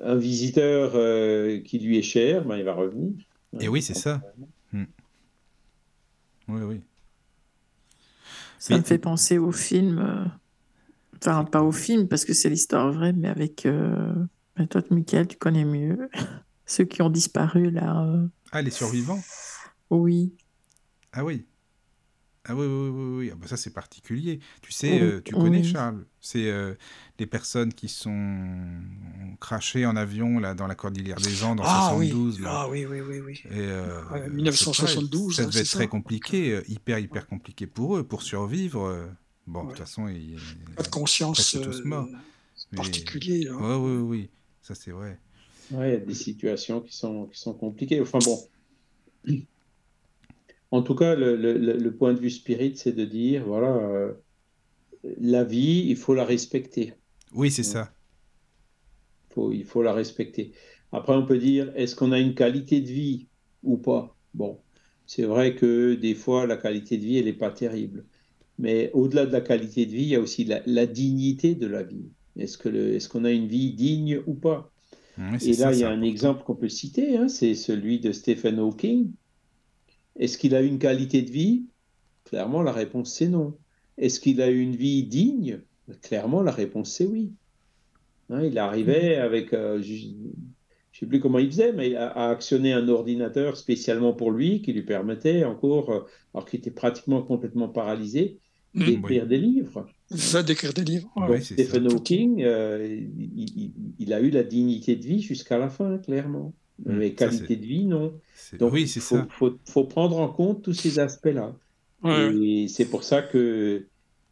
[0.00, 3.12] un visiteur euh, qui lui est cher, ben, il va revenir.
[3.60, 4.22] Et oui, c'est ça.
[6.48, 6.80] Oui, oui.
[8.58, 10.24] Ça Mais- me fait penser au film, euh,
[11.16, 14.12] enfin pas au film parce que c'est l'histoire vraie, mais avec euh,
[14.56, 16.08] ben, toi, Michael, tu connais mieux
[16.66, 18.04] ceux qui ont disparu là.
[18.04, 19.20] euh, Ah, les survivants?
[19.90, 20.32] Oui,
[21.12, 21.44] Ah oui.
[22.44, 23.30] Ah oui, oui, oui, oui.
[23.32, 24.40] Ah bah ça, c'est particulier.
[24.62, 25.64] Tu sais, Oui, euh, tu connais, oui.
[25.64, 26.74] Charles C'est euh,
[27.20, 28.58] les personnes qui sont
[29.40, 32.38] crashées en avion là, dans la cordillère des Andes en Ah 72.
[32.38, 32.50] oui, là.
[32.52, 33.42] ah oui, oui, oui, oui.
[33.44, 35.86] Et, euh, Ouais, c'est 1972, très- Ça hein, devait être très ça.
[35.86, 38.86] compliqué, euh, hyper, hyper compliqué pour eux, pour survivre.
[38.86, 39.06] euh.
[39.46, 40.36] Bon, de toute façon, ils...
[40.76, 42.08] Pas de conscience presque tous euh, morts.
[42.72, 43.44] Mais- particulier.
[43.44, 43.52] là.
[43.56, 44.30] Ouais, oui, oui,
[44.62, 45.18] ça c'est vrai.
[45.70, 48.00] Ouais, il y a des situations qui sont, qui sont compliquées.
[48.00, 48.38] Enfin bon.
[50.72, 53.76] En tout cas, le, le- le- le point de vue spirit, c'est de dire, voilà,
[53.76, 54.12] euh,
[55.20, 56.94] la vie, il faut la respecter.
[57.32, 57.64] Oui, c'est Ouais.
[57.64, 57.94] ça.
[59.30, 60.52] faut, il faut la respecter.
[60.92, 63.28] Après, on peut dire, est-ce qu'on a une qualité de vie
[63.62, 64.16] ou pas?
[64.34, 64.60] Bon,
[65.06, 68.06] c'est vrai que des fois, la qualité de vie, elle n'est pas terrible.
[68.58, 71.66] Mais au-delà de la qualité de vie, il y a aussi la, la dignité de
[71.66, 72.10] la vie.
[72.36, 74.72] Est-ce qu'on a une vie digne ou pas?
[75.16, 76.02] Oui, Et ça, là, il y a un important.
[76.02, 79.12] exemple qu'on peut citer, hein, c'est celui de Stephen Hawking.
[80.16, 81.64] Est-ce qu'il a une qualité de vie?
[82.24, 83.56] Clairement, la réponse c'est non.
[83.98, 85.60] Est-ce qu'il a eu une vie digne?
[86.02, 87.32] Clairement, la réponse c'est oui.
[88.30, 90.30] Hein, il arrivait avec, euh, je ne
[90.92, 94.82] sais plus comment il faisait, mais à, actionner un ordinateur spécialement pour lui qui lui
[94.82, 96.00] permettait encore, euh,
[96.32, 98.38] alors qu'il était pratiquement complètement paralysé,
[98.74, 98.84] mmh.
[98.84, 99.86] d'écrire des livres.
[100.10, 101.12] Ça, d'écrire des livres.
[101.40, 103.00] Stephen Hawking, euh,
[103.98, 106.54] il, a eu la dignité de vie jusqu'à la fin, clairement.
[106.78, 108.14] Mmh, mais qualité de vie, non.
[108.58, 111.54] Donc, il faut, prendre en compte tous ces aspects-là.
[112.04, 113.86] Et c'est pour ça que,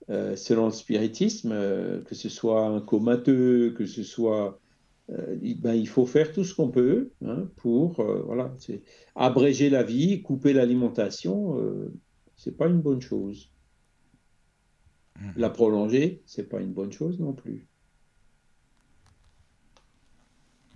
[0.09, 4.59] euh, selon le spiritisme, euh, que ce soit un comateux, que ce soit.
[5.09, 8.53] ben, il faut faire tout ce qu'on peut hein, pour voilà,
[9.15, 11.57] abréger la vie, couper l'alimentation.
[12.37, 13.51] c'est pas une bonne chose.
[15.37, 17.67] La prolonger, c'est pas une bonne chose non plus.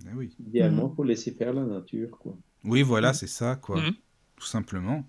[0.09, 0.35] Eh oui.
[0.39, 2.11] Idéalement, il faut laisser faire la nature.
[2.11, 2.35] Quoi.
[2.63, 3.81] Oui, voilà, c'est ça, quoi.
[3.81, 3.93] Mhm.
[4.37, 5.05] Tout simplement.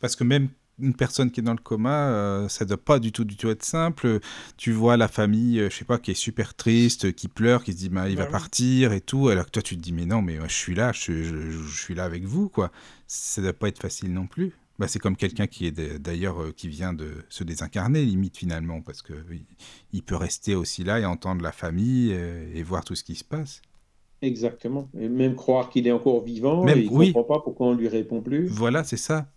[0.00, 0.48] Parce que même
[0.78, 3.36] une personne qui est dans le coma, euh, ça ne doit pas du tout, du
[3.36, 4.20] tout être simple.
[4.56, 7.72] Tu vois la famille, euh, je sais pas, qui est super triste, qui pleure, qui
[7.72, 9.28] se dit, bah, il va bah partir et tout.
[9.28, 11.94] Alors que toi, tu te dis, mais non, mais je suis là, je, je suis
[11.94, 12.72] là avec vous, quoi.
[13.06, 14.52] Ça ne doit pas être facile non plus.
[14.78, 18.80] Bah, c'est comme quelqu'un qui est d'ailleurs euh, qui vient de se désincarner limite finalement
[18.80, 19.12] parce que
[19.92, 23.14] il peut rester aussi là et entendre la famille euh, et, voir tout ce qui
[23.14, 23.62] se passe.
[24.22, 24.88] Exactement.
[24.98, 27.88] Et même croire qu'il est encore vivant et il ne comprend pas pourquoi on lui
[27.88, 28.46] répond plus.
[28.46, 29.28] Voilà, c'est ça.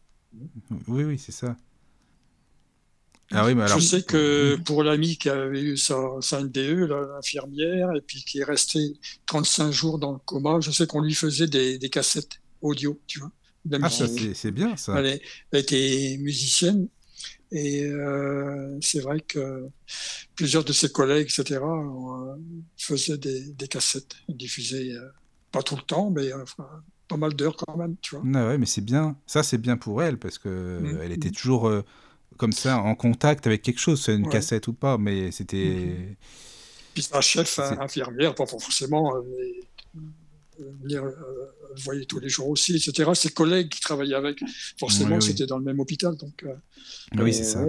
[0.87, 1.55] Oui, oui, c'est ça.
[3.31, 3.79] Ah oui, mais alors...
[3.79, 8.39] Je sais que pour l'ami qui avait eu sa, sa NDE, l'infirmière, et puis qui
[8.39, 8.79] est resté
[9.25, 13.19] 35 jours dans le coma, je sais qu'on lui faisait des, des cassettes audio, tu
[13.19, 13.31] vois.
[13.81, 14.99] Ah, c'est bien ça.
[14.99, 15.19] Elle,
[15.51, 16.87] était musicienne
[17.56, 19.69] et euh, c'est vrai que
[20.36, 22.36] plusieurs de ses collègues, etc., euh,
[22.76, 25.10] faisaient des, des, cassettes, diffusaient euh,
[25.53, 26.32] pas tout le temps, mais
[27.07, 28.26] pas mal d'heures quand même, tu vois.
[28.36, 29.15] Ah ouais, mais c'est bien.
[29.26, 30.99] Ça, c'est bien pour elle parce que mmh.
[31.02, 31.72] elle était toujours
[32.36, 35.95] comme ça en contact avec quelque chose, une cassette ou pas, mais c'était.
[35.98, 36.15] Mmh.
[36.94, 39.14] Puis sa chef infirmière, pas forcément
[40.82, 41.14] venir euh,
[41.84, 43.11] voyait tous les jours aussi, etc.
[43.14, 44.41] Ses collègues qui travaillaient avec,
[44.77, 46.15] forcément, c'était dans le même hôpital.
[46.15, 46.53] Donc, euh,
[47.22, 47.65] oui, c'est ça.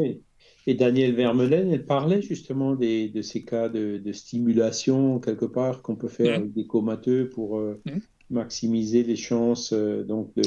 [0.68, 5.94] Et Danielle Vermeulen, elle parlait justement des, de ces cas de, de, quelque part, qu'on
[5.94, 6.42] peut faire mmh.
[6.42, 7.98] avec des comateux pour euh, mmh.
[8.30, 10.42] maximiser les chances donc de,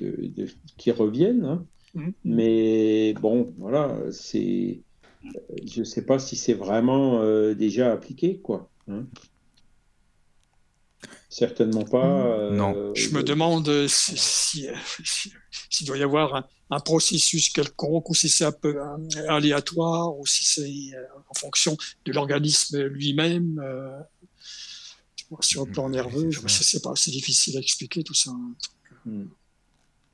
[0.00, 0.46] de,
[0.78, 1.44] qui reviennent.
[1.44, 1.66] Hein.
[1.94, 2.08] Mmh.
[2.24, 4.80] Mais bon, voilà, c'est.
[5.66, 7.22] Je ne sais pas si c'est vraiment
[7.52, 8.70] déjà appliqué, quoi.
[8.88, 9.04] Hein.
[11.28, 12.50] Certainement pas.
[12.50, 12.74] non.
[12.74, 14.74] Euh, je me demande s'il
[15.68, 18.78] si, doit y avoir un, processus quelconque ou si c'est un peu
[19.28, 21.76] aléatoire ou si c'est euh, en fonction
[22.06, 23.60] de l'organisme lui-même.
[23.62, 23.98] Euh,
[25.40, 28.30] sur le plan nerveux, je ne sais pas, c'est difficile à expliquer tout ça.
[29.04, 29.26] Hmm.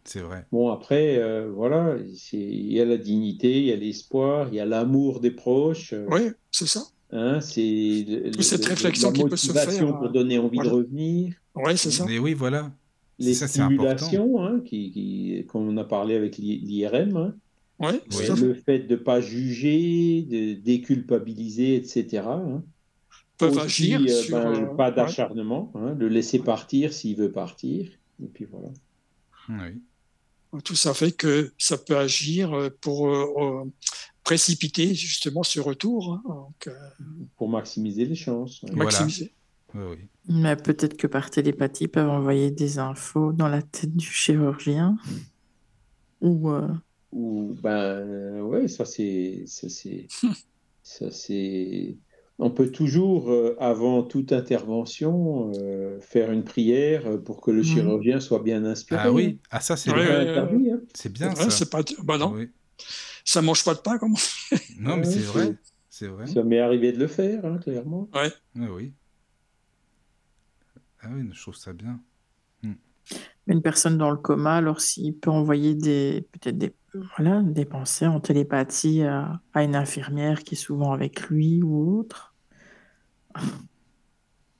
[0.02, 0.44] C'est vrai.
[0.50, 1.96] Bon, après, voilà,
[2.32, 5.94] il y a la dignité, il y a l'espoir, il y a l'amour des proches.
[6.08, 6.84] oui, c'est ça.
[7.12, 11.34] Hein, c'est cette réflexion qui peut se faire pour donner envie de revenir.
[11.54, 12.04] Oui, c'est ça.
[12.06, 12.72] Mais oui, voilà.
[13.18, 17.16] Les stimulations, hein, qui, qui, qu'on a parlé avec l'IRM.
[17.16, 17.34] Hein.
[17.80, 18.00] Ouais,
[18.36, 22.22] le fait de ne pas juger, de déculpabiliser, etc.
[22.26, 22.62] Hein.
[23.36, 27.88] Peuvent agir euh, sur, ben, euh, pas d'acharnement, hein, le laisser partir s'il veut partir.
[28.22, 28.68] Et puis voilà.
[29.48, 30.60] Oui.
[30.62, 33.64] Tout ça fait que ça peut agir pour euh,
[34.24, 36.20] précipiter justement ce retour.
[36.26, 36.72] Hein, euh,
[37.36, 38.62] Pour maximiser les chances.
[38.72, 39.32] Maximiser.
[39.74, 39.96] Oui,
[40.28, 44.96] Mais peut-être que par télépathie, ils peuvent envoyer des infos dans la tête du chirurgien.
[46.20, 46.50] Ou.
[46.50, 46.68] Euh,
[47.12, 49.44] Ou, ben, ouais, ça c'est.
[49.46, 50.06] Ça c'est.
[50.82, 51.96] ça c'est.
[52.38, 55.52] On peut toujours, euh, avant toute intervention,
[56.00, 57.64] faire une prière pour que le mhm.
[57.64, 59.02] chirurgien soit bien inspiré.
[59.04, 60.80] Ah oui, ah, ça c'est hein.
[60.94, 61.50] C'est bien ça.
[61.50, 61.82] C'est pas...
[62.02, 62.32] Bah non.
[62.32, 62.48] Oui
[63.24, 64.18] ça mange pas de pain, comment
[64.78, 65.56] Non, mais c'est vrai.
[65.88, 66.26] C'est vrai.
[66.26, 68.08] Ça m'est arrivé de le faire, hein, clairement.
[68.12, 68.32] Ouais.
[68.58, 68.92] Ah oui.
[71.00, 72.00] Ah oui, je trouve ça bien.
[72.62, 72.74] Hmm.
[73.46, 76.74] Une personne dans le coma, alors s'il peut envoyer des peut-être des
[77.16, 82.34] voilà des pensées en télépathie à, une infirmière qui est souvent avec lui ou autre.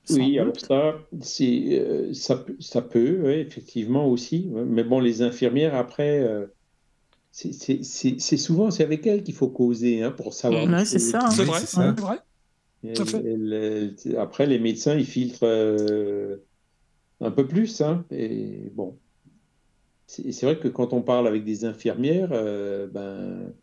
[0.09, 4.49] oui, alors ça, c'est, euh, ça, ça peut, effectivement aussi.
[4.53, 6.45] Mais bon, les infirmières, après, euh,
[7.35, 10.65] c'est souvent c'est avec elle qu'il faut causer hein, pour savoir.
[10.65, 11.19] Ouais, c'est ça.
[11.25, 11.31] Hein.
[11.31, 12.19] C'est vrai, c'est vrai.
[14.17, 16.37] après, les médecins, ils filtrent euh,
[17.19, 17.81] un peu plus.
[17.81, 18.97] Hein, et bon,
[20.07, 23.53] c'est vrai que quand on parle avec des infirmières, euh, ben,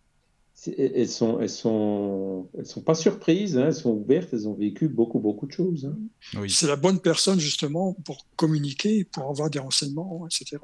[0.79, 4.89] elles sont, elles sont, elles sont pas surprises, hein, elles sont ouvertes, elles ont vécu
[4.89, 5.87] beaucoup, beaucoup de choses.
[5.87, 5.99] Hein.
[6.41, 6.51] Oui.
[6.51, 10.59] C'est la bonne personne justement pour communiquer, pour avoir des renseignements, etc.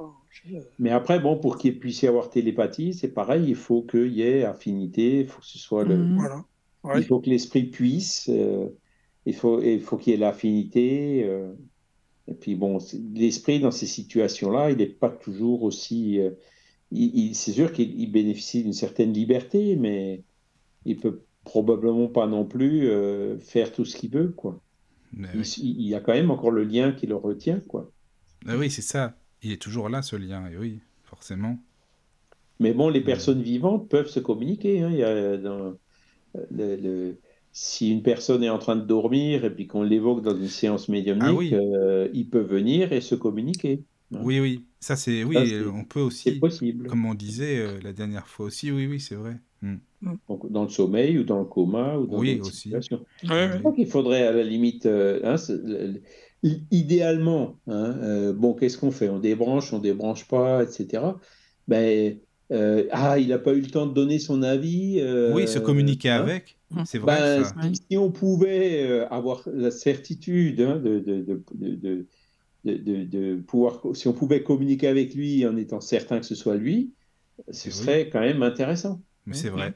[0.78, 4.22] Mais après, bon, pour qu'il puisse y avoir télépathie, c'est pareil, il faut qu'il y
[4.22, 6.16] ait affinité, il faut que ce soit le, mmh.
[6.16, 6.44] voilà.
[6.96, 8.68] il faut que l'esprit puisse, euh,
[9.26, 11.24] il faut, il faut qu'il y ait l'affinité.
[11.24, 11.52] Euh,
[12.28, 12.78] et puis bon,
[13.14, 16.30] l'esprit dans ces situations-là, il n'est pas toujours aussi euh,
[16.90, 20.22] c'est sûr qu'il bénéficie d'une certaine liberté, mais
[20.84, 24.60] il peut probablement pas non plus euh, faire tout ce qu'il veut, quoi.
[25.14, 27.90] Il, y a quand même encore le lien qui le retient, quoi.
[28.46, 29.14] Ah oui, c'est ça.
[29.42, 31.58] Il est toujours là, ce lien, et oui, forcément.
[32.60, 34.82] Mais bon, les personnes vivantes peuvent se communiquer.
[34.82, 34.90] Hein.
[34.90, 35.76] Il y a dans,
[36.50, 37.16] le,
[37.52, 40.88] si une personne est en train de dormir et puis qu'on l'évoque dans une séance
[40.88, 43.82] médiumnique, ah euh, il peut venir et se communiquer.
[44.10, 46.86] Oui, oui, ça c'est oui, euh, on peut aussi, possible.
[46.86, 49.36] comme on disait euh, la dernière fois aussi, oui, oui, c'est vrai.
[49.60, 49.76] Hmm.
[50.00, 50.14] Mm.
[50.28, 52.56] Donc, dans le sommeil ou dans le coma ou dans oui, aussi.
[52.56, 53.04] situations.
[53.22, 55.36] Je crois qu'il faudrait à la limite, euh, hein,
[56.70, 59.08] idéalement, hein, bon, qu'est-ce qu'on fait?
[59.08, 61.02] On débranche, on débranche pas, etc.
[61.66, 62.16] Ben,
[62.92, 65.02] ah, il n'a pas eu le temps de donner son avis.
[65.34, 66.22] oui, se communiquer hein?
[66.22, 66.56] avec,
[66.86, 67.42] c'est vrai.
[67.56, 72.06] Ben, si, on pouvait avoir la certitude de, de, de de,
[73.46, 76.92] pouvoir, si on pouvait communiquer avec lui en étant certain que ce soit lui,
[77.50, 79.00] ce serait quand même intéressant.
[79.26, 79.74] Mais c'est vrai.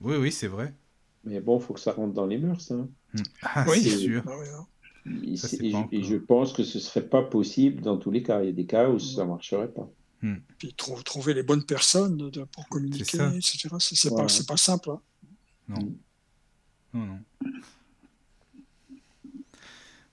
[0.00, 0.74] Oui, oui, c'est vrai.
[1.24, 2.70] Mais bon, il faut que ça rentre dans les mœurs.
[2.70, 2.88] Hein.
[3.14, 3.22] Hmm.
[3.42, 4.22] Ah, oui, c'est sûr.
[4.26, 4.66] Ah hein.
[5.92, 8.42] Et, je pense que ce serait pas possible dans tous les cas.
[8.42, 9.88] Il y a des cas où ça ne marcherait pas.
[10.22, 10.36] Hmm.
[10.58, 13.68] Puis trouver les bonnes personnes pour communiquer, etc.
[13.78, 14.90] C'est pas, pas simple.
[14.90, 15.00] Hein.
[15.68, 15.80] Non.
[16.92, 16.98] Hmm.
[16.98, 17.18] Non, non.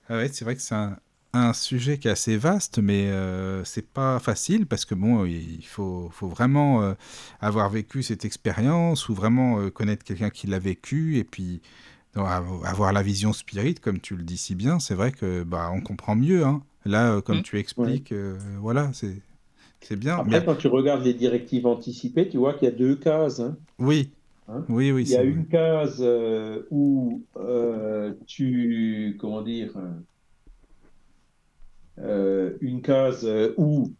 [0.08, 0.98] Ah ouais, c'est vrai que c'est un,
[1.34, 5.64] un sujet qui est assez vaste, mais euh, c'est pas facile parce que bon, il
[5.64, 6.94] faut, faut vraiment euh,
[7.40, 11.60] avoir vécu cette expérience ou vraiment euh, connaître quelqu'un qui l'a vécu et puis
[12.14, 14.78] avoir la vision spirit, comme tu le dis si bien.
[14.78, 16.44] C'est vrai que bah on comprend mieux.
[16.44, 16.62] Hein.
[16.84, 17.42] Là, comme mmh.
[17.42, 18.14] tu expliques,
[18.60, 19.20] voilà, c'est
[19.80, 20.18] c'est bien.
[20.18, 23.40] Après, quand tu regardes les directives anticipées, tu vois qu'il y a deux cases.
[23.40, 23.56] Hein.
[23.80, 24.10] Oui.
[24.48, 24.64] Hein?
[24.68, 25.02] Oui, oui.
[25.06, 26.00] Il y a une case
[26.70, 27.22] où
[28.26, 29.90] tu, comment dire, euh,
[31.98, 33.92] une case euh, où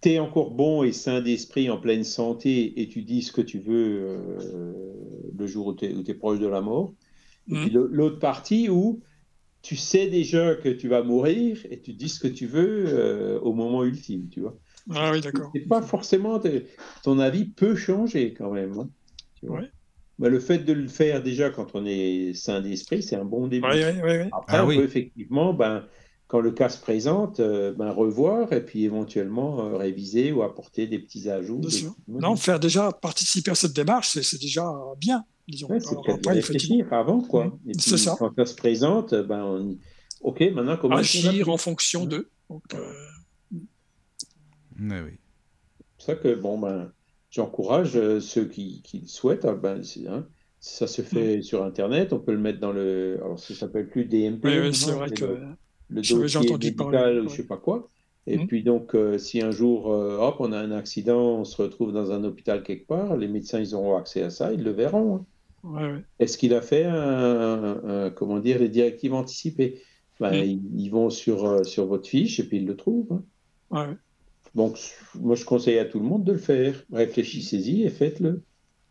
[0.00, 3.40] tu es encore bon et sain d'esprit, en pleine santé, et tu dis ce que
[3.40, 4.82] tu veux euh,
[5.36, 6.94] le jour où tu es, proche de la mort.
[7.50, 7.88] Et puis mmh.
[7.90, 9.00] l'autre partie où
[9.62, 13.52] tu sais déjà que tu vas mourir et tu dis ce que tu veux au
[13.54, 14.58] moment ultime, tu vois.
[14.94, 15.50] Ah oui, d'accord.
[15.54, 16.40] C'est pas forcément.
[17.02, 18.78] Ton avis peut changer quand même.
[18.78, 18.88] Hein,
[20.18, 23.46] Mais le fait de le faire déjà quand on est sain d'esprit, c'est un bon
[23.46, 23.66] début.
[23.66, 25.84] Après, ah on peut effectivement ben,
[26.28, 30.86] quand le cas se présente, euh, ben, revoir et puis éventuellement euh, réviser ou apporter
[30.86, 31.62] des petits ajouts.
[32.06, 35.24] non, faire déjà participer à cette démarche, c'est déjà bien.
[35.48, 35.68] Disons.
[36.26, 37.58] réfléchir avant, quoi.
[37.78, 38.14] c'est ça.
[38.18, 39.78] Quand ça se présente, ben, on...
[40.20, 42.28] ok, maintenant comment agir en fonction d'eux.
[42.50, 42.92] Euh...
[44.78, 45.18] oui.
[45.96, 46.92] C'est ça que bon ben,
[47.30, 49.46] j'encourage euh, ceux qui, qui, le souhaitent.
[49.46, 50.26] Hein, ben, hein,
[50.60, 53.18] ça se fait sur Internet, on peut le mettre dans le.
[53.24, 54.44] Alors ça s'appelle plus DMP.
[54.44, 55.56] Oui, c'est vrai que le
[55.90, 57.88] dossier entendu médical parler, ou je sais pas quoi.
[58.28, 58.46] Et mmh.
[58.46, 61.92] puis donc, euh, si un jour, euh, hop, on a un accident, on se retrouve
[61.92, 65.16] dans un hôpital quelque part, les médecins, ils auront accès à ça, ils le verront.
[65.16, 65.26] Hein.
[65.64, 66.04] Ouais, ouais.
[66.18, 69.80] Est-ce qu'il a fait, un, comment dire, les directives anticipées?
[70.20, 70.60] Ben, mmh.
[70.76, 73.22] ils, vont sur, euh, sur votre fiche et puis ils le trouvent.
[73.70, 73.96] Hein.
[74.54, 74.78] Donc,
[75.14, 76.84] moi, je conseille à tout le monde de le faire.
[76.92, 78.42] Réfléchissez-y et faites-le.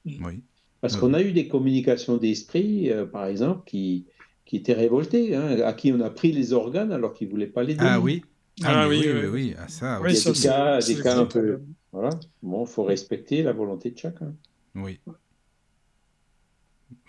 [0.06, 0.26] Mmh.
[0.26, 0.42] Oui.
[0.82, 4.06] Parce qu'on a eu des communications d'esprit, par exemple, qui,
[4.48, 7.48] qui était révolté, hein, à qui on a pris les organes alors qu'il ne voulait
[7.48, 7.90] pas les donner.
[7.92, 8.24] Ah oui
[8.64, 10.14] ah, ah oui, oui, oui, oui, Ah, ça, oui.
[10.14, 11.62] Il y a des cas, des cas un peu...
[11.92, 12.10] Voilà.
[12.42, 14.34] Bon, il faut respecter la volonté de chacun.
[14.74, 15.00] Oui.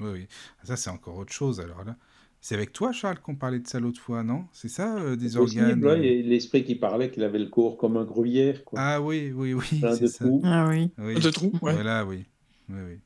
[0.00, 0.26] Oui, oui.
[0.62, 1.96] Ça, c'est encore autre chose, alors là.
[2.40, 4.44] C'est avec toi, Charles, qu'on parlait de ça l'autre fois, non?
[4.52, 8.04] C'est ça, euh, des organes euh L'esprit qui parlait qu'il avait le corps comme un
[8.04, 8.64] gruyère.
[8.64, 8.78] Quoi.
[8.80, 9.80] Ah oui, oui, oui.
[9.80, 10.24] Plein de ça.
[10.24, 10.42] trous.
[10.44, 10.90] Ah oui.
[10.98, 11.14] oui.
[11.18, 11.72] De trous, ouais.
[11.72, 12.26] Voilà, oui.
[12.68, 12.98] Oui, oui.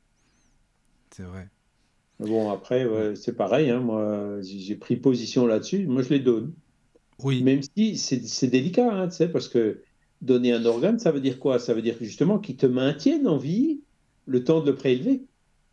[1.11, 1.49] C'est vrai.
[2.27, 3.69] Bon, après, c'est pareil.
[3.69, 5.85] Hein, moi, j'ai pris position là-dessus.
[5.87, 6.53] Moi, je les donne.
[7.23, 7.43] Oui.
[7.43, 9.81] Même si c'est délicat, hein, tu sais, parce que
[10.21, 11.59] donner un organe, ça veut dire quoi?
[11.59, 13.81] Ça veut dire justement qu'ils te maintiennent en vie
[14.25, 15.23] le temps de le prélever.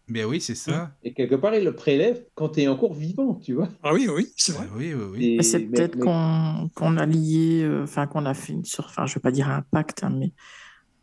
[0.09, 0.93] Mais oui, c'est ça.
[1.05, 3.69] Et quelque part, ils le prélèvent quand tu es encore vivant, tu vois.
[3.85, 4.67] Ah oui, oui, c'est vrai.
[4.77, 5.05] oui, oui,
[5.39, 5.45] oui.
[5.45, 9.21] C'est peut-être qu'on a lié, euh, enfin, qu'on a fait une sur, enfin, je vais
[9.21, 10.33] pas dire un pacte, hein, mais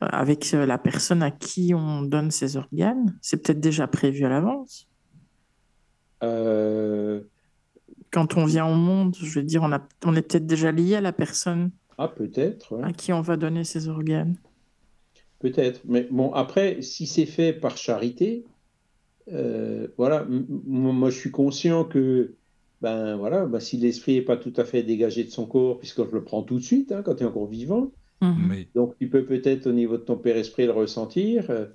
[0.03, 4.25] euh, avec euh, la personne à qui on donne ses organes, c'est peut-être déjà prévu
[4.25, 4.89] à l'avance.
[6.23, 7.21] Euh,
[8.11, 10.95] Quand on vient au monde, je veux dire, on, a, on est peut-être déjà lié
[10.95, 12.79] à la personne Ah, peut-être.
[12.83, 14.35] à qui on va donner ses organes.
[15.39, 15.81] Peut-être.
[15.85, 18.43] Mais bon, après, si c'est fait par charité,
[19.31, 20.25] euh, voilà,
[20.65, 22.33] moi je suis conscient que
[22.81, 26.03] ben voilà, ben, si l'esprit n'est pas tout à fait dégagé de son corps, puisque
[26.05, 27.91] je le prends tout de suite hein, quand tu es encore vivant,
[28.21, 28.65] Mhm.
[28.73, 31.51] donc tu peux peut-être au niveau de ton père-esprit le ressentir.
[31.51, 31.65] euh,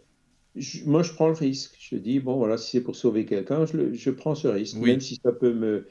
[0.87, 1.75] moi je prends le risque.
[1.81, 4.91] Je dis, bon voilà, si c'est pour sauver quelqu'un, je, prends ce risque, Oui.
[4.91, 5.87] même si ça peut me...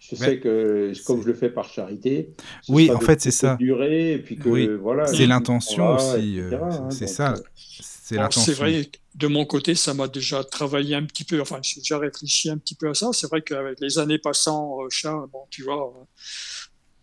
[0.00, 2.34] Je sais que comme je le fais par charité,
[2.68, 3.56] Oui, en fait, c'est ça.
[3.56, 6.38] durée, et puis que Oui, voilà, c'est l'intention aussi.
[6.40, 7.32] euh, hein, c'est ça.
[7.32, 8.64] euh, C'est Alors, c'est l'intention.
[8.64, 11.98] vrai, que de mon côté, ça m'a déjà travaillé un petit peu, enfin, j'ai déjà
[11.98, 13.10] réfléchi un petit peu à ça.
[13.14, 16.06] C'est vrai qu'avec les années passant, euh, Charles, bon, tu vois,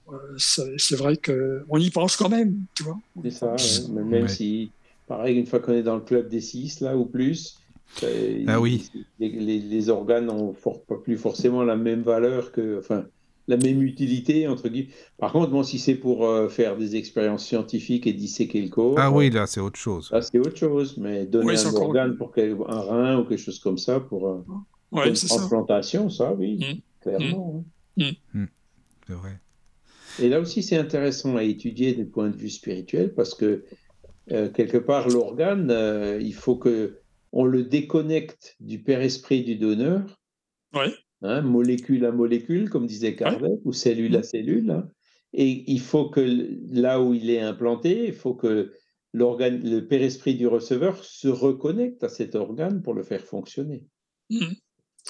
[0.09, 2.99] euh, c'est vrai qu'on y pense quand même, tu vois.
[3.23, 3.57] C'est ça, ouais.
[3.89, 4.27] Mais Même Ouais.
[4.27, 4.71] si,
[5.11, 7.57] pareil, une fois qu'on est dans le club des six, là, ou plus,
[8.03, 8.89] euh, Ah oui.
[9.19, 13.05] les, les- les organes ont for- pas plus forcément la même valeur que, enfin,
[13.49, 14.93] la même utilité, entre guillemets.
[15.17, 18.95] Par contre, bon, si c'est pour euh, faire des expériences scientifiques et disséquer le corps,
[18.97, 20.09] Ah euh, oui, là, c'est autre chose.
[20.13, 20.95] là, c'est autre chose.
[20.97, 24.29] Mais donner Oui, un organe pour quel- un rein ou quelque chose comme ça pour,
[24.29, 24.45] euh,
[24.93, 25.27] Ouais, une ça.
[25.27, 26.79] transplantation, ça, oui, Mm.
[27.01, 27.65] clairement.
[27.99, 28.05] hein.
[29.07, 29.39] C'est vrai.
[30.21, 33.65] Et là aussi, c'est intéressant à étudier du point de vue spirituel parce que
[34.31, 36.99] euh, quelque part, l'organe, euh, il faut que
[37.31, 40.19] on le déconnecte du père-esprit du donneur,
[40.73, 40.93] Ouais.
[41.21, 44.69] hein, molécule à molécule, comme disait Kardec, ou cellule à cellule.
[44.71, 44.89] hein.
[45.33, 46.21] Et il faut que
[46.73, 48.73] là où il est implanté, il faut que
[49.13, 53.85] l'organe, le père-esprit du receveur se reconnecte à cet organe pour le faire fonctionner.
[54.29, 54.55] Mhm.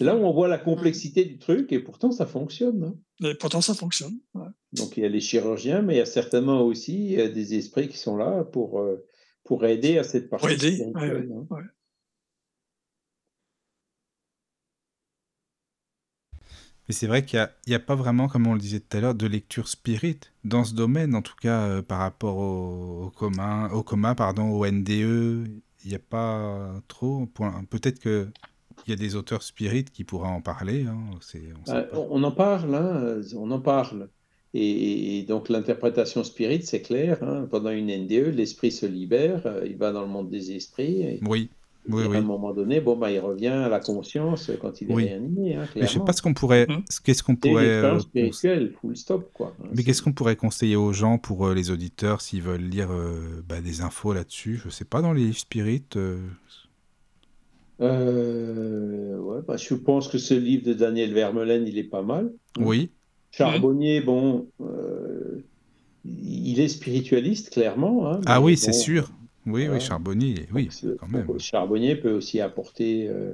[0.02, 2.95] C'est là où on voit la complexité du truc et pourtant ça fonctionne.
[3.22, 3.30] hein.
[3.30, 4.18] Et pourtant, ça fonctionne.
[4.34, 4.48] ouais.
[4.73, 7.98] Donc il y a les chirurgiens, mais il y a certainement aussi des esprits qui
[7.99, 9.06] sont là pour, euh,
[9.44, 11.45] pour aider à cette partie Pour aider, ouais, hein.
[11.52, 11.61] ouais.
[16.88, 18.80] Mais c'est vrai qu'il n'y a, il y a pas vraiment, comme on le disait
[18.80, 22.38] tout à l'heure, de lecture spirit dans ce domaine, en tout cas euh, par rapport
[22.38, 25.48] au, au commun, au coma, pardon, au NDE.
[25.84, 27.28] Il n'y a pas trop.
[27.69, 28.30] Peut-être que
[28.89, 30.85] y a des auteurs spirit qui pourraient en parler.
[30.85, 31.97] hein, c'est- on sait Euh, pas.
[31.99, 34.09] on on en parle, hein, on en parle.
[34.53, 37.23] Et, et donc l'interprétation spirit, c'est clair.
[37.23, 41.01] hein, pendant une NDE, l'esprit se libère, euh, il va dans le monde des esprits.
[41.01, 41.49] Et, Oui,
[41.87, 42.17] oui, et à oui.
[42.17, 45.03] un moment donné, bon, bah, il revient à la conscience quand il est Oui.
[45.05, 46.05] réanimé, hein, Mais je sais clairement.
[46.05, 46.83] pas ce qu'on pourrait, Mhm.
[47.05, 49.55] qu'est-ce qu'on pourrait, euh, spirituelle, full stop, quoi.
[49.63, 52.91] hein, mais qu'est-ce qu'on pourrait conseiller aux gens pour euh, les auditeurs s'ils veulent lire
[52.91, 54.59] euh, bah, des infos là-dessus?
[54.63, 55.83] Je sais pas dans les livres spirit.
[57.81, 62.31] Euh, ouais, bah, je pense que ce livre de Daniel Vermeulen, il est pas mal.
[62.57, 62.63] hein.
[62.63, 62.91] Oui,
[63.31, 65.41] Charbonnier, bon, euh,
[66.05, 68.11] il est spiritualiste, clairement.
[68.11, 69.09] hein, ah oui, c'est sûr.
[69.47, 69.73] Oui, voilà.
[69.73, 71.39] oui, Charbonnier, oui, donc, quand même.
[71.39, 73.33] Charbonnier peut aussi apporter euh,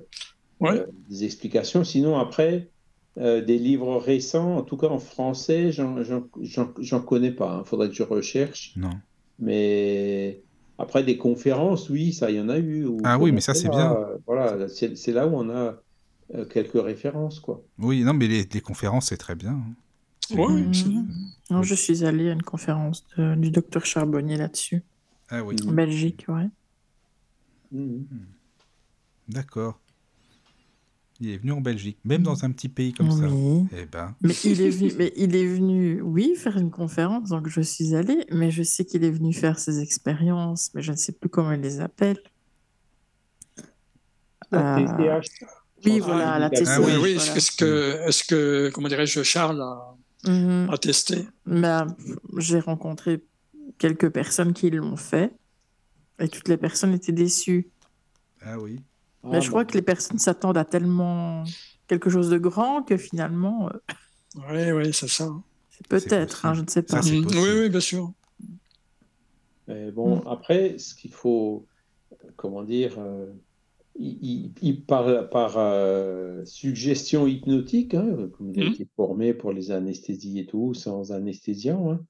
[0.60, 0.80] Ouais.
[0.80, 1.84] euh, des explications.
[1.84, 2.70] Sinon, après,
[3.18, 7.62] euh, des livres récents, en tout cas en français, j'en- j'en j'en- j'en connais pas.
[7.66, 8.74] Il faudrait que je recherche.
[8.78, 8.92] Non.
[9.40, 10.42] Mais
[10.78, 12.86] après, des conférences, oui, ça, il y en a eu.
[12.86, 14.20] où- Ah oui, mais ça, c'est là, bien.
[14.28, 15.82] Voilà, c'est là où on a
[16.36, 17.64] euh, quelques références, quoi.
[17.80, 19.52] Oui, non, mais les, les conférences, c'est très bien.
[19.52, 19.74] hein.
[21.50, 24.84] Non, je suis allée à une conférence de- du docteur Charbonnier là-dessus.
[25.30, 26.50] Ah oui, En Belgique, ouais.
[27.72, 28.06] Mhm.
[29.30, 29.80] d'accord.
[31.20, 33.28] Il est venu en Belgique, même dans un petit pays comme ça.
[33.28, 33.66] Oui.
[33.76, 37.48] Eh ben, Mais il est venu, mais il est venu, oui, faire une conférence, donc
[37.50, 40.98] je suis allée, mais je sais qu'il est venu faire ses expériences, mais je ne
[40.98, 42.20] sais plus comment il les appelle.
[44.52, 45.30] La Euh, TCH.
[45.86, 46.68] oui, Ah, voilà, la oui, TCH.
[46.68, 47.36] Ah oui, oui, voilà.
[47.36, 49.96] est-ce que, est-ce que, comment dirais-je, Charles a,
[50.30, 50.70] Mhm.
[50.72, 51.86] a testé Mais euh,
[52.38, 53.24] j'ai rencontré
[53.78, 55.32] quelques personnes qui l'ont fait,
[56.20, 57.70] et toutes les personnes étaient déçues.
[58.42, 58.82] ah oui.
[59.32, 61.44] Mais je crois que les personnes s'attendent à tellement
[61.88, 63.94] quelque chose de grand que finalement, euh,
[64.50, 65.30] Oui, oui, c'est ça.
[65.70, 66.98] c'est peut-être, hein, je ne sais pas.
[66.98, 67.28] possible.
[67.30, 68.12] Oui, oui, bien sûr.
[69.68, 70.28] Mais bon, Mm.
[70.28, 71.68] après, ce qu'il faut,
[72.36, 73.28] comment dire, euh,
[74.00, 78.74] il, il- il- par, par euh, suggestion hypnotique, hein, comme il a Mm.
[78.74, 82.06] été formé pour les anesthésies et tout, sans anesthésiant, hein,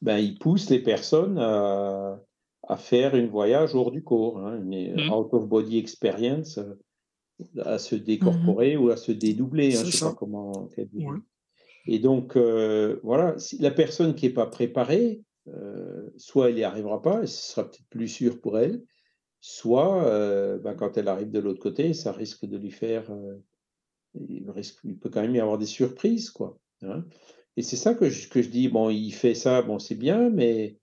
[0.00, 2.20] ben, il pousse les personnes à,
[2.68, 5.10] à faire une voyage hors du corps, hein, une Mm.
[5.12, 6.74] out-of-body experience, euh,
[7.64, 10.68] à se décorporer ou à se dédoubler, hein, je ne sais pas comment.
[10.76, 11.18] Ouais.
[11.86, 16.62] Et donc, euh, voilà, si la personne qui n'est pas préparée, euh, soit elle n'y
[16.64, 18.82] arrivera pas, et ce sera peut-être plus sûr pour elle,
[19.40, 23.10] soit euh, ben, quand elle arrive de l'autre côté, ça risque de lui faire.
[23.10, 23.36] euh,
[24.28, 26.58] il, risque, il peut quand même y avoir des surprises, quoi.
[26.82, 27.04] hein.
[27.56, 30.28] Et c'est ça que je, que je dis, bon, il fait ça, bon, c'est bien,
[30.30, 30.76] mais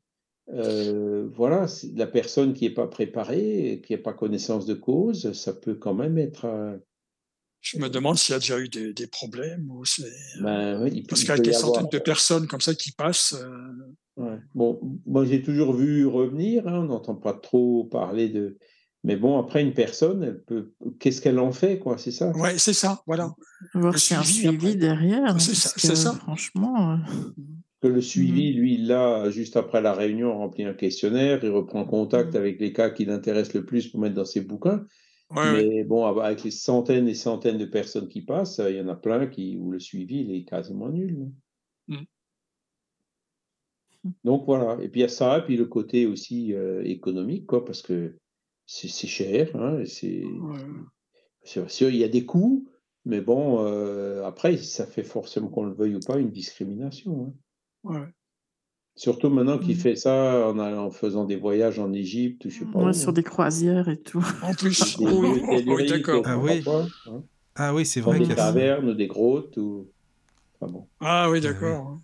[0.54, 1.66] euh, voilà,
[1.96, 5.94] la personne qui n'est pas préparée, qui n'a pas connaissance de cause, ça peut quand
[5.94, 6.46] même être.
[6.46, 6.78] euh,
[7.62, 10.04] Je me demande s'il y a déjà eu des, des problèmes ou c'est.
[10.42, 12.74] ben, il, peut- Parce il qu'avec peut y des avoir- centaines de personnes comme ça
[12.76, 13.72] qui passent, euh,
[14.18, 14.38] Ouais.
[14.54, 18.58] Bon, moi j'ai toujours vu revenir, hein, on n'entend pas trop parler de,
[19.04, 20.72] Mais bon, après, une personne, elle peut...
[21.00, 22.32] qu'est-ce qu'elle en fait, quoi, c'est ça?
[22.32, 23.36] Ouais, c'est ça, voilà.
[23.74, 25.40] Voir s'il y a un suivi derrière.
[25.42, 26.14] C'est ça, c'est que, ça.
[26.14, 26.94] Franchement.
[26.94, 26.98] euh,
[27.88, 32.34] que le suivi, lui, là, juste après la réunion, remplit un questionnaire, il reprend contact
[32.34, 32.38] Mm.
[32.38, 34.86] avec les cas qui l'intéressent le plus pour mettre dans ses bouquins.
[35.32, 35.52] Ouais.
[35.54, 38.96] Mais bon, avec les centaines et centaines de personnes qui passent, il y en a
[38.96, 41.32] plein qui, où le suivi, il est quasiment nul.
[41.88, 42.04] Mm.
[44.24, 44.82] Donc voilà.
[44.84, 47.82] Et puis il y a ça, et puis le côté aussi euh, économique, quoi, parce
[47.82, 48.18] que
[48.66, 50.60] c'est cher, hein, et c'est Ouais.
[51.44, 52.68] c'est sûr, il y a des coûts,
[53.06, 57.28] mais bon, euh, après, ça fait forcément qu'on le veuille ou pas une discrimination.
[57.28, 57.34] hein.
[57.86, 58.08] Ouais.
[58.98, 59.80] Surtout maintenant qu'il Mm.
[59.80, 62.90] fait ça en, allant- en faisant des voyages en Égypte ou je sais pas ouais,
[62.90, 62.94] où.
[62.94, 64.26] sur des croisières et tout.
[64.42, 65.06] En plus, Des
[65.68, 66.24] oui, d'accord.
[66.26, 66.64] Ah pas oui.
[66.64, 67.24] quoi, hein,
[67.56, 69.58] Ah oui, c'est vrai des a ou des grottes.
[69.58, 69.88] Ou...
[70.60, 70.88] Enfin bon.
[71.02, 72.00] Ah oui, d'accord.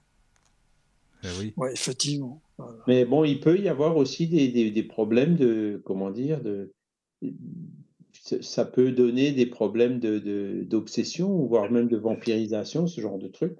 [1.23, 1.53] Ah oui.
[1.55, 2.41] Ouais, effectivement.
[2.57, 2.77] Voilà.
[2.87, 6.73] Mais bon, il peut y avoir aussi des, des, des problèmes de, comment dire, de,
[8.13, 13.17] ça- peut donner des problèmes de, de- d'obsession, ou voire même de vampirisation, ce genre
[13.17, 13.53] de truc.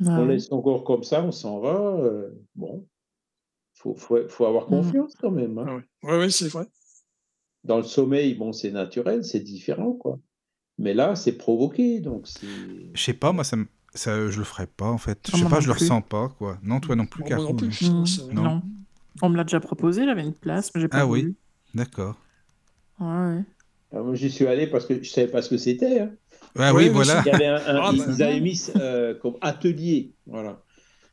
[0.00, 1.74] On laisse encore comme ça, on s'en va.
[2.00, 2.86] euh, bon,
[3.74, 4.70] faut, faut, faut avoir Mm.
[4.70, 5.58] confiance quand même.
[5.58, 5.66] hein.
[5.68, 6.66] Ah ouais, ouais, ouais, c'est vrai.
[7.64, 10.18] Dans le sommeil, bon, c'est naturel, c'est différent, quoi.
[10.78, 12.46] Mais là, c'est provoqué, donc c'est.
[12.94, 15.18] Je sais pas, moi, ça, me- ça, je le ferais pas, en fait.
[15.26, 16.58] Ah, Je sais pas, non je le ressens pas, quoi.
[16.62, 17.82] Non, toi non plus, Moi non plus.
[17.82, 18.04] Mm,
[18.34, 18.42] Non.
[18.44, 18.62] non.
[19.22, 21.34] On me l'a déjà proposé, j'avais une place, mais j'ai pas Ah oui.
[21.74, 22.16] D'accord.
[23.00, 23.44] Ouais, ouais.
[23.92, 26.00] Ah, moi, j'y suis allé parce que je savais pas ce que c'était.
[26.00, 26.12] hein.
[26.58, 27.22] Ah oui, voilà.
[27.24, 30.62] Il y avait un, un- Ah, ils, bah, avaient mis euh, comme atelier, voilà.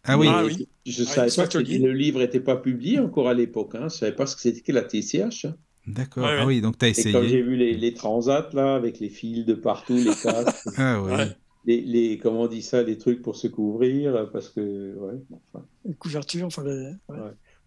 [0.03, 0.27] Ah oui.
[0.29, 0.67] Ah oui.
[0.85, 3.75] Je Ah, savais pas que le livre n'était pas publié encore à l'époque.
[3.75, 3.87] Hein.
[3.89, 5.45] Je savais pas ce que c'était que la TCH.
[5.45, 5.55] hein.
[5.87, 6.23] D'accord.
[6.25, 7.41] Ouais, Ah oui, donc t'as Et quand j'ai essayé.
[7.41, 11.11] vu les, les transats là, avec les fils de partout, les casques, Ah oui.
[11.11, 11.27] Ouais.
[11.65, 15.13] les, les comment on dit ça, les trucs pour se couvrir, parce que ouais.
[15.53, 15.65] enfin.
[15.85, 17.17] Une couverture, enfin, les- ouais.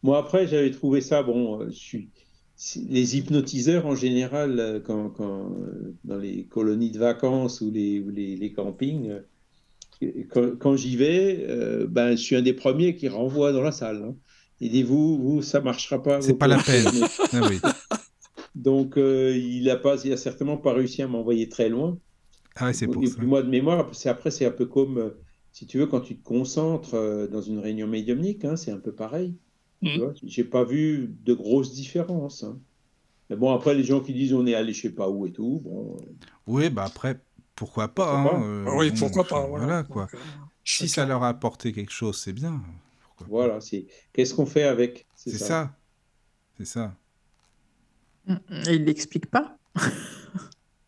[0.02, 1.60] Moi après j'avais trouvé ça bon.
[1.62, 2.10] euh, Je suis
[2.88, 8.00] les hypnotiseurs en général euh, quand, quand, euh, dans les colonies de vacances ou les,
[8.00, 9.10] ou les, les campings.
[10.02, 13.62] euh, Quand, quand j'y vais, euh, ben, je suis un des premiers qui renvoie dans
[13.62, 14.02] la salle.
[14.04, 14.16] hein.
[14.60, 16.20] Il dit vous, vous, ça marchera pas.
[16.20, 16.86] C'est pas la peine.
[17.32, 17.58] Ah oui.
[18.54, 21.98] Donc euh, il a pas, il a certainement pas réussi à m'envoyer très loin.
[22.56, 23.16] Ah ouais, c'est pour Et ça.
[23.18, 25.14] puis moi de mémoire, c'est après c'est un peu comme
[25.52, 28.94] si tu veux quand tu te concentres dans une réunion médiumnique, hein, c'est un peu
[28.94, 29.38] pareil.
[29.82, 32.44] Vois, j'ai pas vu de grosses différences.
[32.44, 32.58] hein.
[33.30, 35.32] Mais bon après les gens qui disent on est allé je sais pas où et
[35.32, 35.96] tout, bon.
[35.96, 36.06] euh,
[36.46, 37.20] Oui, bah après,
[37.54, 38.22] pourquoi pas.
[38.22, 38.46] Pourquoi hein, pas?
[38.46, 39.46] euh, Ah oui, bon, pourquoi pas.
[39.46, 40.08] Voilà, Voilà, quoi.
[40.12, 40.20] Donc,
[40.64, 42.62] Si ça leur a apporté quelque chose, c'est bien.
[43.02, 43.26] Pourquoi.
[43.28, 45.06] Voilà, c'est qu'est-ce qu'on fait avec?
[45.14, 45.76] C'est ça.
[46.56, 46.94] C'est ça.
[48.26, 48.36] Mm,
[48.68, 49.56] Et il l'explique pas.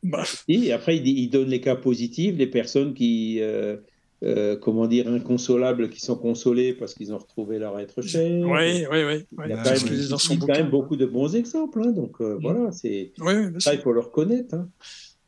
[0.03, 3.77] Bah, Et après il, il donne les cas positifs, les personnes qui euh,
[4.23, 8.23] euh, comment dire inconsolables qui sont consolées parce qu'ils ont retrouvé leur être cher.
[8.47, 9.27] oui, oui, oui.
[9.33, 9.49] Il ouais.
[9.49, 12.35] y a quand même, dans son il quand beaucoup de bons exemples, hein, donc euh,
[12.35, 12.41] Mhm.
[12.43, 14.55] voilà, c'est Oui, oui, ça, il faut le reconnaître.
[14.55, 14.69] hein.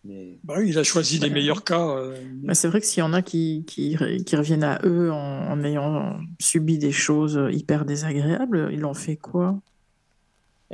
[0.04, 1.96] Mais Bah oui, il a choisi les meilleurs cas.
[1.96, 3.96] euh, Mais c'est vrai que s'il y en a qui, qui,
[4.26, 5.16] qui reviennent à eux en,
[5.52, 9.60] en ayant subi des choses hyper désagréables, ils ont fait quoi?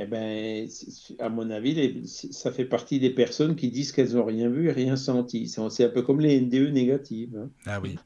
[0.01, 0.67] Eh ben,
[1.19, 4.69] à mon avis, les- ça fait partie des personnes qui disent qu'elles n'ont rien vu
[4.69, 5.47] et rien senti.
[5.47, 7.35] C'est c'est un peu comme les NDE négatives.
[7.37, 7.51] hein.
[7.65, 7.97] Ah oui.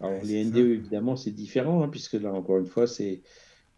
[0.00, 0.74] Alors, Ouais, les NDE, ça.
[0.74, 3.22] évidemment, c'est différent, hein, puisque là, encore une fois, c'est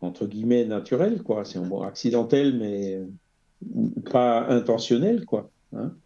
[0.01, 1.45] entre guillemets naturel, quoi.
[1.45, 3.01] C'est bon, accidentel, mais
[4.11, 5.51] pas intentionnel, quoi.
[5.73, 5.97] hein.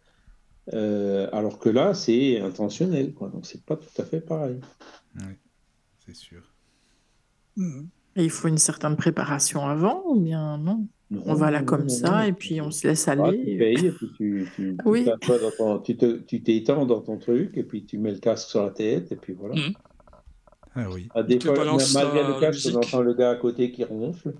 [0.73, 3.29] Euh, alors que là, c'est intentionnel, quoi.
[3.29, 4.61] Donc, c'est pas tout à fait pareil.
[5.15, 5.33] Oui,
[5.99, 6.55] c'est sûr.
[7.55, 7.89] mhm.
[8.15, 10.87] Et il faut une certaine préparation avant ou bien non?
[11.09, 12.21] Non, On va là non, comme non, ça non.
[12.23, 13.57] et puis on se laisse Ah, tu aller.
[13.57, 15.05] payes et puis tu, tu, tu Oui.
[15.05, 18.19] t'assois dans ton- tu te- tu t'étends dans ton truc et puis tu mets le
[18.19, 19.55] casque sur la tête et puis voilà.
[19.55, 19.73] Mhm.
[20.75, 21.07] Ah oui.
[21.15, 24.33] Ah, des fois, malgré le la casque, on entend le gars à côté qui ronfle.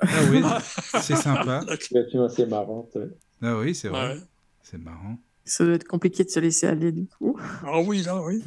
[0.00, 0.42] Ah oui,
[1.00, 1.64] c'est sympa.
[2.28, 2.88] C'est marrant.
[3.40, 4.14] Ah oui, c'est vrai.
[4.14, 4.20] Ouais.
[4.62, 5.16] C'est marrant.
[5.44, 7.38] Ça doit être compliqué de se laisser aller du coup.
[7.64, 8.42] Ah oui, là, oui.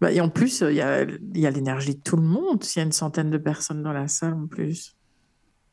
[0.00, 2.62] Bah, et en plus, il y a, il y a l'énergie de tout le monde
[2.62, 4.94] s'il y a une centaine de personnes dans la salle en plus.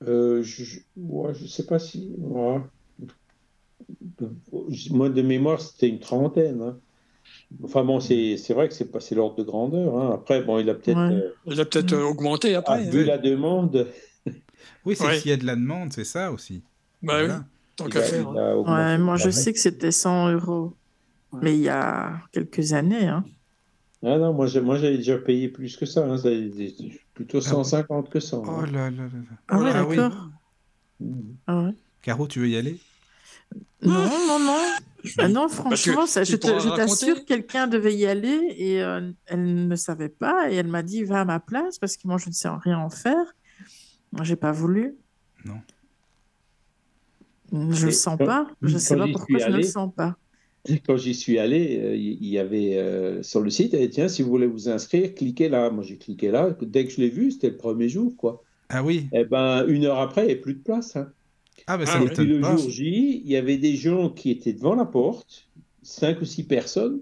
[0.08, 2.14] Euh, je, je, ouais, je sais pas si.
[2.18, 2.60] ouais.
[4.92, 6.62] Moi, de mémoire, c'était une trentaine.
[6.62, 6.78] hein.
[7.64, 9.98] Enfin bon, c'est c'est vrai que c'est pas c'est l'ordre de grandeur.
[10.00, 10.12] hein.
[10.14, 11.16] Après, bon, il a peut-être Ouais.
[11.16, 12.84] euh, Il a peut-être euh, augmenté après.
[12.90, 13.06] vu hein.
[13.08, 13.88] la demande,
[14.86, 15.20] Oui, c'est Ouais.
[15.20, 16.64] qu'il y a de la demande, c'est ça aussi.
[17.04, 17.46] Bah oui, Voilà.
[17.76, 18.28] tant qu'à faire.
[18.30, 18.98] hein.
[18.98, 20.74] moi, je sais que c'était 100 euros.
[21.42, 23.08] Mais il y a quelques années.
[23.08, 23.24] Hein.
[24.04, 26.06] Ah non, moi, j'ai- moi j'avais déjà payé plus que ça.
[26.06, 26.18] hein.
[27.26, 28.44] Plutôt 150 que 100.
[28.46, 28.66] Oh hein.
[28.72, 29.10] là là là là.
[29.48, 29.96] Ah ouais, Voilà, oui.
[29.98, 30.30] d'accord.
[31.00, 31.36] Mhm.
[31.48, 31.76] Ah ouais.
[32.02, 32.80] Caro, tu veux y aller?
[33.82, 33.94] Non,
[34.28, 34.58] non, non.
[35.18, 39.12] Ah non, franchement, ça, je te- pourras je t'assure, quelqu'un devait y aller et euh,
[39.26, 42.18] elle ne savait pas et elle m'a dit va à ma place parce que moi
[42.20, 43.34] je ne sais rien en faire.
[44.12, 44.96] Moi, j'ai pas voulu.
[45.46, 45.60] Non.
[47.52, 48.48] Je le sens pas.
[48.62, 50.16] Je sais quand pas pourquoi je ne le sens pas.
[50.86, 54.22] Quand j'y suis allé, euh, il y avait euh, sur le site, eh, tiens, si
[54.22, 55.70] vous voulez vous inscrire, cliquez là.
[55.72, 56.56] Moi, j'ai cliqué là.
[56.62, 58.44] Dès que je l'ai vu, c'était le premier jour, quoi.
[58.70, 59.08] Ah oui.
[59.14, 60.96] Eh ben, une heure après, il n'y avait plus de place.
[60.96, 61.12] hein.
[61.68, 62.06] Ah bah Ah ça oui.
[62.06, 62.56] Et puis m'étonne le pas.
[62.58, 65.48] jour J, il y avait des gens qui étaient devant la porte,
[65.82, 67.02] cinq ou six personnes,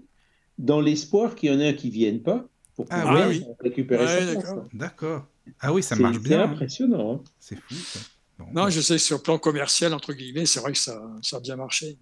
[0.58, 2.46] dans l'espoir qu'il y en ait un qui ne vienne pas
[2.76, 3.44] pour Ah pouvoir oui.
[3.60, 4.34] récupérer Ouais, sa place.
[4.44, 4.58] d'accord.
[4.64, 4.68] hein.
[4.72, 5.26] D'accord.
[5.60, 6.40] Ah oui, ça C'est- marche C'est bien.
[6.40, 6.50] hein.
[6.50, 7.12] impressionnant.
[7.14, 7.24] hein.
[7.38, 8.00] C'est fou ça.
[8.38, 11.36] Bon, Non, je sais, sur le plan commercial, entre guillemets, c'est vrai que ça, ça
[11.36, 11.98] a bien marché.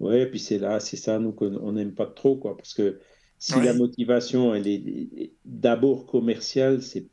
[0.00, 2.98] Ouais, puis c'est là, c'est ça, nous, qu'on on n'aime pas trop, quoi, parce que
[3.38, 3.64] si Ouais.
[3.64, 7.06] la motivation, elle est d'abord commerciale, c'est.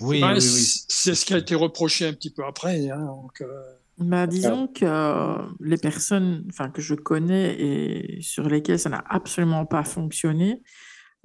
[0.00, 0.40] Oui, Ouais, oui, oui.
[0.40, 2.88] c'est c'est ce qui a été reproché un petit peu après.
[2.90, 3.46] hein, donc, euh,
[3.98, 9.04] Bah, disons que euh, les personnes enfin, que je connais et sur lesquelles ça n'a
[9.08, 10.62] absolument pas fonctionné,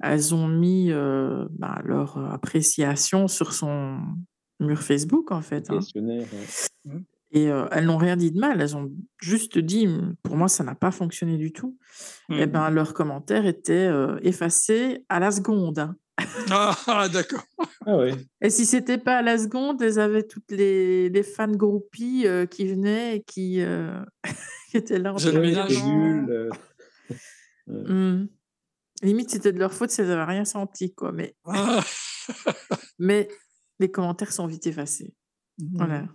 [0.02, 3.98] elles ont mis euh, bah, leur appréciation sur son
[4.60, 5.68] mur Facebook, en fait.
[5.70, 5.80] hein.
[7.32, 8.90] Et euh, elles n'ont rien dit de mal, elles ont
[9.20, 9.88] juste dit,
[10.22, 11.76] pour moi, ça n'a pas fonctionné du tout.
[12.30, 12.50] Et hmm.
[12.50, 15.94] ben, leurs commentaires étaient euh, effacés à la seconde.
[16.50, 17.44] Ah, ah, d'accord.
[17.84, 18.14] Ah ouais.
[18.40, 22.46] Et si c'était pas à la seconde, elles avaient toutes les, les fans groupies euh,
[22.46, 24.02] qui venaient et qui, euh,
[24.70, 26.50] qui étaient là en train de.
[27.66, 28.26] Hmm.
[29.02, 31.12] Limite, c'était de leur faute si elles n'avaient rien senti, quoi.
[31.12, 31.82] Mais, Ah.
[32.98, 33.28] mais
[33.78, 35.14] les commentaires sont vite effacés.
[35.74, 36.06] Voilà.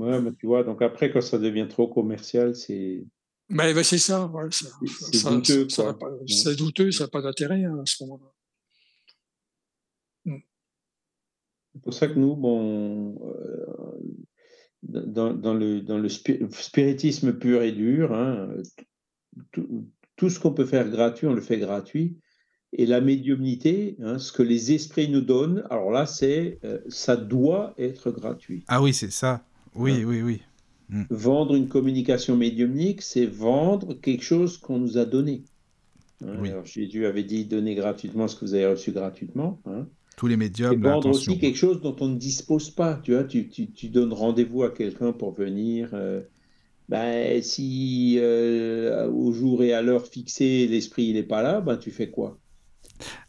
[0.00, 3.04] Ouais, mais tu vois, donc après, quand ça devient trop commercial, c'est.
[3.48, 4.68] Mais, mais c'est ça, ouais, ça-
[5.12, 6.08] C'est- douteux, ça n'a quoi.
[6.10, 6.26] pas- Ouais.
[6.28, 8.30] c'est douteux, ça n'a pas d'intérêt hein, à ce moment-là.
[11.72, 13.66] C'est pour ça que nous, bon, euh,
[14.82, 18.48] dans, dans le, dans le spi- spiritisme pur et dur, hein,
[19.52, 19.86] tout,
[20.16, 22.18] tout ce qu'on peut faire gratuit, on le fait gratuit.
[22.72, 27.16] Et la médiumnité, hein, ce que les esprits nous donnent, alors là, c'est, euh, ça
[27.16, 28.64] doit être gratuit.
[28.68, 29.44] Ah oui, c'est ça.
[29.74, 30.04] Oui, Ouais.
[30.04, 30.42] oui, oui.
[31.10, 35.44] Vendre une communication médiumnique, c'est vendre quelque chose qu'on nous a donné.
[36.22, 36.48] Hein, Oui.
[36.50, 39.60] alors Jésus avait dit donnez gratuitement ce que vous avez reçu gratuitement.
[39.66, 39.88] hein.
[40.16, 41.32] Tous les Et médiums, vendre attention.
[41.32, 42.96] aussi quelque chose dont on ne dispose pas.
[43.02, 45.90] Tu vois, tu, tu, tu donnes rendez-vous à quelqu'un pour venir.
[45.94, 46.22] euh,
[46.88, 51.76] ben, si euh, au jour et à l'heure fixée, l'esprit il n'est pas là, ben,
[51.78, 52.40] tu fais quoi?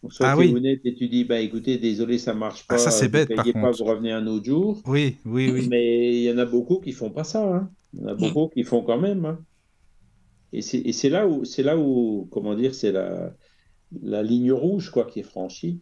[0.10, 0.56] Soit Ah tu es oui.
[0.56, 2.76] honnête et tu dis ben, écoutez, désolé, ça marche pas.
[2.76, 4.82] Ah, ça, c'est vous bête, par payez pas, vous revenez un autre jour.
[4.86, 5.68] Oui, oui, oui.
[5.70, 7.44] Mais il y en a beaucoup qui font pas ça.
[7.56, 7.72] hein.
[7.94, 9.26] Il y en a beaucoup qui font quand même.
[9.26, 9.40] hein.
[10.54, 13.34] Et c'est là où, c'est là où, comment dire, c'est la,
[14.02, 15.82] la ligne rouge quoi qui est franchie.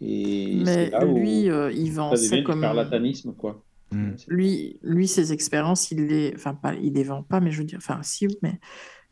[0.00, 2.60] Et Mais là où lui, euh, il vend ça ça comme.
[2.62, 3.62] charlatanisme quoi.
[3.92, 4.12] Mm.
[4.28, 7.64] Lui, lui, ses expériences, il les, enfin pas, il les vend pas, mais je veux
[7.64, 8.58] dire, enfin si, mais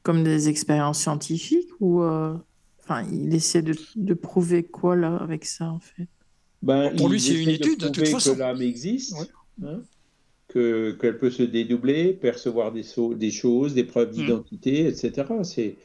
[0.02, 2.34] comme des expériences scientifiques ou, euh,
[2.82, 6.08] enfin, il essaie de, de prouver quoi là avec ça en fait?
[6.62, 8.34] Ben, Pour lui, c'est une essaie de étude, de toute façon.
[8.34, 9.26] que l'âme existe, Ouais.
[9.68, 9.82] hein,
[10.48, 14.12] que qu'elle peut se dédoubler, percevoir des, so- des choses, des preuves Mm.
[14.12, 15.44] d'identité, etc.
[15.44, 15.76] C'est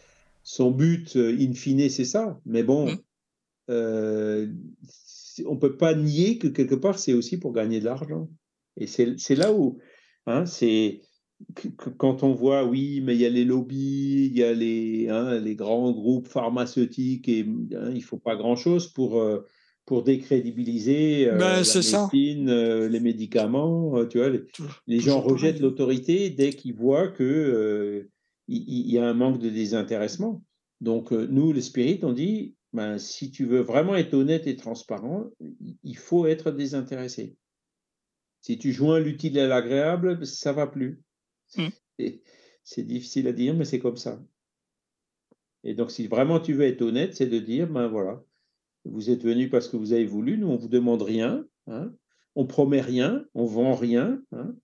[0.44, 2.39] son but euh, in fine, c'est ça.
[2.45, 2.98] Mais bon, Mm.
[3.69, 4.48] euh,
[5.45, 8.30] on peut pas nier que quelque part c'est aussi pour gagner de l'argent.
[8.77, 9.80] Et c'est c'est là où,
[10.26, 11.02] hein, c'est
[11.97, 15.39] quand on voit, oui, mais il y a les lobbies, il y a les, hein,
[15.39, 17.45] les grands groupes pharmaceutiques et
[17.76, 19.45] hein, il faut pas grand-chose pour, euh,
[19.85, 23.97] pour décrédibiliser euh, Ben, la médecine, euh, les médicaments.
[23.97, 24.30] euh, tu vois,
[24.88, 28.09] les, gens rejettent l'autorité dès qu'ils voient que euh,
[28.47, 30.43] y, a un manque de désintéressement.
[30.81, 35.26] Donc nous, les spirites, on dit, ben, si tu veux vraiment être honnête et transparent,
[35.39, 37.35] il- il faut être désintéressé.
[38.41, 41.01] Si tu joins l'utile à l'agréable, ça va plus.
[41.55, 41.67] Mm.
[42.63, 44.21] C'est difficile à dire, mais c'est comme ça.
[45.63, 48.23] Et donc, si vraiment tu veux être honnête, c'est de dire, ben voilà,
[48.85, 51.91] vous êtes venu parce que vous avez voulu, nous on vous demande rien, hein,
[52.35, 54.55] on promet rien, on vend rien, hein,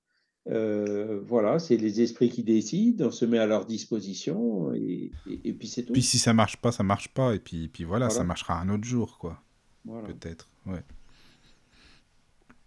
[0.49, 5.39] euh, voilà, c'est les esprits qui décident, on se met à leur disposition et, et-
[5.49, 5.93] et puis c'est tout.
[5.93, 7.33] Puis si ça marche pas, ça marche pas.
[7.33, 9.41] Et puis, puis voilà, ça marchera un autre jour, quoi.
[9.85, 10.07] Voilà.
[10.09, 10.47] Peut-être.
[10.65, 10.83] Ouais.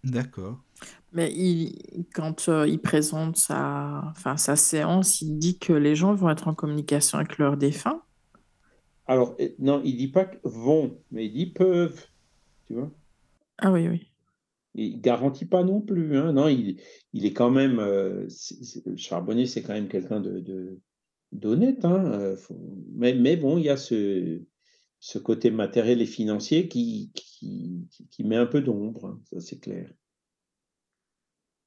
[0.03, 0.63] D'accord.
[1.11, 6.13] Mais il, quand euh, il présente sa, enfin, sa séance, il dit que les gens
[6.13, 8.01] vont être en communication avec leurs défunts.
[9.05, 12.05] Alors, non, il dit pas que vont, mais il dit peuvent,
[12.67, 12.91] tu vois.
[13.59, 14.11] Ah oui, oui.
[14.75, 16.17] Il garantit pas non plus.
[16.17, 16.33] Hein.
[16.33, 16.79] Non, il,
[17.13, 17.79] il est quand même.
[17.79, 18.27] euh,
[18.95, 20.79] Charbonnier, c'est quand même quelqu'un de, de-
[21.31, 21.83] d'honnête.
[21.85, 22.05] Hein.
[22.05, 22.59] euh, faut-
[22.93, 24.41] mais, mais bon, il y a ce,
[24.99, 29.59] ce côté matériel et financier qui, qui, qui- met un peu d'ombre, hein, ça c'est
[29.59, 29.91] clair.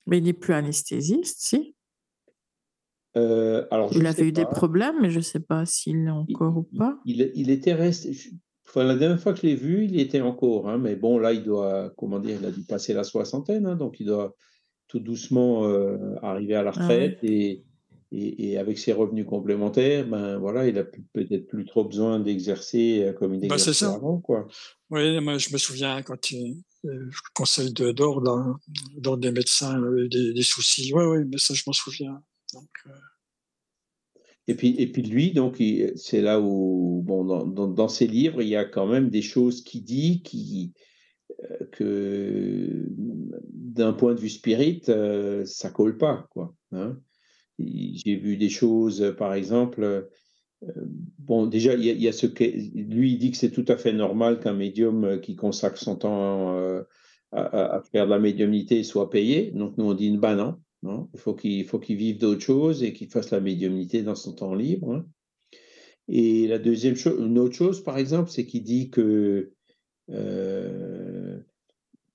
[0.07, 1.77] Mais il n'est plus anesthésiste, si?
[3.17, 6.35] Euh, alors, Il avait eu des problèmes, mais je ne sais pas s'il l'est Il,
[6.37, 6.99] encore ou pas.
[7.05, 8.13] il- il était resté.
[8.13, 8.31] je-
[8.69, 11.33] Enfin, la dernière fois que je l'ai vu, il était encore, hein, mais bon, là,
[11.33, 14.37] il doit, comment dire, il a dû passer la soixantaine, hein, donc il doit
[14.87, 17.65] tout doucement euh, arriver à la Ah retraite et,
[18.13, 23.05] et, et avec ses revenus complémentaires, ben voilà, il a peut-être plus trop besoin d'exercer
[23.05, 23.95] euh, comme il Bah, exerçait ça.
[23.95, 24.49] avant, quoi.
[24.91, 28.59] Oui, moi, je me souviens quand il, euh, le conseil de- d'ordre,
[28.97, 30.93] d'ordre des médecins avait des, des soucis.
[30.95, 32.21] Oui, oui, mais ça, je m'en souviens.
[32.53, 32.91] Donc, euh,
[34.49, 35.63] Et puis, et puis lui, donc,
[35.95, 39.23] c'est là où, bon, dans, dans, dans ses livres, il y a quand même des
[39.23, 40.73] choses qu'il dit qui,
[41.51, 42.87] euh, que
[43.53, 46.55] d'un point de vue spirit, euh, ça colle pas, quoi.
[46.73, 46.99] hein.
[47.61, 50.09] J'ai vu des choses, euh, par exemple,
[50.65, 50.71] euh,
[51.19, 53.93] bon, déjà, il y a, ce que lui, il dit que c'est tout à fait
[53.93, 56.83] normal qu'un médium euh, qui consacre son temps euh,
[57.33, 59.53] à, faire de la médiumnité soit payé.
[59.53, 62.93] Donc, nous, on dit, bah non, il faut qu'il faut qu'il vive d'autres choses et
[62.93, 64.93] qu'il fasse la médiumnité dans son temps libre.
[64.95, 65.07] hein.
[66.09, 69.53] Et la deuxième chose, une autre chose, par exemple, c'est qu'il dit que
[70.11, 71.39] euh,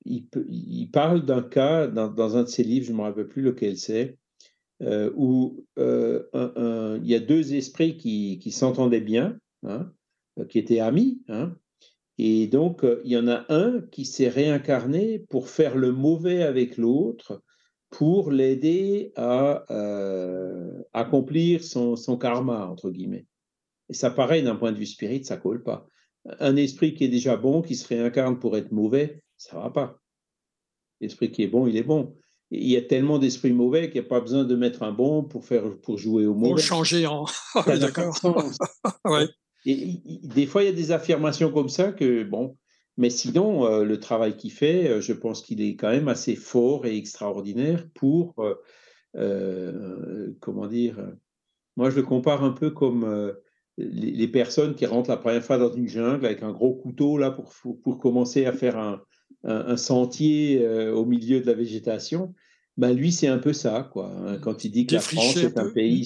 [0.03, 3.41] il parle d'un cas dans, dans un de ses livres, je ne me rappelle plus
[3.41, 4.17] lequel c'est,
[4.85, 9.91] euh, où euh, il y a deux esprits qui, s'entendaient bien, hein,
[10.47, 11.55] qui étaient amis, hein,
[12.19, 16.43] et donc euh, il y en a un qui s'est réincarné pour faire le mauvais
[16.43, 17.41] avec l'autre,
[17.89, 19.65] pour l'aider à
[20.93, 23.25] accomplir son, son karma, entre guillemets.
[23.89, 25.87] Et ça paraît d'un point de vue spirit, ça colle pas.
[26.39, 29.99] Un esprit qui est déjà bon, qui se réincarne pour être mauvais, ça va pas.
[31.01, 32.15] L'esprit qui est bon, il est bon.
[32.51, 35.23] Il y a tellement d'esprits mauvais qu'il n'y a pas besoin de mettre un bon
[35.23, 36.61] pour, faire, pour jouer au pour mauvais.
[36.61, 37.25] changer en.
[37.65, 38.15] D'accord.
[39.05, 39.27] Ouais.
[39.65, 42.55] Et, des fois, il y a des affirmations comme ça que, bon,
[42.97, 46.35] mais sinon, euh, le travail qu'il fait, euh, je pense qu'il est quand même assez
[46.35, 48.35] fort et extraordinaire pour,
[49.15, 50.97] euh, comment dire,
[51.77, 53.33] moi je le compare un peu comme
[53.77, 57.17] les, les personnes qui rentrent la première fois dans une jungle avec un gros couteau
[57.17, 57.53] là pour,
[57.83, 59.01] pour commencer à faire un,
[59.45, 62.33] un- un sentier euh, au milieu de la végétation.
[62.77, 64.11] Ben lui, c'est un peu ça, quoi.
[64.11, 64.37] hein.
[64.39, 66.03] Quand il dit que la France est un pays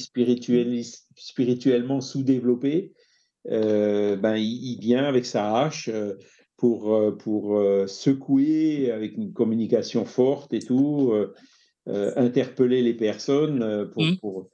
[1.15, 2.93] spirituellement sous-développé,
[3.49, 6.13] euh, ben, il, il vient avec sa hache euh,
[6.57, 7.57] pour, pour
[7.87, 11.13] secouer avec une communication forte et tout,
[11.87, 13.89] euh, interpeller les personnes.
[13.93, 14.17] pour, Mm.
[14.17, 14.49] pour...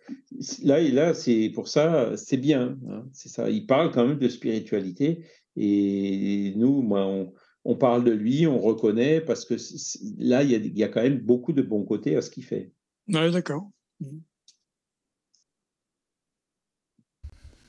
[0.63, 2.77] Là, et là c'est pour ça, c'est bien.
[2.89, 3.49] hein, c'est ça.
[3.49, 5.25] Il parle quand même de spiritualité.
[5.57, 7.33] Et nous, moi, on,
[7.65, 9.55] on parle de lui, on reconnaît, parce que
[10.19, 12.29] là, il y, a, il y a quand même beaucoup de bons côtés à ce
[12.29, 12.71] qu'il fait.
[13.07, 13.69] Ouais, d'accord.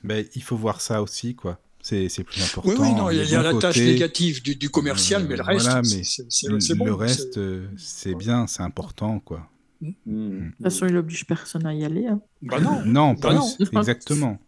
[0.03, 1.59] Ben, il faut voir ça aussi, quoi.
[1.81, 2.69] C'est c'est plus important.
[2.69, 5.35] Oui, oui, non, il y a, y la tâche négative du, du commercial, euh, mais
[5.37, 6.85] le reste, voilà, c'est- mais c'est c'est- le c'est bon.
[6.85, 9.49] le c'est- reste, euh, c'est bien, c'est important, quoi.
[9.81, 9.91] Mm.
[10.05, 12.07] De toute façon, il oblige personne à y aller.
[12.07, 12.19] hein.
[12.41, 12.83] Bah non.
[12.85, 13.47] Non, en Bah plus, non.
[13.81, 14.39] exactement.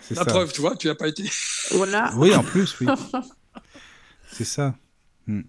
[0.00, 0.30] C'est La ça.
[0.30, 1.24] preuve, tu vois, tu n'as pas été.
[1.72, 2.12] Voilà.
[2.16, 2.86] Oui, en plus, oui.
[4.30, 4.74] C'est ça.
[5.28, 5.44] Hum,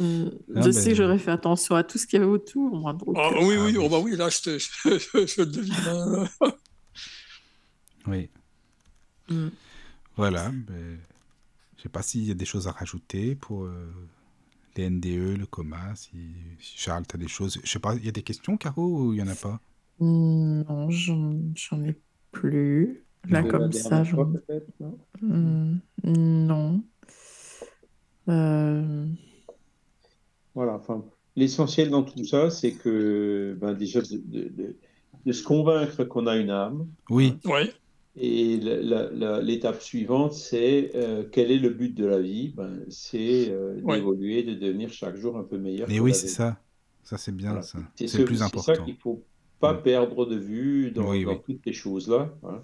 [0.00, 2.76] Ah, je ben- sais que j'aurais fait attention à tout ce qu'il y avait autour.
[2.76, 3.78] Moi, donc, Ah, euh, oui, Ah oui, oui.
[3.80, 5.74] oh, bah oui, là, je, te, je, je le devine.
[5.86, 6.28] hein.
[8.06, 8.30] Oui.
[9.30, 9.50] hum.
[10.16, 10.50] Voilà.
[10.50, 10.98] Ben,
[11.76, 13.92] je sais pas s'il y a des choses à rajouter pour euh,
[14.76, 15.94] les NDE, le coma.
[15.96, 16.10] Si,
[16.60, 17.60] si Charles, tu as des choses.
[17.62, 19.60] Je sais pas, il y a des questions, Caro, ou il y en a pas?
[20.00, 21.96] Hum, Non, j'en ai
[22.32, 23.04] plus.
[23.28, 24.32] Là, comme ça, fois, j'en.
[24.32, 24.98] peut-être, non?
[25.22, 25.70] Non.
[26.06, 26.78] Euh,
[30.54, 31.04] Voilà, enfin,
[31.36, 34.76] l'essentiel dans tout ça, c'est que ben, déjà de, de- de-
[35.26, 36.86] de se convaincre qu'on a une âme.
[37.10, 37.72] Oui, Ouais.
[38.20, 38.56] Et
[39.42, 42.52] l'étape suivante, c'est euh, quel est le but de la vie?
[42.56, 43.98] Ben, c'est euh, Ouais.
[43.98, 45.88] d'évoluer, de devenir chaque jour un peu meilleur.
[45.88, 46.58] mais oui, c'est ça.
[47.04, 47.62] Ça, c'est bien, Voilà.
[47.62, 47.78] ça.
[47.94, 48.84] C'est ce- le plus c'est ça important.
[48.84, 49.22] qu'il faut
[49.60, 51.38] pas perdre de vue dans, Oui, dans oui.
[51.46, 52.34] toutes ces choses-là.
[52.44, 52.60] hein.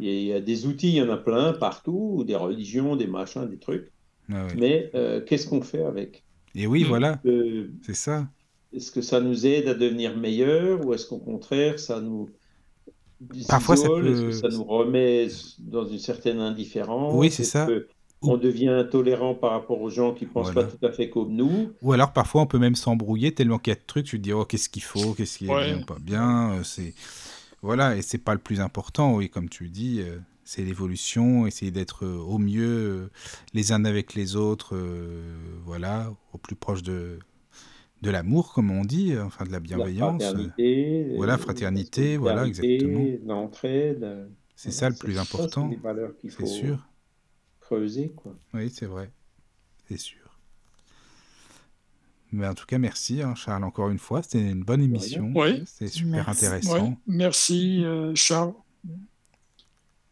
[0.00, 2.36] Il y a- il y a des outils, il y en a plein partout, des
[2.36, 3.92] religions, des machins, des trucs.
[4.32, 4.46] Ah.
[4.56, 6.24] Mais euh, qu'est-ce qu'on fait avec?
[6.54, 6.88] Et oui, Mm.
[6.88, 8.28] voilà, Euh, c'est ça.
[8.72, 12.28] Est-ce que ça nous aide à devenir meilleur ou est-ce qu'au contraire, ça nous
[13.48, 15.26] Parfois, ça que peut- ça nous remet
[15.58, 17.12] dans une certaine indifférence?
[17.16, 17.66] Oui, c'est ça.
[17.66, 17.88] que
[18.20, 20.68] on devient intolérant par rapport aux gens qui pensent Voilà.
[20.68, 21.70] pas tout à fait comme nous?
[21.82, 24.22] Ou alors parfois on peut même s'embrouiller tellement qu'il y a de trucs, tu te
[24.22, 25.66] dis oh qu'est-ce qu'il faut, qu'est-ce qui est Ouais.
[25.72, 26.94] bien ou pas bien, euh, c'est
[27.62, 30.18] voilà et c'est pas le plus important, oui comme tu dis, euh,
[30.48, 33.10] c'est l'évolution, essayer d'être euh, au mieux euh,
[33.52, 37.18] les uns avec les autres, euh, voilà, au plus proche de
[38.00, 42.18] de l'amour comme on dit, enfin de la La bienveillance, euh, fraternité, voilà, fraternité, la
[42.18, 43.04] voilà, exactement.
[43.26, 44.30] L'entraide.
[44.56, 46.88] c'est ça le plus ça, important, c'est des valeurs qu'il c'est faut sûr,
[47.60, 48.34] creuser, quoi.
[48.54, 49.12] oui c'est vrai,
[49.86, 50.40] c'est sûr.
[52.32, 54.22] Mais en tout cas, merci hein, Charles encore une fois.
[54.22, 55.30] C'était une bonne émission.
[55.34, 55.62] Oui.
[55.66, 56.30] C'était super Merci.
[56.46, 56.88] intéressant.
[56.88, 56.96] Ouais.
[57.06, 58.54] Merci, euh, Charles.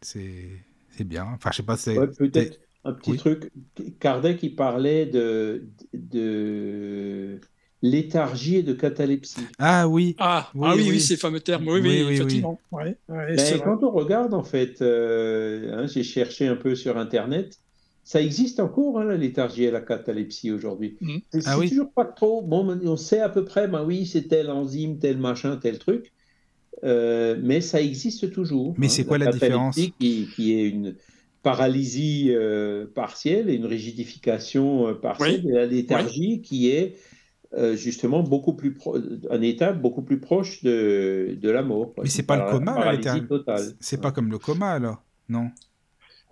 [0.07, 1.27] C'est c'est bien.
[1.35, 3.51] Enfin, je sais pas, c'est Ouais, peut-être un petit truc.
[3.99, 7.41] Kardec, il parlait de, de
[7.81, 9.45] léthargie et de catalepsie.
[9.59, 10.15] Ah oui.
[10.17, 11.67] Ah oui, ah oui, oui, ces fameux termes.
[11.67, 12.57] Oui, oui, effectivement.
[12.71, 17.59] Ouais, ben, quand on regarde, en fait, euh, hein, j'ai cherché un peu sur Internet,
[18.05, 20.95] ça existe encore, hein, la léthargie et la catalepsie aujourd'hui.
[21.01, 21.17] Mm.
[21.33, 22.41] C'est ah toujours pas trop.
[22.41, 26.13] Bon, on sait à peu près, ben oui, c'est tel enzyme, tel machin, tel truc.
[26.83, 28.75] Euh, mais ça existe toujours.
[28.77, 30.95] Mais hein, c'est quoi la, différence qui, qui, est une
[31.43, 36.97] paralysie euh, partielle et une rigidification euh, partielle de la léthargie qui est
[37.75, 38.77] justement beaucoup plus
[39.31, 41.93] un état beaucoup plus proche de, de la mort.
[42.03, 43.23] Mais c'est pas le coma, la léthargie
[43.79, 45.49] C'est pas comme le coma alors, non?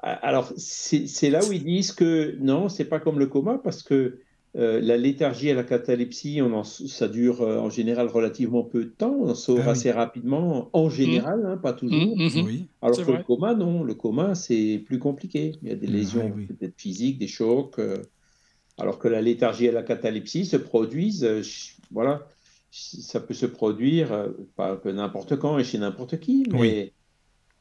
[0.04, 4.20] Alors, c'est là où ils disent que non, c'est pas comme le coma parce que
[4.58, 8.90] euh, la léthargie et la catalepsie, on ça dure euh, en général relativement peu de
[8.90, 12.16] temps, on en sort ah assez rapidement, en général, hein, pas toujours.
[12.16, 12.66] Mmh, mmh, mmh.
[12.82, 15.56] Alors que le coma, non, le coma, c'est plus compliqué.
[15.62, 17.98] Il y a des lésions peut-être physiques, des chocs, euh,
[18.78, 21.28] alors que la léthargie et la catalepsie se produisent,
[21.92, 22.26] voilà,
[22.72, 26.94] ça peut se produire, pas n'importe quand et chez n'importe qui, mais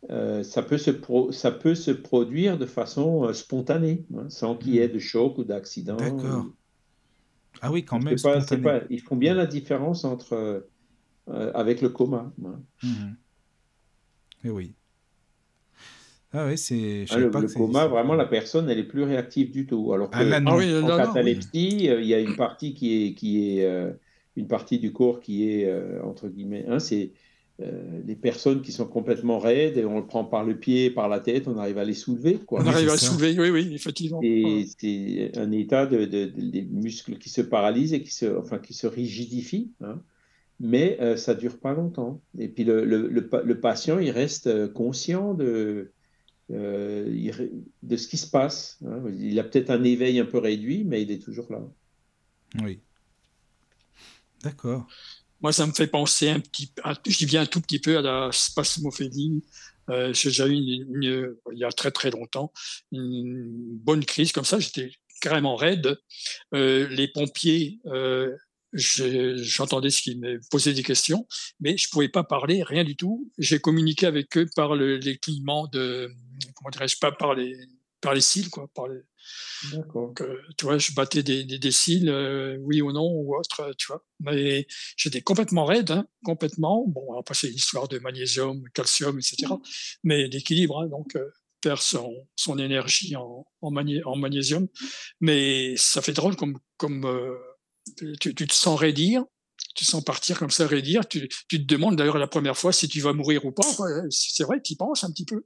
[0.08, 0.92] ça, peut se
[1.32, 5.44] ça peut se produire de façon spontanée, hein, sans qu'il y ait de choc ou
[5.44, 5.96] d'accident.
[5.96, 6.46] D'accord.
[7.64, 8.14] Ah oui, quand même.
[8.90, 10.68] ils font bien la différence entre
[11.30, 12.30] euh, avec le coma.
[12.38, 13.16] Et mhm.
[14.44, 14.74] eh oui.
[16.34, 17.06] Ah oui, c'est.
[17.08, 19.94] Ah, le, coma, vraiment, la personne, elle est plus réactive du tout.
[19.94, 23.64] Alors que ah, en catalepsie, euh, il y a une partie qui est, qui est
[23.64, 23.92] euh,
[24.36, 25.72] une partie du corps qui est
[26.02, 26.66] entre guillemets.
[26.68, 27.12] Hein, c'est
[27.60, 31.08] euh, les personnes qui sont complètement raides et on le prend par le pied, par
[31.08, 32.38] la tête, on arrive à les soulever.
[32.38, 32.62] Quoi.
[32.62, 34.18] On arrive à soulever, oui, oui, effectivement.
[34.24, 38.74] Et c'est un état de, des muscles qui se paralysent et qui se, enfin, qui
[38.74, 40.02] se rigidifient, hein.
[40.58, 42.20] mais euh, ça dure pas longtemps.
[42.40, 45.92] Et puis le, le, le, patient, il reste euh, conscient de,
[46.50, 48.80] de ce qui se passe.
[48.84, 49.00] Hein.
[49.16, 51.62] Il a peut-être un éveil un peu réduit, mais il est toujours là.
[52.64, 52.80] Oui.
[54.42, 54.88] D'accord.
[55.44, 58.00] Moi, ça me fait penser un petit peu, je viens un tout petit peu à
[58.00, 59.44] la spasmophélie.
[59.90, 62.50] Euh, j'ai déjà eu il y a très très longtemps
[62.90, 64.58] une bonne crise comme ça.
[64.58, 65.98] J'étais carrément raide.
[66.54, 68.34] Euh, les pompiers, euh,
[68.72, 71.26] j'entendais ce qu'ils me posaient des questions,
[71.60, 73.30] mais je pouvais pas parler, rien du tout.
[73.36, 76.10] J'ai communiqué avec eux par le, les clignements de,
[76.54, 77.54] comment dirais-je, pas par les,
[78.04, 79.00] par les cils, quoi, par les,
[79.72, 83.60] donc, euh, tu vois, je battais des, des, cils, euh, oui ou non, ou autre,
[83.60, 84.04] euh, tu vois.
[84.20, 84.66] Mais
[84.96, 86.84] j'étais complètement raide, hein, complètement.
[86.86, 89.52] Bon, après, c'est l'histoire de magnésium, calcium, etc.
[90.02, 91.16] Mais d'équilibre, hein, donc,
[91.62, 94.68] perd son, son énergie en, en, en, magnésium.
[95.20, 97.08] Mais ça fait drôle comme, comme
[97.96, 99.24] tu, tu, te sens raidir,
[99.74, 101.06] tu sens partir comme ça, raidir.
[101.08, 103.62] Tu, tu te demandes d'ailleurs la première fois si tu vas mourir ou pas.
[104.10, 105.44] C'est vrai, tu y penses un petit peu.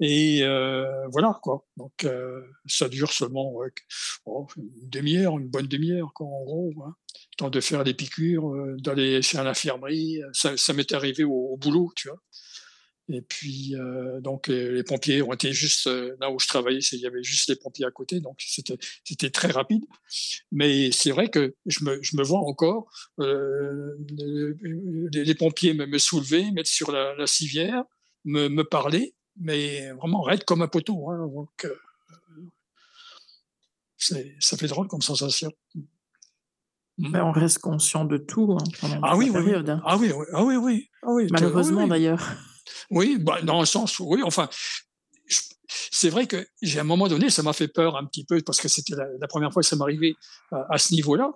[0.00, 1.66] Et euh, voilà quoi.
[1.76, 3.52] Donc euh, ça dure seulement
[4.56, 6.72] une demi-heure, une bonne demi-heure, quoi, en gros.
[6.84, 6.96] Hein.
[7.38, 10.20] Temps de faire des piqûres, euh, d'aller chez l'infirmerie.
[10.32, 12.18] Ça, ça m'est arrivé au, boulot, tu vois.
[13.08, 17.00] Et puis, euh, donc, les pompiers ont été juste euh, là où je travaillais, il
[17.00, 19.84] y avait juste les pompiers à côté, donc c'était, très rapide.
[20.52, 25.86] Mais c'est vrai que je me, je me vois encore euh, les, les, pompiers me,
[25.86, 27.82] me, soulever, mettre sur la, la civière,
[28.24, 31.10] me, me, parler, mais vraiment raide comme un poteau.
[31.10, 31.74] Hein, donc, euh,
[33.98, 35.50] ça fait drôle comme sensation.
[36.98, 39.70] Mais on reste conscient de tout hein, pendant ah, oui, oui, période.
[39.70, 39.82] Hein.
[39.84, 40.90] Ah oui, oui, ah oui, oui.
[41.02, 42.36] Ah oui Malheureusement d'ailleurs.
[42.90, 44.22] Oui, bah, dans un sens, oui.
[44.22, 44.48] Enfin,
[45.68, 48.40] c'est vrai que j'ai à un moment donné, ça m'a fait peur un petit peu
[48.42, 50.14] parce que c'était la, première fois que ça m'arrivait
[50.50, 51.30] à, ce niveau-là.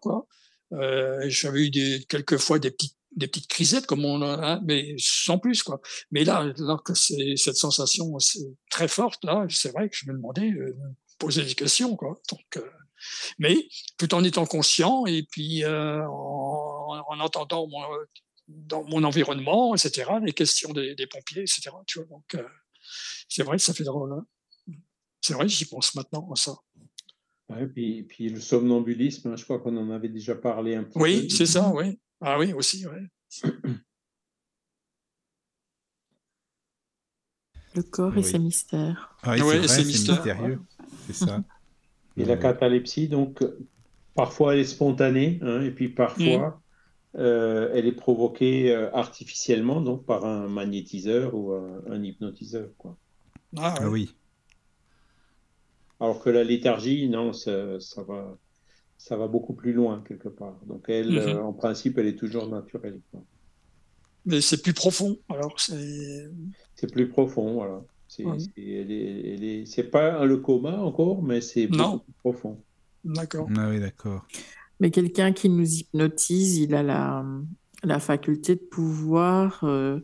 [0.72, 1.70] Euh, j'avais eu
[2.08, 5.80] quelques fois des petites des petites crisettes comme on a, hein, mais sans plus quoi.
[6.10, 8.16] Mais là, là que cette sensation
[8.70, 10.76] très forte là, c'est vrai que je me demandais, euh,
[11.18, 12.20] poser des questions quoi.
[12.30, 12.70] Donc, euh,
[13.38, 13.56] mais
[13.98, 17.82] tout en étant conscient et puis euh, en, en, entendant mon,
[18.48, 21.70] dans mon environnement, etc., les questions des, des pompiers, etc.
[21.86, 22.46] Tu vois, donc, euh,
[23.28, 24.12] c'est vrai, ça fait drôle.
[24.12, 24.26] Hein
[25.26, 26.52] c'est vrai, j'y pense maintenant à ça.
[27.48, 31.00] Ouais, puis, puis le somnambulisme, hein, je crois qu'on en avait déjà parlé un peu.
[31.00, 31.98] Oui, c'est ça, oui.
[32.20, 33.08] Ah oui, aussi, oui.
[37.74, 39.14] Le corps et ses mystères.
[39.22, 40.60] Ah oui, c'est mystérieux.
[41.06, 41.44] C'est ça.
[42.16, 43.44] Et la catalepsie, donc,
[44.14, 46.62] parfois elle est spontanée, hein, et puis parfois,
[47.14, 52.68] euh, elle est provoquée euh, artificiellement, donc par un magnétiseur ou un, hypnotiseur.
[52.76, 52.96] Quoi.
[53.56, 54.14] Ah, ah, oui.
[55.98, 58.36] Alors que la léthargie, non, ça, ça, va,
[58.98, 60.58] ça va beaucoup plus loin quelque part.
[60.66, 61.18] Donc elle, mhm.
[61.18, 63.00] euh, en principe, elle est toujours naturelle.
[64.26, 66.28] Mais c'est plus profond, alors c'est...
[66.74, 67.82] C'est plus profond, voilà.
[68.08, 68.38] C'est Ouais.
[68.38, 71.78] c'est- elle est- elle est- c'est pas le coma encore, mais c'est plus
[72.18, 72.62] profond.
[73.04, 73.48] D'accord.
[73.56, 74.26] Ah oui, d'accord.
[74.80, 77.24] Mais quelqu'un qui nous hypnotise, il a la,
[77.82, 80.00] la faculté de pouvoir euh,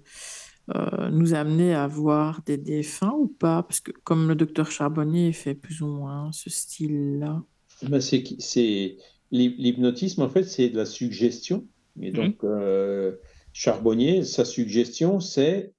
[0.75, 3.63] euh, nous amener à voir des défunts ou pas?
[3.63, 7.43] Parce que comme le docteur Charbonnier fait plus ou moins ce style-là.
[7.83, 8.97] Ben, c'est
[9.31, 11.67] l'hypnotisme en fait c'est de la suggestion
[12.01, 12.17] et Mhm.
[12.17, 13.17] donc euh,
[13.53, 15.73] Charbonnier sa suggestion c'est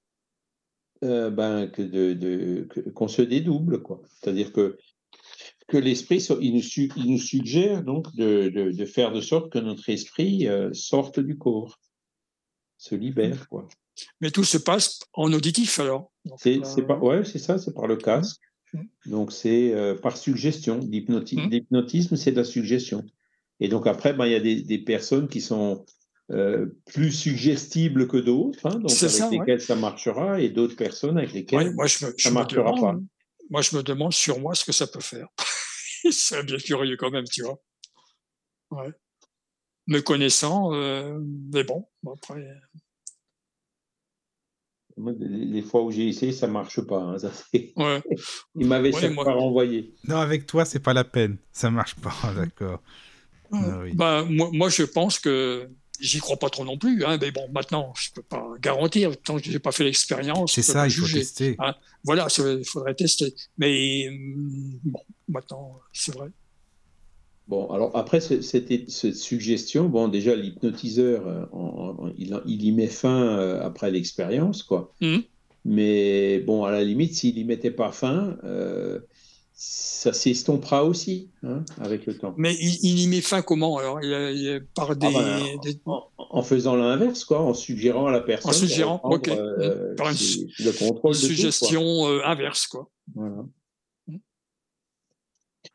[1.02, 4.78] ben que de, de- que- qu'on se dédouble quoi c'est-à-dire que
[5.66, 9.50] que l'esprit il nous, su- il nous suggère donc de, de, de faire de sorte
[9.52, 11.78] que notre esprit euh, sorte du corps
[12.76, 13.66] se libère quoi
[14.20, 16.10] Mais tout se passe en auditif alors.
[16.38, 18.40] C'est c'est pas ouais c'est ça c'est par le casque
[18.72, 18.88] Mhm.
[19.06, 21.48] donc c'est euh, par suggestion Mhm.
[21.50, 23.04] l'hypnotisme c'est de la suggestion
[23.60, 25.84] Et donc après, ben, il y a des, des personnes qui sont
[26.32, 29.38] euh, plus suggestibles que d'autres, hein, donc avec ça, ouais.
[29.38, 32.34] lesquelles ça marchera, et d'autres personnes avec lesquelles Ouais, moi, je me, je ça me
[32.34, 32.96] marchera demande, pas.
[33.50, 35.28] moi, je me demande sur moi ce que ça peut faire.
[36.10, 37.60] c'est bien curieux quand même, tu vois.
[38.70, 38.92] Ouais.
[39.86, 41.18] Me connaissant, euh,
[41.52, 42.46] mais bon, après.
[44.96, 47.00] Moi, les, fois où j'ai essayé, ça marche pas.
[47.00, 48.02] hein, ça, Ouais.
[48.54, 49.92] Il m'avait Ouais, chaque moi- fois renvoyé.
[50.06, 51.36] Non, avec toi, c'est pas la peine.
[51.52, 52.80] Ça marche pas, d'accord.
[53.50, 53.58] Ouais.
[53.62, 53.92] Ah oui.
[53.94, 55.68] Bah, moi, moi, je pense que
[56.00, 59.38] j'y crois pas trop non plus, hein, mais bon, maintenant, je peux pas garantir tant
[59.38, 60.52] que j'ai pas fait l'expérience.
[60.52, 61.56] C'est ça, pas il faut tester.
[61.58, 61.74] Hein,
[62.04, 63.34] voilà, il faudrait tester.
[63.58, 66.28] Mais hum, bon, maintenant, c'est vrai.
[67.46, 72.86] Bon, alors après ce- cette, cette suggestion, bon, déjà l'hypnotiseur, euh, il, il y met
[72.86, 74.94] fin euh, après l'expérience, quoi.
[75.00, 75.22] Mhm.
[75.66, 79.00] Mais bon, à la limite, s'il y mettait pas fin, euh,
[79.54, 82.34] ça s'estompera aussi hein, avec le temps.
[82.36, 84.02] Mais il, il y met fin comment alors?
[84.02, 88.10] Il, il Par des, Ah ben, des- en, en faisant l'inverse, quoi, en suggérant à
[88.10, 88.50] la personne.
[88.50, 89.28] En suggérant, ok.
[89.28, 91.36] euh, Par une c'est- le contrôle une de tout, quoi.
[91.36, 92.88] suggestion euh, inverse, quoi.
[93.14, 93.44] Voilà.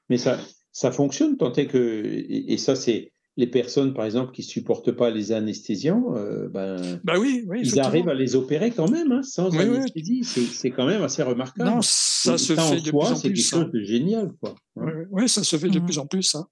[0.09, 0.39] Mais ça,
[0.71, 4.91] ça fonctionne tant est que, et, et ça c'est les personnes par exemple qui supportent
[4.91, 7.61] pas les anesthésiants, euh, ben, Bah oui, oui.
[7.63, 10.23] ils arrivent à les opérer quand même hein, sans Oui, anesthésie.
[10.25, 11.69] C'est, c'est quand même assez remarquable.
[11.69, 13.35] Non, ça Et se fait de soi, plus en c'est plus.
[13.41, 13.69] quelque chose hein.
[13.73, 14.55] de génial, quoi.
[14.75, 14.83] hein.
[14.83, 15.85] Oui, oui, ça se fait de Mhm.
[15.85, 16.35] plus en plus.
[16.35, 16.47] hein.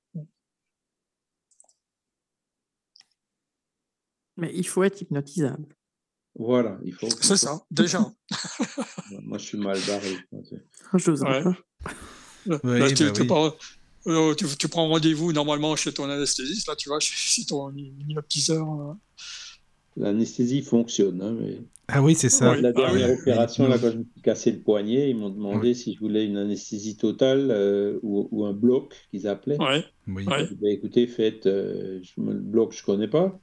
[4.37, 5.75] Mais il faut être hypnotisable.
[6.35, 7.07] Voilà, il faut.
[7.21, 7.99] C'est ça, déjà.
[9.23, 10.15] Moi, je suis mal barré.
[10.93, 11.53] J'oserais Ouais.
[12.47, 13.27] Là, Oui, là, tu, bah tu oui.
[13.27, 13.53] prends,
[14.07, 18.67] euh, tu- tu prends rendez-vous normalement chez ton anesthésiste, là, tu vois, chez ton hypnotiseur.
[18.69, 18.93] euh.
[19.95, 21.57] L'anesthésie fonctionne, hein, mais
[21.87, 22.53] Ah oui, c'est ça.
[22.53, 22.61] Oui.
[22.61, 23.11] la Ah dernière oui.
[23.11, 26.25] opération, là, quand je me suis cassé le poignet, ils m'ont demandé si je voulais
[26.25, 29.57] une anesthésie totale euh, ou, ou un bloc qu'ils appelaient.
[29.59, 30.25] Ouais, Oui.
[30.49, 33.39] Dit, bah, écoutez, faites, euh, je le bloc, je connais pas.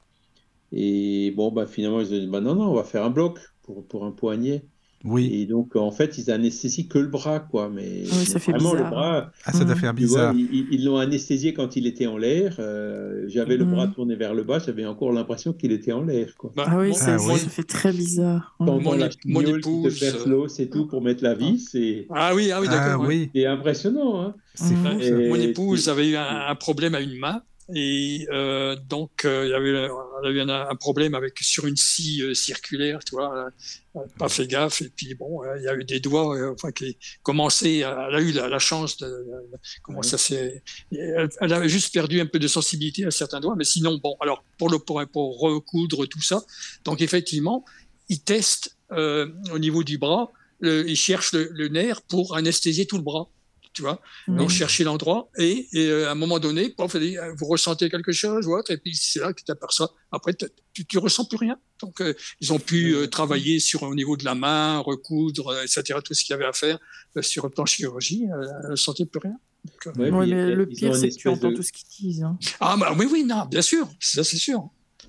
[0.73, 3.41] Et bon, bah, finalement, ils ont dit, bah, non, non, on va faire un bloc
[3.63, 4.69] pour, pour un poignet.
[5.05, 5.31] Oui.
[5.35, 7.69] Et donc, en fait, ils anesthésient que le bras, quoi.
[7.69, 8.91] Mais Oui, ça fait vraiment, le bizarre.
[8.91, 9.81] bras, Ah, ça doit Mhm.
[9.81, 10.35] faire tu vois, bizarre.
[10.73, 12.57] ils l'ont anesthésié quand il était en l'air.
[12.59, 13.71] euh, j'avais le Mhm.
[13.75, 16.53] bras tourné vers le bas, j'avais encore l'impression qu'il était en l'air, quoi.
[16.57, 17.39] bah, Ah oui, ça, Ah ça oui.
[17.39, 18.55] fait très bizarre.
[18.59, 21.69] Quand Mon on la mon épouse, perce euh, l'os et tout pour mettre la vis,
[21.71, 23.03] c'est Ah oui, ah oui, Ah d'accord.
[23.03, 23.07] ouais.
[23.09, 24.35] oui, c'est impressionnant, hein.
[24.55, 25.05] c'est fou ça.
[25.05, 27.43] Et- Mon épouse c'est- avait eu un, un problème à une main
[27.73, 31.77] et euh, donc euh, il y avait, a eu un, un problème avec sur une
[31.77, 33.51] scie euh, circulaire, tu vois,
[33.95, 36.37] elle n'a pas fait gaffe et puis bon, euh, il y a eu des doigts,
[36.37, 40.07] euh, enfin qui commençaient, elle a eu la, la chance de, de- comment Ouais.
[40.07, 40.63] ça s'est,
[40.93, 44.17] elle, elle a juste perdu un peu de sensibilité à certains doigts, mais sinon bon,
[44.21, 46.43] alors pour le pour, pour recoudre tout ça,
[46.85, 47.65] donc effectivement,
[48.11, 50.31] ils testent euh, au niveau du bras,
[50.61, 53.29] le, ils cherchent le, le nerf pour anesthésier tout le bras.
[53.75, 54.37] Tu vois, Mhm.
[54.39, 58.13] donc chercher l'endroit et, et, euh, à un moment donné, pof, euh, vous ressentez quelque
[58.13, 59.93] chose ou autre, et puis c'est là que tu t'aperçois.
[60.13, 60.33] Après,
[60.73, 61.59] tu, tu ressens plus rien.
[61.83, 65.63] Donc, euh, ils ont pu euh, travailler sur au niveau de la main, recoudre, euh,
[65.65, 65.99] etc.
[66.05, 66.79] Tout ce qu'il y avait à faire
[67.17, 69.37] euh, sur le plan chirurgie, euh, elle ne sentait plus rien.
[69.65, 72.23] Donc, Ouais, mais le pire, c'est que tu entends de- tout ce qu'ils disent.
[72.23, 72.39] hein.
[72.61, 74.69] Ah bah oui, oui, non, bien sûr, ça c'est sûr.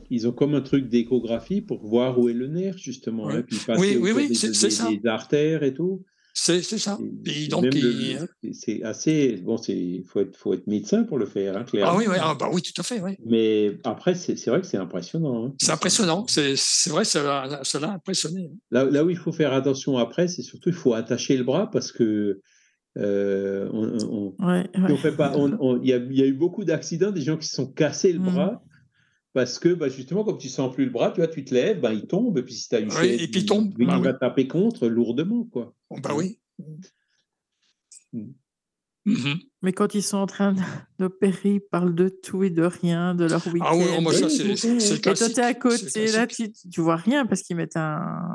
[0.09, 3.25] Ils ont comme un truc d'échographie pour voir où est le nerf, justement.
[3.25, 3.35] Ouais.
[3.37, 4.89] hein, puis passer Oui, oui, oui, des, des- ça.
[4.89, 6.03] des artères et tout.
[6.37, 6.97] C'est c'est ça.
[7.25, 9.37] Et donc, il- c'est- c'est assez.
[9.37, 11.93] Bon, il faut être, faut être médecin pour le faire, hein, clairement.
[11.93, 13.13] ah oui, oui, ah bah oui, tout à fait, oui.
[13.25, 15.45] Mais après, c'est c'est vrai que c'est impressionnant.
[15.47, 15.53] hein.
[15.61, 18.51] C'est impressionnant, c'est c'est vrai, ça l'a ça l'a impressionné.
[18.69, 21.69] Là, là où il faut faire attention après, c'est surtout il faut attacher le bras
[21.71, 22.41] parce que
[22.97, 23.97] euh, on,
[24.39, 24.91] on- Ouais, si ouais.
[24.91, 25.33] on fait pas.
[25.37, 27.55] on- on- Il y, a, il y a eu beaucoup d'accidents, des gens qui se
[27.55, 28.23] sont cassés le Mm.
[28.33, 28.61] bras.
[29.35, 31.81] Parce que bah, justement, comme tu sens plus le bras, tu vois, tu te lèves,
[31.81, 33.73] bah, il tombe, et puis si tu as une Oui, chaise, et puis il tombe,
[33.77, 34.17] il, bah va oui.
[34.17, 35.43] taper contre lourdement.
[35.43, 35.75] Quoi.
[35.89, 36.39] Bon, bah oui.
[38.13, 38.27] Mm.
[39.03, 39.39] Mhm.
[39.61, 40.55] Mais quand ils sont en train
[40.99, 43.67] d'opérer, ils parlent de tout et de rien, de leur week-end.
[43.71, 46.95] Ah oui, oh, moi, ça, c'est Et toi, t'es à côté, là, tu, tu vois
[46.95, 47.81] rien parce qu'ils mettent un,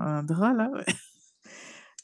[0.04, 0.70] un drap, là.
[0.70, 0.84] ouais.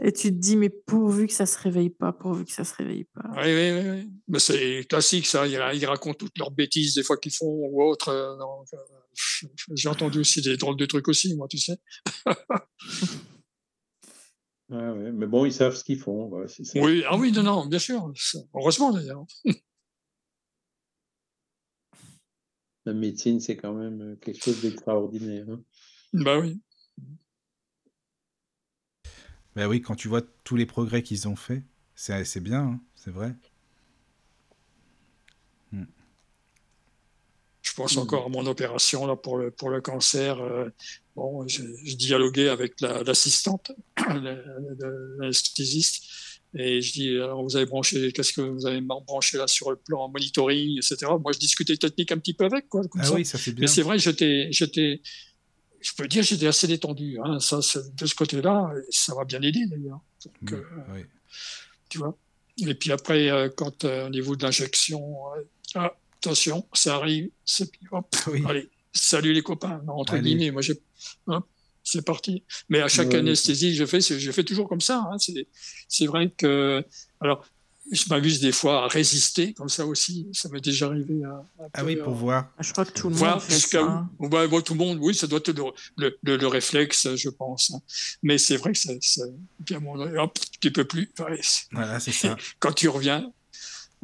[0.05, 2.75] Et tu te dis, mais pourvu que ça se réveille pas, pourvu que ça se
[2.75, 3.31] réveille pas.
[3.37, 4.11] Oui, oui, oui.
[4.29, 5.47] Mais c'est classique, ça.
[5.47, 8.11] Ils, ils racontent toutes leurs bêtises, des fois qu'ils font ou autre.
[8.11, 8.37] euh,
[9.75, 11.79] J'ai entendu aussi des drôles de trucs aussi, moi, tu sais.
[14.69, 15.13] Ouais, ouais.
[15.13, 16.27] Mais bon, ils savent ce qu'ils font.
[16.29, 16.79] ouais, c'est ça.
[16.81, 18.13] Oui, ah oui, non, non, bien sûr.
[18.55, 19.25] Heureusement, d'ailleurs.
[22.85, 25.47] La médecine, c'est quand même euh, quelque chose d'extraordinaire.
[25.51, 25.61] hein.
[26.13, 26.61] Bah oui.
[29.57, 31.63] Ben oui, quand tu vois tous les progrès qu'ils ont fait,
[31.95, 33.35] c'est bien, hein, c'est vrai.
[37.63, 40.41] Je pense encore à mon opération là, pour, le, pour le cancer.
[40.41, 40.69] euh,
[41.15, 44.43] bon, je, je dialoguais avec la- l'assistante, la- la-
[45.19, 46.05] l'anesthésiste,
[46.55, 49.77] et je dis alors, vous avez branché, qu'est-ce que vous avez branché là sur le
[49.77, 51.19] plan monitoring, etc.
[51.21, 53.15] Moi, je discutais technique un petit peu avec, quoi, comme Ah ça.
[53.15, 53.63] oui, ça c'est bien.
[53.63, 55.03] Mais c'est vrai, j'étais, j'étais,
[55.87, 57.19] je peux dire, j'étais assez détendu.
[57.23, 60.01] Hein, ça, de ce côté-là, ça m'a bien aidé d'ailleurs.
[60.53, 61.01] Euh, oui.
[61.89, 62.17] tu vois.
[62.59, 65.01] Et puis après, euh, quand euh, au niveau de l'injection,
[65.37, 65.43] euh,
[65.75, 68.43] ah, attention, ça arrive, c'est hop, Oui.
[68.49, 70.23] allez, salut les copains, non, entre Allez.
[70.31, 70.81] guillemets, moi j'ai,
[71.27, 71.47] hop,
[71.85, 72.43] c'est parti.
[72.69, 75.07] Mais à chaque anesthésie que je fais, c'est- je fais toujours comme ça.
[75.13, 75.47] hein, c'est,
[75.89, 76.83] c'est vrai que,
[77.21, 77.47] alors,
[77.93, 80.29] je m'amuse des fois à résister comme ça aussi.
[80.33, 81.23] Ça m'est déjà arrivé.
[81.25, 81.29] À,
[81.63, 82.51] à Ah oui, pour voir.
[82.59, 84.09] Je crois que tout le voir monde fait jusqu'à ça.
[84.19, 84.61] où.
[84.63, 85.65] Tout le monde, oui, ça doit être le,
[85.97, 87.71] le, le- le réflexe, je pense.
[87.73, 87.81] hein.
[88.23, 88.93] Mais c'est vrai que ça,
[90.19, 91.13] hop, tu peux plus.
[91.21, 91.41] Ouais,
[91.73, 92.37] Voilà, c'est ça.
[92.59, 93.31] quand tu reviens,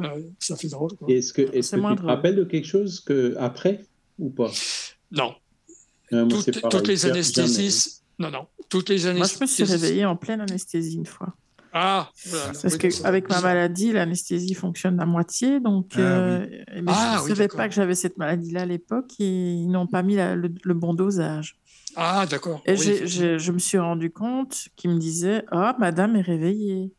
[0.01, 0.93] euh, ça fait drôle.
[0.97, 1.09] quoi.
[1.11, 3.85] Est-ce que, est-ce C'est que moins tu te rappelles de quelque chose que après
[4.19, 4.51] ou pas?
[5.11, 5.35] Non,
[6.11, 8.01] moi, toutes, c'est pareil, toutes les anesthésies.
[8.19, 9.37] Non, non, toutes les Moi, anesthésies.
[9.39, 11.35] je me suis réveillée en pleine anesthésie une fois.
[11.73, 16.01] Ah, voilà, Parce oui, que ça- avec ma maladie, l'anesthésie fonctionne à moitié, donc Ah
[16.01, 19.53] euh, mais Ah, je ne oui, savais pas que j'avais cette maladie-là à l'époque et
[19.55, 21.57] ils n'ont pas mis la- le, le bon dosage.
[21.97, 22.63] Ah, d'accord.
[22.67, 26.93] Et oui, je me suis rendu compte qu'ils me disaient Ah, madame est réveillée.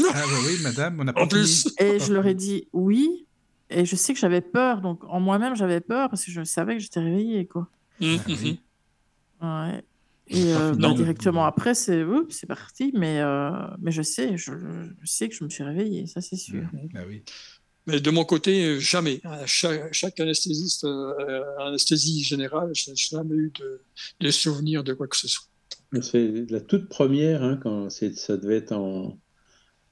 [0.00, 3.26] Ah bah oui, madame, on n'a pas En plus, Et je leur ai dit oui.
[3.70, 6.74] Et je sais que j'avais peur, donc en moi-même j'avais peur parce que je savais
[6.76, 7.68] que j'étais réveillée, quoi.
[8.00, 8.60] Hum, Ah oui.
[9.40, 9.84] Ouais.
[10.28, 14.52] Et euh, bah, directement après, c'est c'est parti, mais, euh, mais je sais, je,
[15.00, 16.62] je sais que je me suis réveillée, ça c'est sûr.
[16.72, 16.88] Mhm.
[16.94, 17.22] Ah oui.
[17.86, 19.20] Mais de mon côté, jamais.
[19.46, 23.80] Chaque, anesthésiste, euh, anesthésie générale, je n'ai jamais eu de,
[24.20, 25.46] de souvenir de quoi que ce soit.
[26.02, 29.18] C'est la toute première, hein, quand ça devait être en,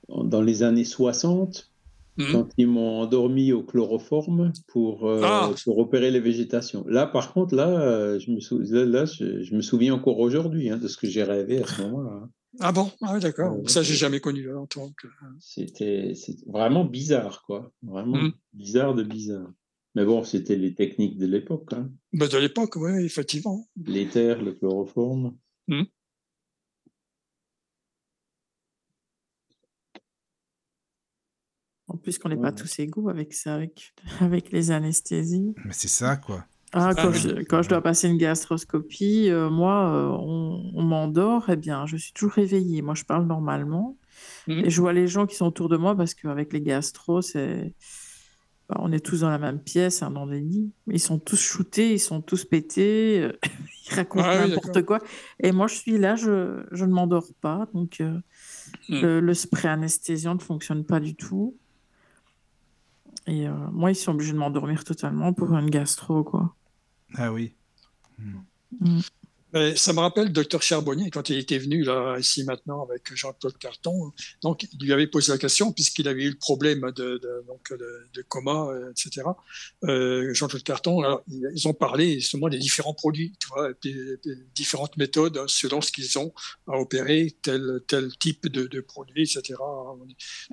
[0.09, 1.71] en- dans les années 60,
[2.17, 2.33] Mhm.
[2.33, 5.51] quand ils m'ont endormi au chloroforme pour, euh, Ah.
[5.65, 6.85] pour opérer les végétations.
[6.87, 10.19] Là, par contre, là, euh, je, me sou- là, là, je, je me souviens encore
[10.21, 12.21] aujourd'hui hein, de ce que j'ai rêvé à ce moment-là.
[12.25, 12.31] hein.
[12.61, 12.89] Ah bon?
[13.03, 13.55] Ah oui, d'accord.
[13.55, 14.49] Euh, Ça, j'ai jamais connu.
[14.51, 15.09] hein, donc, euh,
[15.41, 16.13] C'était
[16.47, 17.73] vraiment bizarre, quoi.
[17.83, 18.33] Vraiment Mhm.
[18.53, 19.51] bizarre de bizarre.
[19.97, 21.73] Mais bon, c'était les techniques de l'époque.
[21.73, 21.91] Hein.
[22.13, 23.67] bah, de l'époque, oui, effectivement.
[23.87, 25.37] L'éther, le chloroforme.
[31.95, 35.55] En plus qu'on n'est pas tous égaux avec ça, avec, avec les anesthésies.
[35.65, 36.45] Mais c'est ça, quoi.
[36.73, 41.45] Ah, quand, je, quand je dois passer une gastroscopie, euh, moi, euh, on, on m'endort,
[41.49, 42.83] eh bien, je suis toujours réveillée.
[42.83, 43.97] Moi, je parle normalement.
[44.49, 44.65] Mhm.
[44.65, 47.73] Et je vois les gens qui sont autour de moi parce qu'avec les gastros, c'est...
[48.69, 50.73] bah, on est tous dans la même pièce, hein, dans des lits.
[50.91, 53.33] Ils sont tous shootés, ils sont tous pétés, euh,
[53.91, 54.99] ils racontent Ah n'importe quoi.
[55.39, 57.69] Et moi, je suis là, je, je ne m'endors pas.
[57.73, 58.19] Donc, euh,
[58.89, 59.01] Mhm.
[59.03, 61.57] le, le spray anesthésiant ne fonctionne pas du tout.
[63.27, 66.55] Et euh, moi, ils sont obligés de m'endormir totalement pour une gastro, quoi.
[67.15, 67.55] Ah oui.
[68.19, 69.01] Mm.
[69.55, 73.15] Mais ça me rappelle le docteur Charbonnier quand il était venu là ici maintenant avec
[73.15, 74.13] Jean-Claude Carton.
[74.43, 77.71] Donc il lui avait posé la question puisqu'il avait eu le problème de, de- donc
[77.73, 79.23] de, de coma, euh, etc.
[79.85, 81.23] Euh, Jean-Claude Carton, alors,
[81.55, 84.19] ils ont parlé justement des différents produits, tu vois, des
[84.55, 86.33] différentes méthodes hein, selon ce qu'ils ont
[86.67, 89.55] à opérer tel tel type de, de produit, etc.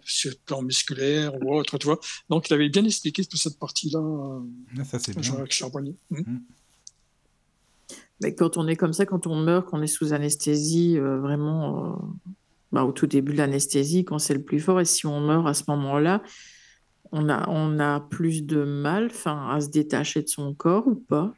[0.05, 1.99] Sur le plan musculaire ou autre, tu vois.
[2.29, 4.39] Donc il avait bien expliqué toute cette partie-là, euh,
[4.79, 5.21] Ah, ça, c'est bien.
[5.23, 5.95] Jean-Claude Charbonnier.
[6.11, 6.37] Mm.
[8.21, 11.95] Mais quand on est comme ça, quand on meurt, qu'on est sous anesthésie, euh, vraiment
[11.95, 11.97] euh,
[12.71, 15.47] bah, au tout début de l'anesthésie, quand c'est le plus fort, et si on meurt
[15.47, 16.21] à ce moment-là,
[17.11, 20.95] on a, on a plus de mal 'fin, à se détacher de son corps ou
[20.95, 21.33] pas?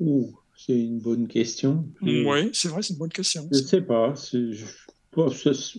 [0.00, 1.88] Ouh, c'est une bonne question.
[2.04, 3.46] Je- Oui, c'est vrai, c'est une bonne question.
[3.52, 4.14] Je ne sais pas.
[4.32, 4.52] Je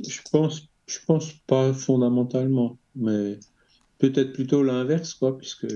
[0.07, 3.39] je pense, je pense pas fondamentalement, mais
[3.99, 5.67] peut-être plutôt l'inverse, quoi, puisque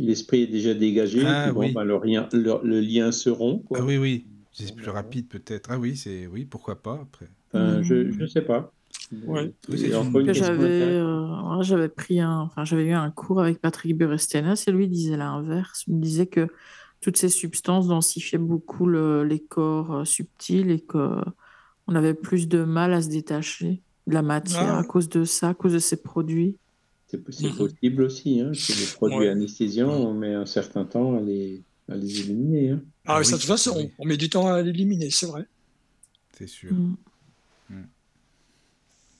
[0.00, 1.22] l'esprit est déjà dégagé.
[1.26, 1.72] Ah, puis bon, oui.
[1.72, 3.78] ben, le, lien, le, le lien se rompt, quoi.
[3.80, 4.26] Ah oui, oui.
[4.52, 5.70] C'est plus rapide, peut-être.
[5.72, 7.28] Ah oui, c'est oui, pourquoi pas, après.
[7.52, 8.72] Enfin, je ne sais pas.
[9.26, 9.52] Ouais.
[9.68, 14.64] Oui, une- j'avais euh, j'avais pris un enfin j'avais eu un cours avec Patrick Burestenas
[14.66, 16.48] et lui disait l'inverse il me disait que
[17.00, 21.16] toutes ces substances densifiaient beaucoup le- les corps euh, subtils et que
[21.86, 24.78] On avait plus de mal à se détacher de la matière Ah.
[24.80, 26.56] à cause de ça, à cause de ces produits.
[27.10, 27.18] C'est
[27.48, 27.56] Mhm.
[27.56, 28.40] possible aussi.
[28.40, 29.28] Hein, que les produits Ouais.
[29.28, 32.70] anesthésiants, on met un certain temps à les, à les éliminer.
[32.70, 32.82] Hein.
[33.04, 33.90] Ah, Ah oui, ça, de toute façon, oui.
[33.98, 35.44] on, on met du temps à l'éliminer, c'est vrai.
[36.38, 36.72] C'est sûr.
[36.72, 36.94] Mm.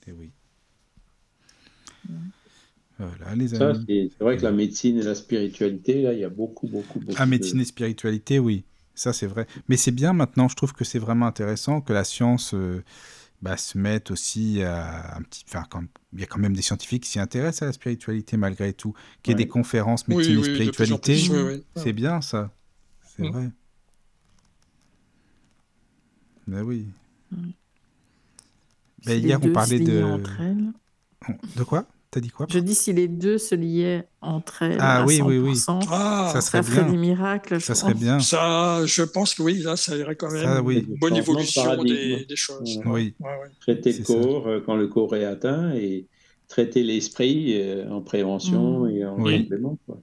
[0.07, 0.31] Et oui.
[2.97, 3.83] Voilà, les amis.
[3.87, 7.15] c'est vrai que la médecine et la spiritualité, là, il y a beaucoup, beaucoup, beaucoup.
[7.17, 8.63] Ah, de- médecine et spiritualité, oui.
[8.93, 9.47] Ça, c'est vrai.
[9.69, 12.83] Mais c'est bien maintenant, je trouve que c'est vraiment intéressant que la science euh,
[13.41, 15.43] bah, se mette aussi à un petit.
[15.47, 15.83] Enfin, quand...
[16.13, 18.93] il y a quand même des scientifiques qui s'y intéressent à la spiritualité malgré tout.
[19.23, 19.43] Qu'il y ait Ouais.
[19.45, 21.63] des conférences médecine oui, spiritualité, plus, oui, oui.
[21.75, 22.51] c'est bien ça.
[23.03, 23.31] C'est Mm.
[23.31, 23.49] vrai.
[26.47, 26.87] Ben oui.
[27.31, 27.37] Si
[29.05, 30.03] Ben, hier, on liaient de.
[30.03, 30.71] entre elles.
[31.55, 31.85] De quoi?
[32.11, 35.21] T'as dit quoi Je dis si les deux se liaient entre elles Ah à oui,
[35.21, 35.53] oui, oui.
[35.55, 36.91] 100%, Ah, Ça ça serait ferait bien.
[36.91, 37.59] des miracles.
[37.59, 38.01] je Ça serait pense.
[38.01, 38.19] bien.
[38.19, 40.43] ça, je pense que oui, là, ça irait quand même.
[40.43, 40.85] Ça, oui.
[40.89, 42.77] Une bonne évolution des, des choses.
[42.79, 42.83] Ouais.
[42.85, 43.15] Oui.
[43.21, 43.49] Ouais, ouais.
[43.61, 44.13] Traiter le ça.
[44.13, 46.07] corps euh, quand le corps est atteint et
[46.49, 48.89] traiter l'esprit euh, en prévention Mm.
[48.89, 49.43] et en Oui.
[49.43, 49.77] complément.
[49.85, 50.01] quoi.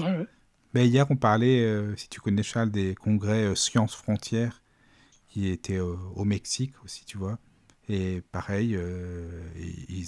[0.00, 0.26] Ouais, ouais.
[0.74, 4.62] Ben, hier, on parlait, euh, si tu connais Charles, des congrès euh, Sciences Frontières
[5.30, 7.38] qui étaient euh, au Mexique aussi, tu vois.
[7.88, 10.02] Et pareil, euh, il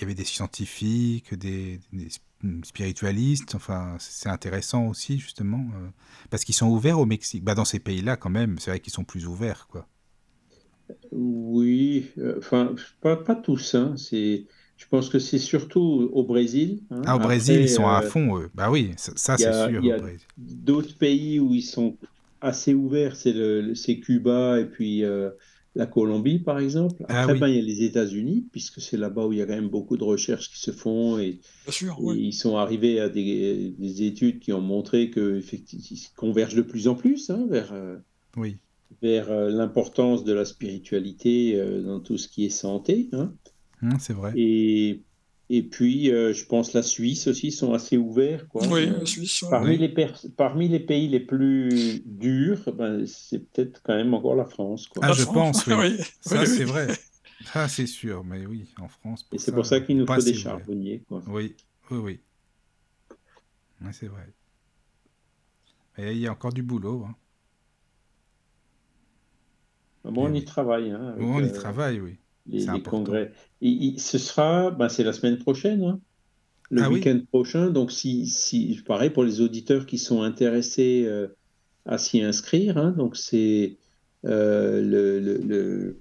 [0.00, 2.08] y avait des scientifiques, des, des
[2.62, 3.54] spiritualistes.
[3.56, 5.88] Enfin, c'est intéressant aussi, justement, euh,
[6.30, 7.42] parce qu'ils sont ouverts au Mexique.
[7.42, 9.88] Bah, dans ces pays-là, quand même, c'est vrai qu'ils sont plus ouverts, quoi.
[11.12, 13.74] Oui, euh, enfin, pas, pas tous.
[13.74, 14.46] Hein, c'est,
[14.76, 16.82] je pense que c'est surtout au Brésil.
[16.90, 17.02] hein.
[17.04, 18.50] Ah, au Brésil, ils sont à fond, eux.
[18.54, 19.80] Bah oui, ça, c'est sûr.
[19.82, 20.20] il y a au Brésil.
[20.38, 21.96] D'autres pays où ils sont
[22.40, 25.02] assez ouverts, c'est Cuba et puis
[25.74, 27.04] la Colombie, par exemple.
[27.08, 27.40] Ah Après, oui.
[27.40, 29.68] ben, il y a les États-Unis, puisque c'est là-bas où il y a quand même
[29.68, 32.18] beaucoup de recherches qui se font et, Bien sûr, et oui.
[32.28, 35.42] ils sont arrivés à des, des études qui ont montré qu'ils
[36.16, 37.96] convergent de plus en plus hein, vers, euh,
[38.36, 38.58] Oui.
[39.02, 43.08] vers euh, l'importance de la spiritualité euh, dans tout ce qui est santé.
[43.12, 43.34] hein.
[43.82, 44.32] Hum, c'est vrai.
[44.36, 45.04] Et,
[45.50, 48.46] et puis, euh, je pense la Suisse aussi sont assez ouverts.
[48.48, 48.66] Quoi.
[48.68, 49.42] Oui, Euh, la Suisse.
[49.42, 49.48] ouais.
[49.50, 49.78] Parmi, Oui.
[49.78, 54.44] les pers- parmi les pays les plus durs, ben, c'est peut-être quand même encore la
[54.44, 54.86] France.
[54.88, 55.02] Quoi.
[55.04, 55.74] Ah, La je France, pense, oui.
[55.98, 56.04] oui.
[56.20, 56.70] Ça, Oui, c'est oui.
[56.70, 56.88] vrai.
[57.44, 58.24] Ça, c'est sûr.
[58.24, 59.26] Mais oui, en France.
[59.32, 61.02] Et c'est pour ça qu'il nous faut des charbonniers.
[61.08, 61.22] Quoi.
[61.28, 61.54] Oui,
[61.90, 62.20] oui, oui.
[63.80, 64.26] Ouais, c'est vrai.
[65.98, 67.04] Et il y a encore du boulot.
[67.08, 67.14] Hein.
[70.04, 70.90] Bon, on y travaille.
[70.90, 72.18] Hein, avec, on y euh, travaille, oui.
[72.48, 73.32] Les, congrès.
[73.60, 76.00] Et, ce sera, ben, c'est la semaine prochaine, hein,
[76.70, 76.96] le Ah oui.
[76.96, 77.70] week-end prochain.
[77.70, 81.28] Donc, si, si, pareil pour les auditeurs qui sont intéressés euh,
[81.86, 83.78] à s'y inscrire, hein, donc c'est
[84.26, 86.00] euh, le, le- le-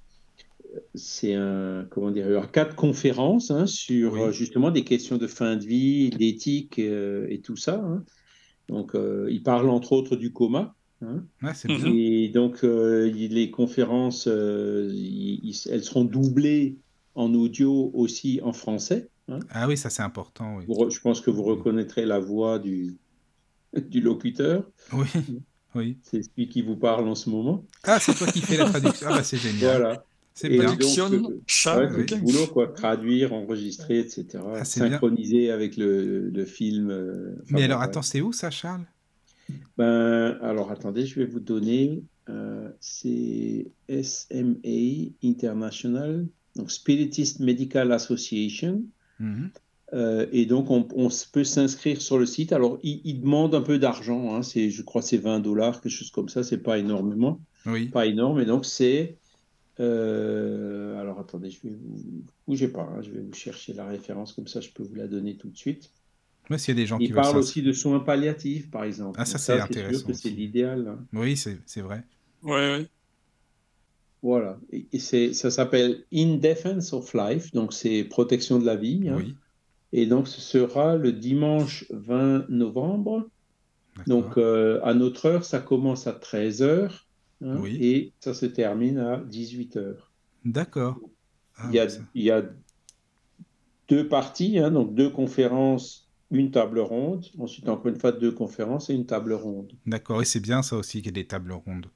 [0.96, 4.22] c'est un, comment dire, il y aura quatre conférences hein, sur Oui.
[4.22, 7.76] euh, justement des questions de fin de vie, d'éthique euh, et tout ça.
[7.84, 8.04] hein.
[8.70, 10.77] Donc, euh, il parle entre autres du coma.
[11.02, 11.24] Hein.
[11.42, 11.88] Ouais, c'est Mhm.
[11.96, 14.92] Et donc, euh, les conférences, euh,
[15.70, 16.78] elles seront doublées
[17.16, 19.10] en audio aussi en français.
[19.30, 19.40] hein.
[19.50, 20.66] Ah oui, ça, c'est important, oui.
[20.68, 22.98] Vous re- je pense que vous reconnaîtrez la voix du,
[23.90, 24.70] du locuteur.
[24.94, 25.08] Oui,
[25.76, 25.98] oui.
[26.04, 27.66] C'est celui qui vous parle en ce moment.
[27.84, 29.08] Ah, c'est toi qui fais la traduction.
[29.10, 29.82] Ah, bah, c'est génial.
[29.82, 30.06] Voilà.
[30.34, 30.66] C'est Et bien.
[30.70, 32.68] donc, Traduction, euh, Ouais, le boulot, quoi.
[32.68, 34.26] Traduire, enregistrer, etc.
[34.36, 34.64] Ah, bien.
[34.64, 36.92] Synchroniser avec le, le film.
[36.92, 37.86] euh, Mais alors, ouais.
[37.86, 38.86] attends, c'est où ça, Charles?
[39.78, 42.04] Ben, alors, attendez, je vais vous donner.
[42.30, 48.84] euh, c'est SMA International, donc Spiritist Medical Association.
[49.20, 49.52] Mhm.
[49.94, 50.84] Euh, et donc, on,
[51.32, 52.52] peut s'inscrire sur le site.
[52.52, 54.36] Alors, il, il demande un peu d'argent.
[54.36, 56.44] Hein, c'est, je crois que c'est 20 dollars, quelque chose comme ça.
[56.44, 57.40] C'est pas énormément.
[57.66, 57.88] Oui.
[57.88, 58.40] Pas énorme.
[58.42, 59.18] Et donc, c'est.
[59.80, 62.04] euh, alors, attendez, je vais vous.
[62.48, 62.82] Bougez pas.
[62.82, 64.34] hein, je vais vous chercher la référence.
[64.34, 65.90] Comme ça, je peux vous la donner tout de suite.
[66.50, 69.18] Moi, s'il y a des gens qui Il parle aussi de soins palliatifs, par exemple.
[69.22, 70.88] Ah, ça, c'est intéressant c'est l'idéal.
[70.88, 71.06] hein.
[71.14, 72.04] Oui, c'est c'est vrai.
[72.44, 72.88] Ouais, ouais.
[74.22, 74.58] Voilà.
[74.72, 77.52] Et, ça s'appelle In Defense of Life.
[77.54, 79.08] Donc, c'est protection de la vie.
[79.10, 79.16] hein.
[79.18, 79.36] Oui.
[79.94, 83.30] Et donc, ce sera le dimanche 20 novembre.
[84.06, 84.44] Donc, D'accord.
[84.44, 86.90] euh, à notre heure, ça commence à 13h
[87.42, 87.78] Oui.
[87.82, 89.96] et ça se termine à 18h.
[90.46, 91.00] D'accord.
[91.56, 92.44] Ah, il, y a, ça- il y a
[93.88, 97.26] deux parties, hein, donc deux conférences, une table ronde.
[97.40, 99.74] Ensuite, encore une fois, deux conférences et une table ronde.
[99.88, 100.22] D'accord.
[100.22, 101.90] Et c'est bien ça aussi qu'il y ait des tables rondes.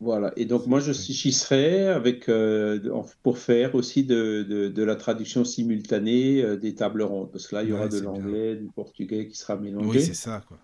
[0.00, 0.32] Voilà.
[0.36, 2.80] Et donc, moi, je suis- j'y serai avec, euh,
[3.22, 7.30] pour faire aussi de, de- de la traduction simultanée euh, des tables rondes.
[7.30, 10.00] Parce que là, il y aura Ouais, de l'anglais, du portugais qui sera mélangé.
[10.00, 10.58] Oui, c'est ça, quoi.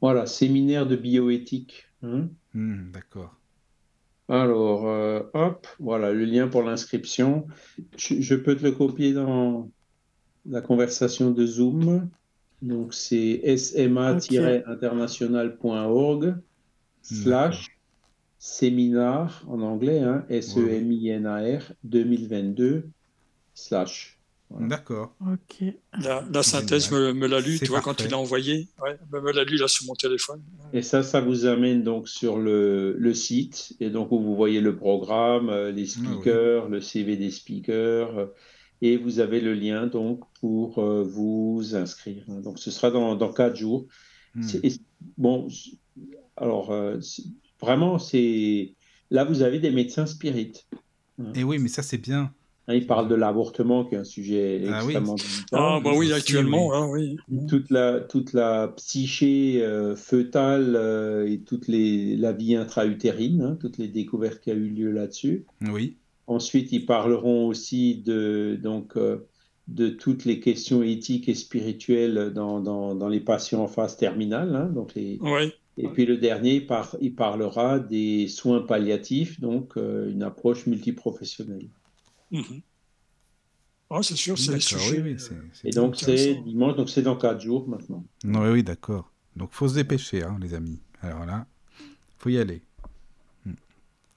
[0.00, 1.84] Voilà, séminaire de bioéthique.
[2.02, 2.28] hein.
[2.54, 3.36] Hmm, D'accord.
[4.28, 7.46] Alors, euh, hop, voilà le lien pour l'inscription.
[7.96, 9.70] Je, je peux te le copier dans
[10.46, 12.08] la conversation de Zoom.
[12.62, 16.34] Donc, c'est sma-international.org
[17.02, 17.78] slash
[18.38, 22.88] séminaire en anglais, hein, S-E-M-I-N-A-R 2022
[23.54, 24.18] slash.
[24.60, 25.14] D'accord.
[25.20, 25.64] Ok.
[26.00, 28.68] La, synthèse me, l'a lu, tu vois, quand tu l'as envoyé.
[28.82, 30.42] Ouais, me l'a lu là sur mon téléphone.
[30.72, 34.60] Et ça, ça vous amène donc sur le, le site, et donc où vous voyez
[34.60, 38.26] le programme, euh, les ah speakers, le CV des speakers, euh,
[38.84, 42.24] et vous avez le lien donc pour euh, vous inscrire.
[42.42, 43.86] Donc ce sera dans, dans quatre jours.
[44.34, 44.42] Hmm.
[45.16, 45.48] Bon,
[46.36, 46.72] alors
[47.60, 48.74] vraiment, c'est
[49.10, 50.66] là vous avez des médecins spirites.
[51.34, 52.32] Et oui, mais ça c'est bien.
[52.66, 55.22] Hein, il parle de l'avortement, qui est un sujet ah extrêmement oui.
[55.52, 57.16] Ah, bah oui, actuellement, hein, oui.
[57.46, 63.58] Toute la, toute la psyché euh, fœtale euh, et toute les, la vie intra-utérine, hein,
[63.60, 65.44] toutes les découvertes qui ont eu lieu là-dessus.
[65.70, 65.98] Oui.
[66.26, 69.26] Ensuite, ils parleront aussi de, donc, euh,
[69.68, 74.54] de toutes les questions éthiques et spirituelles dans, dans, dans les patients en phase terminale.
[74.54, 75.18] Hein, donc les.
[75.76, 81.68] Et puis le dernier, il, par, il parlera des soins palliatifs, donc une approche multiprofessionnelle.
[82.30, 82.62] Mhm.
[83.90, 85.16] Ah, c'est sûr, c'est oui, oui,
[85.62, 88.04] Et donc c'est dimanche, donc c'est dans 4 jours maintenant.
[88.24, 89.12] Oui, oui, d'accord.
[89.36, 90.80] Donc faut se dépêcher, hein, les amis.
[91.00, 91.46] Alors là,
[92.18, 92.62] faut y aller.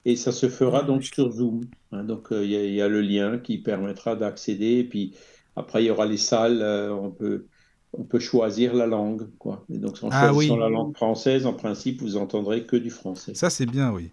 [0.08, 1.66] Et ça se fera donc sur Zoom.
[1.92, 2.02] Hein.
[2.02, 4.78] donc euh, il y, a le lien qui permettra d'accéder.
[4.78, 5.12] Et puis
[5.54, 6.62] après, il y aura les salles.
[6.62, 7.44] Euh, on peut
[7.92, 9.66] on peut choisir la langue, quoi.
[9.70, 13.34] Et donc en ah, choisissant la langue française, en principe, vous entendrez que du français.
[13.34, 14.10] Ça c'est bien, oui.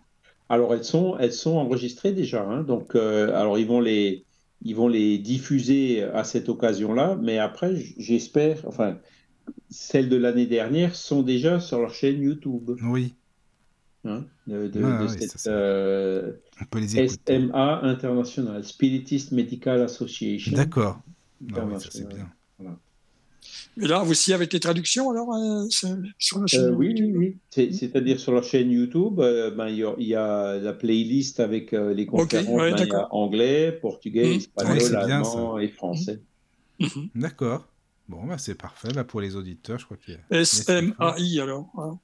[0.50, 2.44] Alors elles sont, elles sont enregistrées déjà.
[2.44, 2.64] Hein.
[2.64, 4.26] donc, euh, alors ils vont les,
[4.64, 8.98] ils vont les diffuser à cette occasion-là, mais après, j'espère, enfin,
[9.70, 12.72] celles de l'année dernière sont déjà sur leur chaîne YouTube.
[12.84, 13.14] Oui.
[14.06, 20.56] Hein, de, ah cette euh, On peut les SMA International, Spiritist Medical Association.
[20.56, 21.00] D'accord.
[21.56, 22.30] Ah ça c'est bien.
[23.78, 27.14] Mais là, vous aussi avec les traductions alors euh, sur la chaîne euh, Oui, oui,
[27.14, 27.38] oui.
[27.50, 32.78] C'est-à-dire sur la chaîne YouTube, euh, ben, il y, a la playlist avec les conférences
[32.78, 34.38] ben, anglais, portugais, mmh.
[34.38, 36.22] espagnol, allemand et français.
[36.80, 36.88] Mmh.
[37.16, 37.68] D'accord.
[38.08, 40.46] Bon, ben, c'est parfait là, pour les auditeurs, je crois qu'il y a.
[40.46, 41.70] SMAI alors.
[41.78, 42.00] Hein,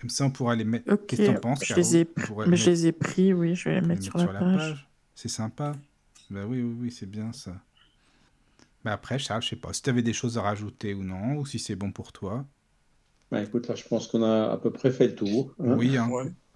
[0.00, 0.96] Comme ça, on pourra les mettre.
[1.06, 3.54] Qu'est-ce que tu en penses je les, ai pris, mais je les ai pris, oui,
[3.54, 4.88] je vais les mettre, sur, la, page.
[5.14, 5.72] C'est sympa.
[6.30, 7.52] Bah oui, oui, oui, c'est bien ça.
[8.84, 11.36] Mais après, Charles, je sais pas si tu avais des choses à rajouter ou non,
[11.36, 12.46] ou si c'est bon pour toi.
[13.30, 15.54] Bah, écoute, là, je pense qu'on a à peu près fait le tour.
[15.60, 15.74] Hein.
[15.76, 15.96] Oui.
[15.98, 16.08] Hein.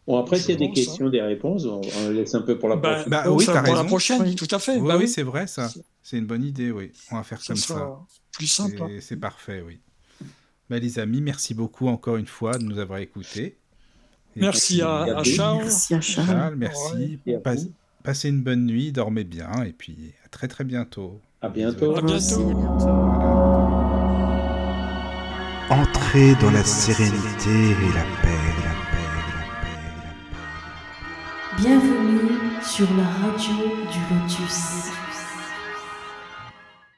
[0.07, 2.77] Bon, après, s'il y a des questions, des réponses, on, laisse un peu pour la
[2.77, 3.11] bah, prochaine.
[3.11, 4.79] Bah, oui, pour la prochaine, tout à fait.
[4.79, 5.71] Oui, bah oui, c'est vrai, ça.
[6.03, 6.93] C'est une bonne idée, oui.
[7.11, 7.99] On va faire comme ça.
[8.33, 8.83] Plus simple.
[8.83, 8.89] Hein.
[9.01, 9.81] C'est parfait, oui.
[10.71, 13.59] Bah, les amis, merci beaucoup encore une fois de nous avoir écoutés.
[14.35, 15.59] merci, à, Charles.
[15.65, 16.57] Merci à Charles.
[16.57, 17.19] merci.
[18.03, 21.21] Passez une bonne nuit, dormez bien, et puis à très très bientôt.
[21.41, 21.97] À bientôt.
[21.97, 22.51] À bientôt.
[25.71, 31.63] Entrez dans la sérénité et la paix, la paix, la paix, la paix.
[31.63, 33.55] Bienvenue sur la radio
[33.91, 34.91] du Lotus.